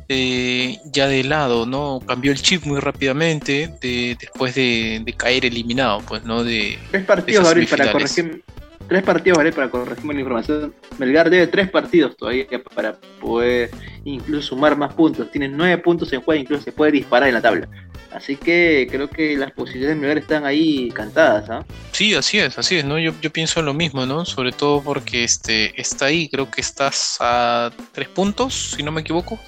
eh, 0.08 0.78
ya 0.84 1.08
de 1.08 1.24
lado, 1.24 1.66
¿no? 1.66 2.00
Cambió 2.06 2.30
el 2.30 2.40
chip 2.40 2.64
muy 2.64 2.78
rápidamente 2.78 3.74
después 3.82 4.54
de, 4.54 5.14
caer 5.16 5.44
eliminado, 5.44 6.00
pues, 6.06 6.22
¿no? 6.22 6.44
De, 6.44 6.78
tres 6.92 7.04
partidos, 7.04 7.52
para 7.68 7.90
corregir, 7.90 8.44
tres 8.88 9.02
partidos, 9.02 9.38
para 9.54 9.70
corregir 9.70 10.04
la 10.04 10.20
información. 10.20 10.74
Melgar 10.98 11.30
debe 11.30 11.46
tres 11.46 11.70
partidos 11.70 12.16
todavía 12.16 12.46
para 12.74 12.94
poder 13.20 13.70
incluso 14.04 14.48
sumar 14.48 14.76
más 14.76 14.94
puntos. 14.94 15.30
Tiene 15.30 15.48
nueve 15.48 15.78
puntos 15.78 16.12
en 16.12 16.20
juego, 16.22 16.40
incluso 16.40 16.62
se 16.62 16.72
puede 16.72 16.92
disparar 16.92 17.28
en 17.28 17.34
la 17.34 17.42
tabla. 17.42 17.68
Así 18.12 18.36
que 18.36 18.86
creo 18.88 19.10
que 19.10 19.36
las 19.36 19.50
posibilidades 19.50 19.96
de 19.96 20.00
Melgar 20.00 20.18
están 20.18 20.46
ahí 20.46 20.88
cantadas, 20.90 21.50
¿ah? 21.50 21.66
Sí, 21.90 22.14
así 22.14 22.38
es, 22.38 22.56
así 22.56 22.76
es, 22.76 22.84
¿no? 22.84 22.96
Yo, 22.98 23.12
yo 23.20 23.30
pienso 23.32 23.60
lo 23.60 23.74
mismo, 23.74 24.06
¿no? 24.06 24.24
Sobre 24.24 24.52
todo 24.52 24.80
porque 24.82 25.24
este 25.24 25.80
está 25.80 26.06
ahí, 26.06 26.28
creo 26.28 26.48
que 26.48 26.60
estás 26.60 27.16
a 27.20 27.72
tres 27.92 28.08
puntos, 28.08 28.74
si 28.76 28.84
no 28.84 28.92
me 28.92 29.00
equivoco, 29.00 29.40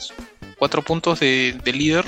cuatro 0.58 0.82
puntos 0.82 1.20
de, 1.20 1.60
líder. 1.64 2.04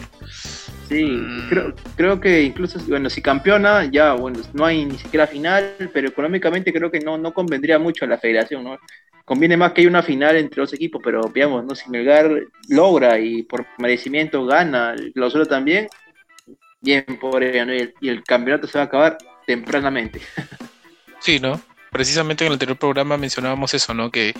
Sí, 0.89 1.05
mm. 1.05 1.49
creo, 1.51 1.75
creo 1.97 2.21
que 2.21 2.43
incluso, 2.43 2.79
bueno, 2.89 3.11
si 3.11 3.21
campeona, 3.21 3.85
ya, 3.85 4.15
bueno, 4.15 4.41
no 4.55 4.65
hay 4.65 4.87
ni 4.87 4.97
siquiera 4.97 5.27
final, 5.27 5.91
pero 5.93 6.09
económicamente 6.09 6.73
creo 6.73 6.91
que 6.91 7.01
no, 7.01 7.19
no 7.19 7.35
convendría 7.35 7.79
mucho 7.79 8.07
a 8.07 8.09
la 8.09 8.19
federación, 8.19 8.65
¿no? 8.65 8.79
Conviene 9.25 9.59
más 9.59 9.73
que 9.73 9.83
haya 9.83 9.91
una 9.91 10.03
final 10.03 10.37
entre 10.37 10.63
los 10.63 10.73
equipos, 10.73 11.03
pero 11.05 11.21
veamos, 11.31 11.63
¿no? 11.63 11.75
Si 11.75 11.91
Melgar 11.91 12.31
logra 12.69 13.21
y 13.21 13.43
por 13.43 13.67
merecimiento 13.77 14.47
gana 14.47 14.95
el 14.95 15.13
clausura 15.13 15.45
también, 15.45 15.89
bien 16.81 17.05
por 17.21 17.43
ella, 17.43 17.67
y, 18.01 18.09
el, 18.09 18.25
campeonato 18.25 18.67
se 18.67 18.79
va 18.79 18.85
a 18.85 18.87
acabar 18.87 19.19
tempranamente. 19.47 20.21
Sí, 21.21 21.41
¿no? 21.41 21.61
Precisamente 21.91 22.45
en 22.45 22.47
el 22.47 22.53
anterior 22.53 22.79
programa 22.79 23.17
mencionábamos 23.17 23.75
eso, 23.75 23.93
¿no? 23.93 24.09
Que 24.09 24.35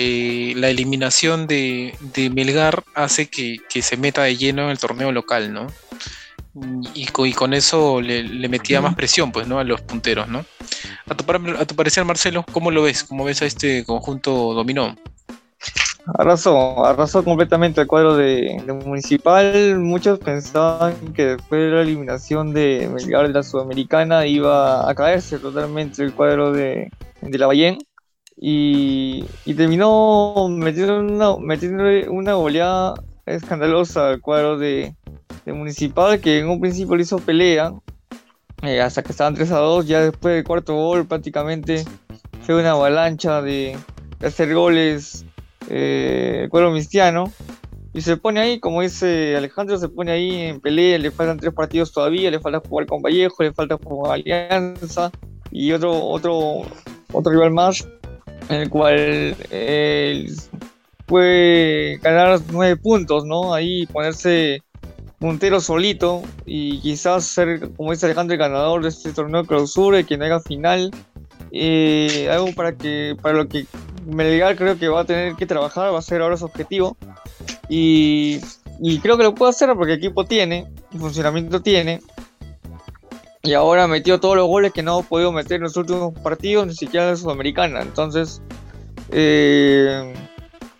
eh, 0.00 0.52
la 0.54 0.68
eliminación 0.68 1.48
de, 1.48 1.92
Melgar 2.32 2.84
hace 2.94 3.28
que, 3.28 3.58
se 3.82 3.96
meta 3.96 4.22
de 4.22 4.36
lleno 4.36 4.62
en 4.62 4.70
el 4.70 4.78
torneo 4.78 5.10
local, 5.10 5.52
¿no? 5.52 5.66
Y, 6.94 7.06
con 7.32 7.52
eso 7.52 8.00
le, 8.00 8.48
metía 8.48 8.80
más 8.80 8.94
presión, 8.94 9.32
pues, 9.32 9.48
¿no? 9.48 9.58
A 9.58 9.64
los 9.64 9.80
punteros, 9.80 10.28
¿no? 10.28 10.44
A 11.08 11.16
tu, 11.16 11.24
a 11.32 11.64
tu 11.64 11.74
parecer, 11.74 12.04
Marcelo, 12.04 12.44
¿cómo 12.52 12.70
lo 12.70 12.82
ves? 12.82 13.02
¿Cómo 13.02 13.24
ves 13.24 13.42
a 13.42 13.46
este 13.46 13.84
conjunto 13.84 14.54
dominó? 14.54 14.94
Arrasó, 16.16 16.86
arrasó 16.86 17.24
completamente 17.24 17.80
el 17.80 17.88
cuadro 17.88 18.16
de, 18.16 18.62
Municipal. 18.86 19.80
Muchos 19.80 20.20
pensaban 20.20 20.94
que 21.12 21.26
después 21.26 21.60
de 21.60 21.70
la 21.70 21.82
eliminación 21.82 22.52
de 22.52 22.88
Melgar 22.94 23.26
de 23.26 23.34
la 23.34 23.42
Sudamericana 23.42 24.26
iba 24.26 24.88
a 24.88 24.94
caerse 24.94 25.40
totalmente 25.40 26.04
el 26.04 26.14
cuadro 26.14 26.52
de, 26.52 26.88
de 27.20 27.38
la 27.38 27.48
Ballén. 27.48 27.78
Y, 28.40 29.24
terminó 29.56 30.48
metiendo 30.48 31.00
una, 31.00 31.36
metiendo 31.38 31.84
una 32.12 32.34
goleada 32.34 32.94
escandalosa 33.26 34.10
al 34.10 34.20
cuadro 34.20 34.58
de, 34.58 34.94
Municipal, 35.46 36.20
que 36.20 36.40
en 36.40 36.48
un 36.50 36.60
principio 36.60 36.94
le 36.94 37.02
hizo 37.02 37.18
pelea, 37.18 37.72
eh, 38.62 38.82
hasta 38.82 39.02
que 39.02 39.12
estaban 39.12 39.34
3 39.34 39.50
a 39.52 39.58
2. 39.58 39.86
Ya 39.86 40.02
después 40.02 40.34
del 40.34 40.44
cuarto 40.44 40.74
gol, 40.74 41.06
prácticamente 41.06 41.84
fue 42.42 42.60
una 42.60 42.72
avalancha 42.72 43.40
de 43.40 43.76
hacer 44.22 44.54
goles 44.54 45.24
eh, 45.70 46.40
el 46.42 46.50
cuadro 46.50 46.70
mistiano. 46.70 47.32
Y 47.94 48.02
se 48.02 48.18
pone 48.18 48.40
ahí, 48.40 48.60
como 48.60 48.82
dice 48.82 49.36
Alejandro, 49.36 49.78
se 49.78 49.88
pone 49.88 50.12
ahí 50.12 50.42
en 50.42 50.60
pelea, 50.60 50.98
le 50.98 51.10
faltan 51.10 51.38
tres 51.38 51.54
partidos 51.54 51.92
todavía, 51.92 52.30
le 52.30 52.38
falta 52.38 52.60
jugar 52.60 52.86
con 52.86 53.00
Vallejo, 53.00 53.42
le 53.42 53.52
falta 53.52 53.78
jugar 53.82 54.12
Alianza 54.12 55.10
y 55.50 55.72
otro, 55.72 56.04
otro, 56.04 56.62
otro 57.12 57.32
rival 57.32 57.52
más, 57.52 57.88
en 58.48 58.60
el 58.60 58.70
cual 58.70 59.36
eh, 59.50 60.26
puede 61.06 61.98
ganar 61.98 62.40
nueve 62.52 62.76
puntos, 62.76 63.24
¿no? 63.24 63.54
Ahí 63.54 63.86
ponerse 63.86 64.62
puntero 65.18 65.60
solito 65.60 66.22
y 66.46 66.80
quizás 66.80 67.24
ser, 67.24 67.70
como 67.72 67.90
dice 67.90 68.06
Alejandro, 68.06 68.34
el 68.34 68.38
ganador 68.38 68.82
de 68.82 68.90
este 68.90 69.12
torneo 69.12 69.42
de 69.42 69.48
clausura 69.48 70.00
y 70.00 70.04
que 70.04 70.16
no 70.16 70.24
haga 70.24 70.40
final. 70.40 70.90
Eh, 71.50 72.28
algo 72.30 72.52
para 72.54 72.76
que 72.76 73.16
para 73.20 73.34
lo 73.34 73.48
que 73.48 73.66
Melgar 74.06 74.56
creo 74.56 74.78
que 74.78 74.88
va 74.88 75.00
a 75.00 75.04
tener 75.04 75.34
que 75.34 75.46
trabajar, 75.46 75.92
va 75.92 75.98
a 75.98 76.02
ser 76.02 76.22
ahora 76.22 76.36
su 76.36 76.44
objetivo. 76.44 76.96
Y, 77.68 78.40
creo 79.02 79.16
que 79.18 79.24
lo 79.24 79.34
puede 79.34 79.50
hacer 79.50 79.70
porque 79.74 79.94
equipo 79.94 80.24
tiene, 80.24 80.66
funcionamiento 80.96 81.60
tiene. 81.60 82.00
Y 83.42 83.52
ahora 83.54 83.86
metió 83.86 84.18
todos 84.18 84.36
los 84.36 84.46
goles 84.46 84.72
que 84.72 84.82
no 84.82 84.98
ha 84.98 85.02
podido 85.02 85.32
meter 85.32 85.56
en 85.56 85.62
los 85.62 85.76
últimos 85.76 86.12
partidos, 86.20 86.66
ni 86.66 86.74
siquiera 86.74 87.10
en 87.10 87.16
Sudamericana. 87.16 87.82
Entonces, 87.82 88.42
eh, 89.10 90.14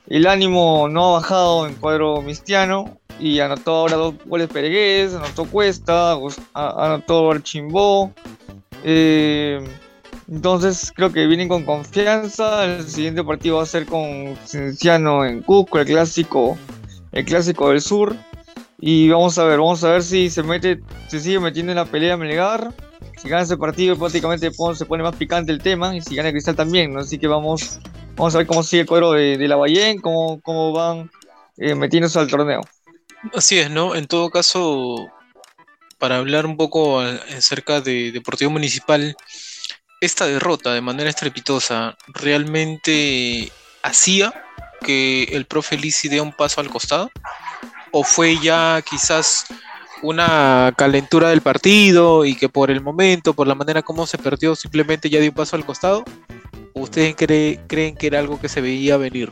el 0.09 0.26
ánimo 0.26 0.88
no 0.88 1.09
ha 1.09 1.20
bajado 1.20 1.66
en 1.66 1.74
cuadro 1.74 2.20
mistiano. 2.22 2.98
Y 3.20 3.40
anotó 3.40 3.72
ahora 3.72 3.96
dos 3.96 4.14
goles 4.26 4.48
Peregués, 4.48 5.12
anotó 5.14 5.44
Cuesta, 5.44 6.16
anotó 6.54 7.32
Archimbó. 7.32 8.12
Eh, 8.84 9.61
entonces 10.30 10.92
creo 10.94 11.12
que 11.12 11.26
vienen 11.26 11.48
con 11.48 11.64
confianza. 11.64 12.64
El 12.64 12.88
siguiente 12.88 13.24
partido 13.24 13.56
va 13.56 13.62
a 13.64 13.66
ser 13.66 13.86
con 13.86 14.36
Cienciano 14.44 15.24
en 15.24 15.42
Cusco, 15.42 15.78
el 15.80 15.86
clásico, 15.86 16.56
el 17.12 17.24
clásico 17.24 17.70
del 17.70 17.80
sur. 17.80 18.14
Y 18.80 19.08
vamos 19.08 19.36
a 19.38 19.44
ver, 19.44 19.58
vamos 19.58 19.82
a 19.82 19.90
ver 19.90 20.02
si 20.02 20.30
se 20.30 20.42
mete, 20.42 20.80
se 21.08 21.18
sigue 21.20 21.40
metiendo 21.40 21.72
en 21.72 21.76
la 21.76 21.84
pelea 21.84 22.16
Melgar. 22.16 22.72
Si 23.20 23.28
gana 23.28 23.42
ese 23.42 23.56
partido, 23.56 23.98
prácticamente 23.98 24.50
se 24.52 24.86
pone 24.86 25.02
más 25.02 25.16
picante 25.16 25.50
el 25.50 25.60
tema. 25.60 25.96
Y 25.96 26.00
si 26.00 26.14
gana 26.14 26.30
Cristal 26.30 26.54
también, 26.54 26.96
Así 26.96 27.18
que 27.18 27.26
vamos, 27.26 27.80
vamos 28.14 28.34
a 28.34 28.38
ver 28.38 28.46
cómo 28.46 28.62
sigue 28.62 28.82
el 28.82 28.88
cuadro 28.88 29.12
de, 29.12 29.36
la 29.48 29.56
Ballén, 29.56 30.00
cómo, 30.00 30.40
cómo 30.40 30.72
van 30.72 31.10
eh, 31.56 31.74
metiéndose 31.74 32.18
al 32.20 32.28
torneo. 32.28 32.60
Así 33.34 33.58
es, 33.58 33.68
¿no? 33.68 33.96
En 33.96 34.06
todo 34.06 34.30
caso, 34.30 35.08
para 35.98 36.18
hablar 36.18 36.46
un 36.46 36.56
poco 36.56 37.00
acerca 37.00 37.80
de 37.80 38.12
Deportivo 38.12 38.52
Municipal, 38.52 39.16
esta 40.00 40.26
derrota 40.26 40.72
de 40.72 40.80
manera 40.80 41.10
estrepitosa 41.10 41.96
realmente 42.06 43.50
hacía 43.82 44.32
que 44.80 45.24
el 45.32 45.46
profe 45.46 45.76
Lisi 45.76 46.08
dé 46.08 46.20
un 46.20 46.32
paso 46.32 46.60
al 46.60 46.68
costado? 46.68 47.10
¿O 47.91 48.05
fue 48.05 48.36
ya 48.43 48.82
quizás 48.89 49.47
una 50.03 50.72
calentura 50.76 51.30
del 51.30 51.41
partido 51.41 52.24
y 52.24 52.36
que 52.36 52.49
por 52.49 52.70
el 52.70 52.80
momento, 52.80 53.34
por 53.34 53.47
la 53.47 53.55
manera 53.55 53.82
como 53.82 54.07
se 54.07 54.18
perdió, 54.18 54.55
simplemente 54.55 55.11
ya 55.11 55.20
dio 55.20 55.30
un 55.30 55.36
paso 55.36 55.57
al 55.57 55.64
costado? 55.64 56.05
¿O 56.74 56.80
ustedes 56.80 57.16
creen 57.16 57.97
que 57.97 58.07
era 58.07 58.18
algo 58.18 58.41
que 58.41 58.49
se 58.49 58.61
veía 58.61 58.97
venir? 58.97 59.30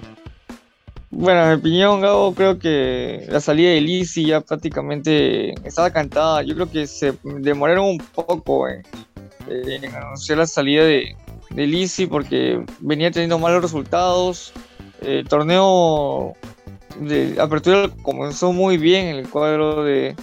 Bueno, 1.11 1.43
en 1.45 1.49
mi 1.49 1.55
opinión, 1.55 2.01
Gabo, 2.01 2.35
creo 2.35 2.59
que 2.59 3.25
la 3.29 3.41
salida 3.41 3.71
de 3.71 3.81
Lisi 3.81 4.27
ya 4.27 4.41
prácticamente 4.41 5.55
estaba 5.67 5.91
cantada. 5.91 6.43
Yo 6.43 6.55
creo 6.55 6.71
que 6.71 6.87
se 6.87 7.15
demoraron 7.23 7.87
un 7.87 7.99
poco 7.99 8.69
en, 8.69 8.83
eh, 9.49 9.81
anunciar 9.97 10.39
la 10.39 10.47
salida 10.47 10.85
de, 10.85 11.17
de 11.51 11.67
Lisi 11.67 12.07
porque 12.07 12.63
venía 12.81 13.11
teniendo 13.11 13.39
malos 13.39 13.63
resultados. 13.63 14.53
el 15.01 15.27
torneo 15.29 16.35
de 17.01 17.37
apertura 17.41 17.89
comenzó 18.03 18.53
muy 18.53 18.77
bien 18.79 19.07
en 19.07 19.17
el 19.17 19.29
cuadro 19.29 19.85
de, 19.85 20.15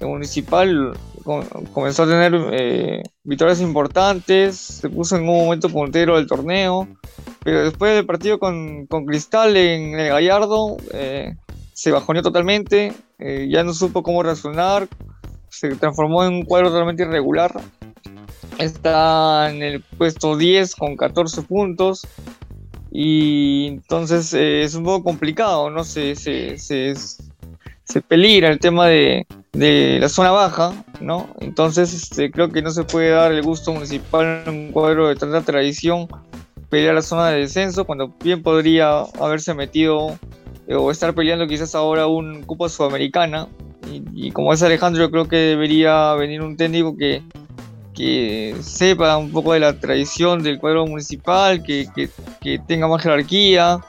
Municipal, 0.00 0.94
com- 1.22 1.44
comenzó 1.72 2.02
a 2.02 2.06
tener 2.06 2.34
eh, 2.52 3.02
victorias 3.22 3.60
importantes, 3.60 4.56
se 4.56 4.88
puso 4.88 5.16
en 5.16 5.28
un 5.28 5.44
momento 5.44 5.68
puntero 5.68 6.16
del 6.16 6.26
torneo, 6.26 6.88
pero 7.44 7.62
después 7.64 7.94
del 7.94 8.04
partido 8.06 8.38
con, 8.38 8.86
con 8.86 9.04
Cristal 9.06 9.56
en 9.56 9.98
el 9.98 10.08
Gallardo, 10.08 10.76
eh, 10.92 11.34
se 11.72 11.92
bajoneó 11.92 12.22
totalmente, 12.22 12.92
eh, 13.18 13.48
ya 13.48 13.62
no 13.62 13.74
supo 13.74 14.02
cómo 14.02 14.22
reaccionar, 14.22 14.88
se 15.48 15.76
transformó 15.76 16.24
en 16.24 16.32
un 16.34 16.42
cuadro 16.44 16.70
totalmente 16.70 17.04
irregular. 17.04 17.52
Está 18.58 19.50
en 19.50 19.62
el 19.62 19.80
puesto 19.82 20.36
10 20.36 20.76
con 20.76 20.96
14 20.96 21.42
puntos. 21.42 22.06
Y 22.94 23.68
entonces 23.68 24.34
eh, 24.34 24.62
es 24.62 24.74
un 24.74 24.84
poco 24.84 25.02
complicado, 25.02 25.70
¿no? 25.70 25.82
Se, 25.82 26.14
se, 26.14 26.58
se, 26.58 26.94
se 27.84 28.00
peligra 28.02 28.50
el 28.50 28.58
tema 28.58 28.86
de, 28.86 29.26
de 29.52 29.98
la 29.98 30.10
zona 30.10 30.30
baja, 30.30 30.84
¿no? 31.00 31.28
Entonces 31.40 31.94
este, 31.94 32.30
creo 32.30 32.50
que 32.50 32.60
no 32.60 32.70
se 32.70 32.84
puede 32.84 33.08
dar 33.08 33.32
el 33.32 33.42
gusto 33.42 33.72
municipal 33.72 34.42
en 34.46 34.54
un 34.54 34.72
cuadro 34.72 35.08
de 35.08 35.16
tanta 35.16 35.40
tradición 35.40 36.06
pelear 36.68 36.94
la 36.94 37.02
zona 37.02 37.28
de 37.28 37.40
descenso 37.40 37.86
cuando 37.86 38.14
bien 38.22 38.42
podría 38.42 39.00
haberse 39.20 39.54
metido 39.54 40.18
eh, 40.66 40.74
o 40.74 40.90
estar 40.90 41.14
peleando 41.14 41.46
quizás 41.46 41.74
ahora 41.74 42.06
un 42.06 42.42
cupo 42.44 42.68
sudamericana 42.68 43.48
y, 43.90 44.02
y 44.14 44.30
como 44.32 44.52
es 44.52 44.62
Alejandro 44.62 45.02
yo 45.02 45.10
creo 45.10 45.28
que 45.28 45.36
debería 45.36 46.14
venir 46.14 46.40
un 46.40 46.56
técnico 46.56 46.96
que, 46.96 47.22
que 47.94 48.56
sepa 48.62 49.16
un 49.16 49.30
poco 49.30 49.52
de 49.52 49.60
la 49.60 49.78
tradición 49.78 50.42
del 50.42 50.58
cuadro 50.58 50.86
municipal 50.86 51.62
que, 51.62 51.86
que, 51.94 52.08
que 52.40 52.58
tenga 52.58 52.88
más 52.88 53.02
jerarquía 53.02 53.80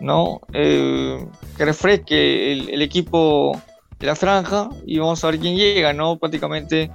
no 0.00 0.40
Eh, 0.52 1.24
que 1.56 1.64
refresque 1.64 2.52
el, 2.52 2.68
el 2.70 2.82
equipo 2.82 3.60
de 3.98 4.06
la 4.06 4.14
franja 4.14 4.68
y 4.84 4.98
vamos 4.98 5.24
a 5.24 5.30
ver 5.30 5.40
quién 5.40 5.56
llega 5.56 5.92
no 5.92 6.18
prácticamente 6.18 6.90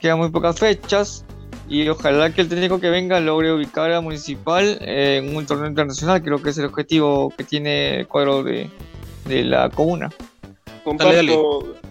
quedan 0.00 0.18
muy 0.18 0.30
pocas 0.30 0.58
fechas 0.58 1.24
y 1.68 1.88
ojalá 1.88 2.32
que 2.32 2.42
el 2.42 2.48
técnico 2.48 2.78
que 2.78 2.90
venga 2.90 3.18
logre 3.20 3.52
ubicar 3.52 3.90
a 3.92 4.00
Municipal 4.00 4.78
en 4.82 5.36
un 5.36 5.46
torneo 5.46 5.66
internacional, 5.66 6.22
creo 6.22 6.40
que 6.40 6.50
es 6.50 6.58
el 6.58 6.66
objetivo 6.66 7.32
que 7.36 7.42
tiene 7.42 8.00
el 8.00 8.06
cuadro 8.06 8.44
de, 8.44 8.70
de 9.24 9.42
la 9.42 9.68
comuna. 9.70 10.10
Comparto, 10.84 11.16
Dale, 11.16 11.36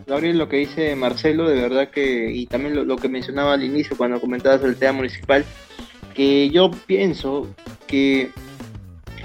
Gabriel, 0.07 0.37
lo 0.37 0.47
que 0.47 0.57
dice 0.57 0.95
Marcelo, 0.95 1.49
de 1.49 1.59
verdad 1.59 1.89
que, 1.89 2.31
y 2.31 2.45
también 2.45 2.87
lo, 2.87 2.95
que 2.97 3.09
mencionaba 3.09 3.53
al 3.53 3.63
inicio 3.63 3.97
cuando 3.97 4.21
comentabas 4.21 4.63
el 4.63 4.75
tema 4.75 4.93
municipal, 4.93 5.43
que 6.13 6.49
yo 6.49 6.71
pienso 6.85 7.47
que 7.87 8.29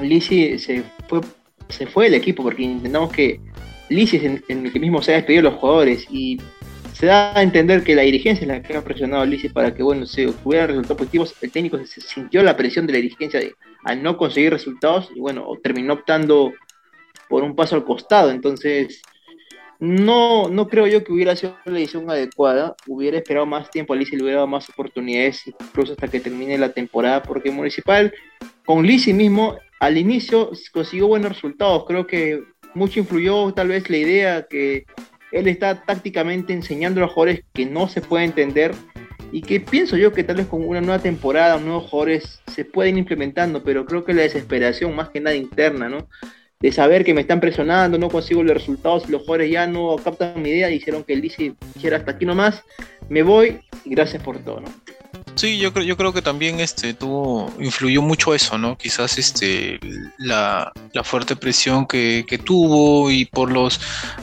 Lisi 0.01 0.59
se 0.59 0.83
fue, 1.09 1.21
se 1.69 1.87
fue 1.87 2.05
del 2.07 2.15
equipo 2.15 2.43
porque 2.43 2.63
intentamos 2.63 3.13
que 3.13 3.41
Lisi 3.91 4.17
en, 4.17 4.43
en 4.49 4.67
el 4.67 4.73
que 4.73 4.81
mismo 4.81 5.03
se 5.03 5.13
ha 5.13 5.17
despedido 5.17 5.45
de 5.45 5.51
los 5.51 5.61
jugadores 5.61 6.07
y 6.11 6.41
se 6.95 7.07
da 7.07 7.37
a 7.37 7.43
entender 7.43 7.83
que 7.83 7.95
la 7.95 8.03
dirigencia 8.03 8.43
es 8.43 8.49
la 8.49 8.63
que 8.63 8.77
ha 8.77 8.85
presionado 8.85 9.23
a 9.23 9.27
Lisi 9.27 9.49
para 9.49 9.75
que 9.75 9.83
bueno 9.83 10.07
se 10.07 10.33
hubieran 10.45 10.69
resultados 10.69 10.99
positivos. 10.99 11.35
El 11.41 11.51
técnico 11.51 11.79
se 11.85 12.01
sintió 12.01 12.43
la 12.43 12.57
presión 12.57 12.87
de 12.87 12.95
la 12.95 12.99
dirigencia 12.99 13.41
al 13.85 14.03
no 14.03 14.17
conseguir 14.17 14.53
resultados 14.53 15.11
y 15.15 15.21
bueno, 15.21 15.47
terminó 15.63 15.95
optando 15.95 16.53
por 17.29 17.43
un 17.43 17.55
paso 17.55 17.77
al 17.77 17.85
costado. 17.85 18.31
Entonces, 18.31 19.03
no, 19.81 20.51
no 20.51 20.69
creo 20.69 20.87
yo 20.87 21.03
que 21.03 21.13
hubiera 21.13 21.35
sido 21.35 21.57
la 21.65 21.73
decisión 21.73 22.09
adecuada. 22.11 22.77
Hubiera 22.87 23.17
esperado 23.17 23.47
más 23.47 23.71
tiempo 23.71 23.95
a 23.95 23.97
Lisi, 23.97 24.15
le 24.15 24.23
hubiera 24.23 24.37
dado 24.39 24.47
más 24.47 24.69
oportunidades, 24.69 25.47
incluso 25.47 25.93
hasta 25.93 26.09
que 26.09 26.21
termine 26.21 26.59
la 26.59 26.73
temporada, 26.73 27.23
porque 27.23 27.51
Municipal, 27.51 28.13
con 28.67 28.87
Lisi 28.87 29.15
mismo, 29.15 29.57
al 29.81 29.97
inicio 29.97 30.51
consiguió 30.73 31.09
buenos 31.09 31.33
resultados. 31.33 31.85
Creo 31.87 32.07
que 32.07 32.43
mucho 32.75 33.01
influyó 33.01 33.53
tal 33.55 33.69
vez 33.69 33.89
la 33.89 33.97
idea 33.97 34.47
que 34.49 34.85
él 35.33 35.49
está 35.49 35.83
tácticamente 35.83 36.53
enseñando 36.53 37.01
a 37.01 37.05
los 37.05 37.13
jugadores 37.13 37.45
que 37.55 37.65
no 37.65 37.89
se 37.89 38.03
puede 38.03 38.25
entender 38.25 38.75
y 39.33 39.43
que 39.43 39.61
pienso 39.61 39.97
yo 39.97 40.13
que 40.13 40.25
tal 40.25 40.37
vez 40.37 40.47
con 40.47 40.67
una 40.67 40.81
nueva 40.81 40.99
temporada, 41.01 41.59
nuevos 41.59 41.89
jugadores 41.89 42.43
se 42.49 42.65
pueden 42.65 42.99
implementando, 42.99 43.63
pero 43.63 43.87
creo 43.87 44.05
que 44.05 44.13
la 44.13 44.23
desesperación 44.23 44.95
más 44.95 45.09
que 45.09 45.21
nada 45.21 45.37
interna, 45.37 45.89
¿no? 45.89 46.09
De 46.61 46.73
saber 46.73 47.05
que 47.05 47.15
me 47.15 47.23
están 47.23 47.41
presionando, 47.41 47.97
no 47.99 48.11
consigo 48.11 48.43
los 48.43 48.55
resultados 48.55 49.09
los 49.09 49.23
jugadores 49.23 49.51
ya 49.51 49.67
no 49.67 49.97
captan 49.97 50.43
mi 50.43 50.51
idea, 50.51 50.71
hicieron 50.71 51.05
que 51.05 51.15
el 51.15 51.23
DC 51.23 51.55
dijera 51.75 51.97
hasta 51.97 52.13
aquí 52.13 52.27
nomás, 52.27 52.63
me 53.09 53.23
voy 53.23 53.61
y 53.85 53.91
gracias 53.91 54.23
por 54.23 54.39
todo, 54.45 54.61
¿no? 54.61 54.69
Sí, 55.37 55.59
yo 55.59 55.73
creo, 55.73 55.87
yo 55.87 55.97
creo 55.97 56.13
que 56.13 56.21
también 56.21 56.61
este 56.61 56.93
tuvo, 56.93 57.51
influyó 57.59 58.03
mucho 58.03 58.35
eso, 58.35 58.59
¿no? 58.59 58.77
Quizás 58.77 59.17
este 59.17 59.81
la, 60.19 60.71
la 60.93 61.03
fuerte 61.03 61.35
presión 61.35 61.87
que, 61.87 62.25
que 62.29 62.37
tuvo 62.37 63.11
y 63.11 63.25
por 63.25 63.51
los 63.51 63.81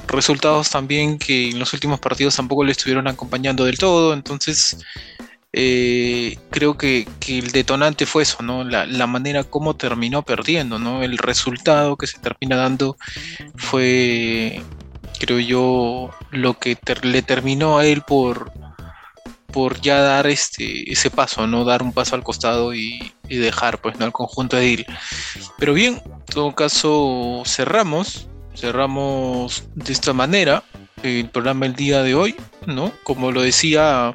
resultados 0.07 0.69
también 0.69 1.17
que 1.17 1.49
en 1.49 1.59
los 1.59 1.73
últimos 1.73 1.99
partidos 1.99 2.35
tampoco 2.35 2.63
le 2.63 2.71
estuvieron 2.73 3.07
acompañando 3.07 3.65
del 3.65 3.79
todo. 3.79 4.13
Entonces, 4.13 4.77
eh, 5.53 6.37
creo 6.51 6.77
que, 6.77 7.07
que 7.19 7.39
el 7.39 7.51
detonante 7.51 8.05
fue 8.05 8.23
eso, 8.23 8.43
¿no? 8.43 8.63
La, 8.63 8.85
la 8.85 9.07
manera 9.07 9.43
como 9.43 9.75
terminó 9.75 10.23
perdiendo, 10.23 10.79
¿no? 10.79 11.03
El 11.03 11.17
resultado 11.17 11.95
que 11.97 12.07
se 12.07 12.19
termina 12.19 12.57
dando 12.57 12.97
fue, 13.55 14.61
creo 15.19 15.39
yo, 15.39 16.11
lo 16.31 16.59
que 16.59 16.77
le 17.03 17.21
terminó 17.21 17.77
a 17.77 17.85
él 17.85 18.01
por 18.01 18.51
por 19.51 19.79
ya 19.81 20.01
dar 20.01 20.27
este 20.27 20.91
ese 20.91 21.09
paso, 21.09 21.47
no 21.47 21.63
dar 21.63 21.81
un 21.81 21.93
paso 21.93 22.15
al 22.15 22.23
costado 22.23 22.75
y, 22.75 23.13
y 23.27 23.37
dejar 23.37 23.79
pues 23.81 23.97
no 23.97 24.05
al 24.05 24.11
conjunto 24.11 24.57
de 24.57 24.73
él. 24.73 24.85
Pero 25.57 25.73
bien, 25.73 26.01
en 26.05 26.25
todo 26.25 26.53
caso 26.53 27.41
cerramos, 27.45 28.27
cerramos 28.55 29.63
de 29.73 29.93
esta 29.93 30.13
manera 30.13 30.63
el 31.01 31.29
programa 31.29 31.65
el 31.65 31.75
día 31.75 32.03
de 32.03 32.15
hoy, 32.15 32.35
¿no? 32.65 32.91
Como 33.03 33.31
lo 33.31 33.41
decía 33.41 34.13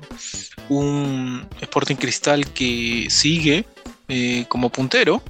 un 0.78 1.48
Sporting 1.60 1.96
Cristal 1.96 2.46
que 2.52 3.06
sigue 3.10 3.64
eh, 4.08 4.44
como 4.48 4.70
puntero, 4.70 5.22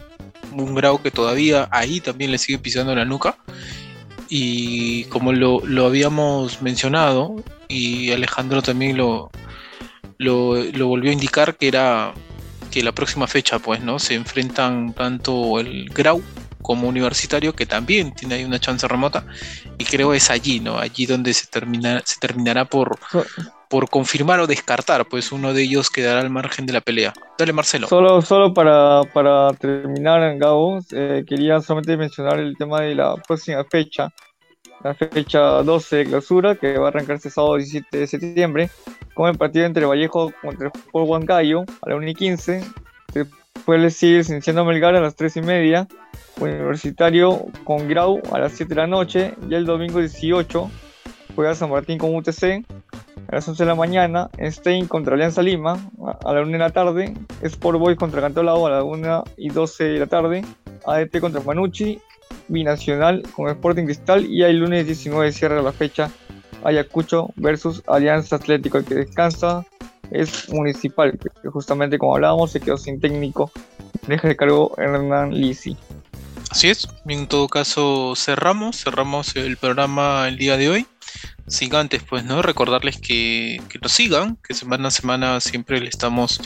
un 0.52 0.74
grado 0.74 1.02
que 1.02 1.10
todavía 1.10 1.68
ahí 1.70 2.00
también 2.00 2.30
le 2.30 2.38
sigue 2.38 2.58
pisando 2.58 2.94
la 2.94 3.04
nuca. 3.04 3.36
Y 4.28 5.04
como 5.04 5.32
lo, 5.32 5.60
lo 5.64 5.86
habíamos 5.86 6.62
mencionado, 6.62 7.42
y 7.68 8.12
Alejandro 8.12 8.62
también 8.62 8.96
lo, 8.96 9.30
lo, 10.18 10.56
lo 10.56 10.86
volvió 10.86 11.10
a 11.10 11.14
indicar 11.14 11.56
que 11.56 11.68
era 11.68 12.14
que 12.70 12.82
la 12.82 12.92
próxima 12.92 13.26
fecha 13.26 13.58
pues 13.58 13.80
no 13.82 13.98
se 13.98 14.14
enfrentan 14.14 14.94
tanto 14.94 15.60
el 15.60 15.90
Grau 15.90 16.22
como 16.62 16.88
Universitario 16.88 17.54
que 17.54 17.66
también 17.66 18.14
tiene 18.14 18.36
ahí 18.36 18.44
una 18.44 18.58
chance 18.58 18.88
remota 18.88 19.26
y 19.78 19.84
creo 19.84 20.14
es 20.14 20.30
allí 20.30 20.60
no 20.60 20.78
allí 20.78 21.06
donde 21.06 21.34
se 21.34 21.46
termina 21.46 22.00
se 22.04 22.18
terminará 22.18 22.64
por 22.64 22.98
por 23.72 23.88
confirmar 23.88 24.38
o 24.38 24.46
descartar 24.46 25.06
pues 25.06 25.32
uno 25.32 25.54
de 25.54 25.62
ellos 25.62 25.88
quedará 25.88 26.20
al 26.20 26.28
margen 26.28 26.66
de 26.66 26.74
la 26.74 26.82
pelea 26.82 27.14
dale 27.38 27.54
Marcelo 27.54 27.88
Solo, 27.88 28.20
solo 28.20 28.52
para, 28.52 29.00
para 29.14 29.50
terminar, 29.54 30.36
Gabo, 30.36 30.80
eh, 30.90 31.24
quería 31.26 31.58
solamente 31.62 31.96
mencionar 31.96 32.38
el 32.38 32.54
tema 32.58 32.82
de 32.82 32.94
la 32.94 33.16
próxima 33.16 33.64
fecha, 33.64 34.12
la 34.84 34.92
fecha 34.92 35.40
12 35.62 35.96
de 35.96 36.04
clausura, 36.04 36.54
que 36.56 36.76
va 36.76 36.86
a 36.86 36.88
arrancar 36.88 37.16
este 37.16 37.30
sábado 37.30 37.56
17 37.56 37.96
de 37.96 38.06
septiembre, 38.06 38.68
con 39.14 39.30
el 39.30 39.38
partido 39.38 39.64
entre 39.64 39.86
Vallejo 39.86 40.30
contra 40.42 40.66
el 40.66 40.72
Sport 40.74 41.08
Huancayo 41.08 41.64
a 41.80 41.88
la 41.88 41.96
1 41.96 42.08
y 42.08 42.14
15. 42.14 42.64
Después 43.14 43.80
le 43.80 43.90
sigue 43.90 44.22
Cienciano 44.22 44.66
Melgar 44.66 44.94
a 44.96 45.00
las 45.00 45.16
3 45.16 45.38
y 45.38 45.42
media, 45.42 45.88
Universitario 46.38 47.46
con 47.64 47.88
Grau 47.88 48.20
a 48.32 48.38
las 48.38 48.52
7 48.52 48.68
de 48.68 48.80
la 48.82 48.86
noche, 48.86 49.34
y 49.48 49.54
el 49.54 49.64
domingo 49.64 49.98
18 49.98 50.70
juega 51.34 51.54
San 51.54 51.70
Martín 51.70 51.96
con 51.96 52.14
UTC 52.14 52.64
a 53.32 53.36
las 53.36 53.48
11 53.48 53.62
de 53.62 53.66
la 53.66 53.74
mañana, 53.74 54.28
Stein 54.38 54.86
contra 54.86 55.14
Alianza 55.14 55.42
Lima 55.42 55.78
a 56.22 56.32
la 56.34 56.42
1 56.42 56.52
de 56.52 56.58
la 56.58 56.70
tarde, 56.70 57.14
Sport 57.40 57.78
Boys 57.78 57.96
contra 57.96 58.20
Cantolao 58.20 58.66
a 58.66 58.70
la 58.70 58.84
1 58.84 59.24
y 59.38 59.48
12 59.48 59.84
de 59.84 59.98
la 59.98 60.06
tarde, 60.06 60.44
ADT 60.86 61.18
contra 61.18 61.40
Manucci, 61.40 61.98
Binacional 62.48 63.22
con 63.34 63.48
Sporting 63.48 63.84
Cristal 63.84 64.26
y 64.26 64.42
el 64.42 64.58
lunes 64.58 64.84
19 64.84 65.32
cierra 65.32 65.62
la 65.62 65.72
fecha 65.72 66.10
Ayacucho 66.62 67.30
versus 67.36 67.82
Alianza 67.86 68.36
Atlético, 68.36 68.76
el 68.76 68.84
que 68.84 68.96
descansa 68.96 69.64
es 70.10 70.50
Municipal, 70.50 71.18
que 71.18 71.48
justamente 71.48 71.96
como 71.96 72.14
hablábamos 72.14 72.52
se 72.52 72.60
quedó 72.60 72.76
sin 72.76 73.00
técnico, 73.00 73.50
deja 74.08 74.28
de 74.28 74.36
cargo 74.36 74.74
Hernán 74.76 75.32
Lisi. 75.32 75.74
Así 76.50 76.68
es, 76.68 76.86
en 77.06 77.26
todo 77.28 77.48
caso 77.48 78.12
cerramos, 78.14 78.84
cerramos 78.84 79.34
el 79.36 79.56
programa 79.56 80.28
el 80.28 80.36
día 80.36 80.58
de 80.58 80.68
hoy. 80.68 80.86
Sin 81.46 81.74
antes, 81.74 82.02
pues, 82.02 82.24
¿no? 82.24 82.42
Recordarles 82.42 82.98
que, 82.98 83.60
que 83.68 83.78
nos 83.80 83.92
sigan, 83.92 84.38
que 84.46 84.54
semana 84.54 84.88
a 84.88 84.90
semana 84.90 85.40
siempre 85.40 85.80
le 85.80 85.88
estamos 85.88 86.40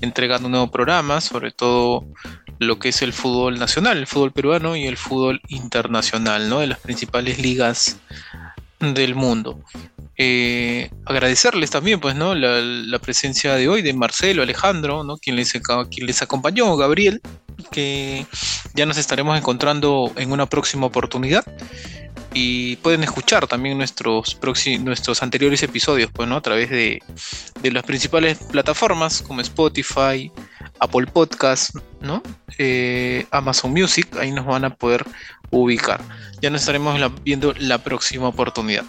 entregando 0.00 0.46
un 0.46 0.52
nuevo 0.52 0.70
programa, 0.70 1.20
sobre 1.20 1.50
todo 1.50 2.04
lo 2.58 2.78
que 2.78 2.90
es 2.90 3.02
el 3.02 3.12
fútbol 3.12 3.58
nacional, 3.58 3.98
el 3.98 4.06
fútbol 4.06 4.32
peruano 4.32 4.76
y 4.76 4.86
el 4.86 4.96
fútbol 4.96 5.40
internacional, 5.48 6.48
¿no? 6.48 6.60
De 6.60 6.68
las 6.68 6.78
principales 6.78 7.38
ligas 7.38 7.98
del 8.80 9.14
mundo. 9.14 9.60
Eh, 10.18 10.90
agradecerles 11.04 11.70
también, 11.70 12.00
pues, 12.00 12.14
¿no? 12.14 12.34
La, 12.34 12.98
presencia 12.98 13.54
de 13.54 13.68
hoy 13.68 13.82
de 13.82 13.92
Marcelo, 13.92 14.42
Alejandro, 14.42 15.04
¿no? 15.04 15.18
Quien 15.18 15.36
les, 15.36 15.52
quien 15.52 16.06
les 16.06 16.22
acompañó, 16.22 16.76
Gabriel, 16.76 17.20
que 17.70 18.26
ya 18.74 18.86
nos 18.86 18.96
estaremos 18.96 19.36
encontrando 19.36 20.12
en 20.16 20.32
una 20.32 20.46
próxima 20.46 20.86
oportunidad. 20.86 21.44
Y 22.38 22.76
pueden 22.76 23.02
escuchar 23.02 23.46
también 23.46 23.78
nuestros, 23.78 24.38
nuestros 24.80 25.22
anteriores 25.22 25.62
episodios 25.62 26.10
pues, 26.12 26.28
¿no? 26.28 26.36
a 26.36 26.42
través 26.42 26.68
de, 26.68 27.02
de 27.62 27.72
las 27.72 27.82
principales 27.82 28.36
plataformas 28.36 29.22
como 29.22 29.40
Spotify, 29.40 30.30
Apple 30.78 31.06
Podcast, 31.06 31.74
¿no? 32.02 32.22
Eh, 32.58 33.26
Amazon 33.30 33.70
Music, 33.70 34.14
ahí 34.20 34.32
nos 34.32 34.44
van 34.44 34.66
a 34.66 34.74
poder 34.74 35.06
ubicar. 35.50 36.02
Ya 36.42 36.50
nos 36.50 36.60
estaremos 36.60 37.00
viendo 37.24 37.54
la 37.58 37.78
próxima 37.78 38.28
oportunidad. 38.28 38.84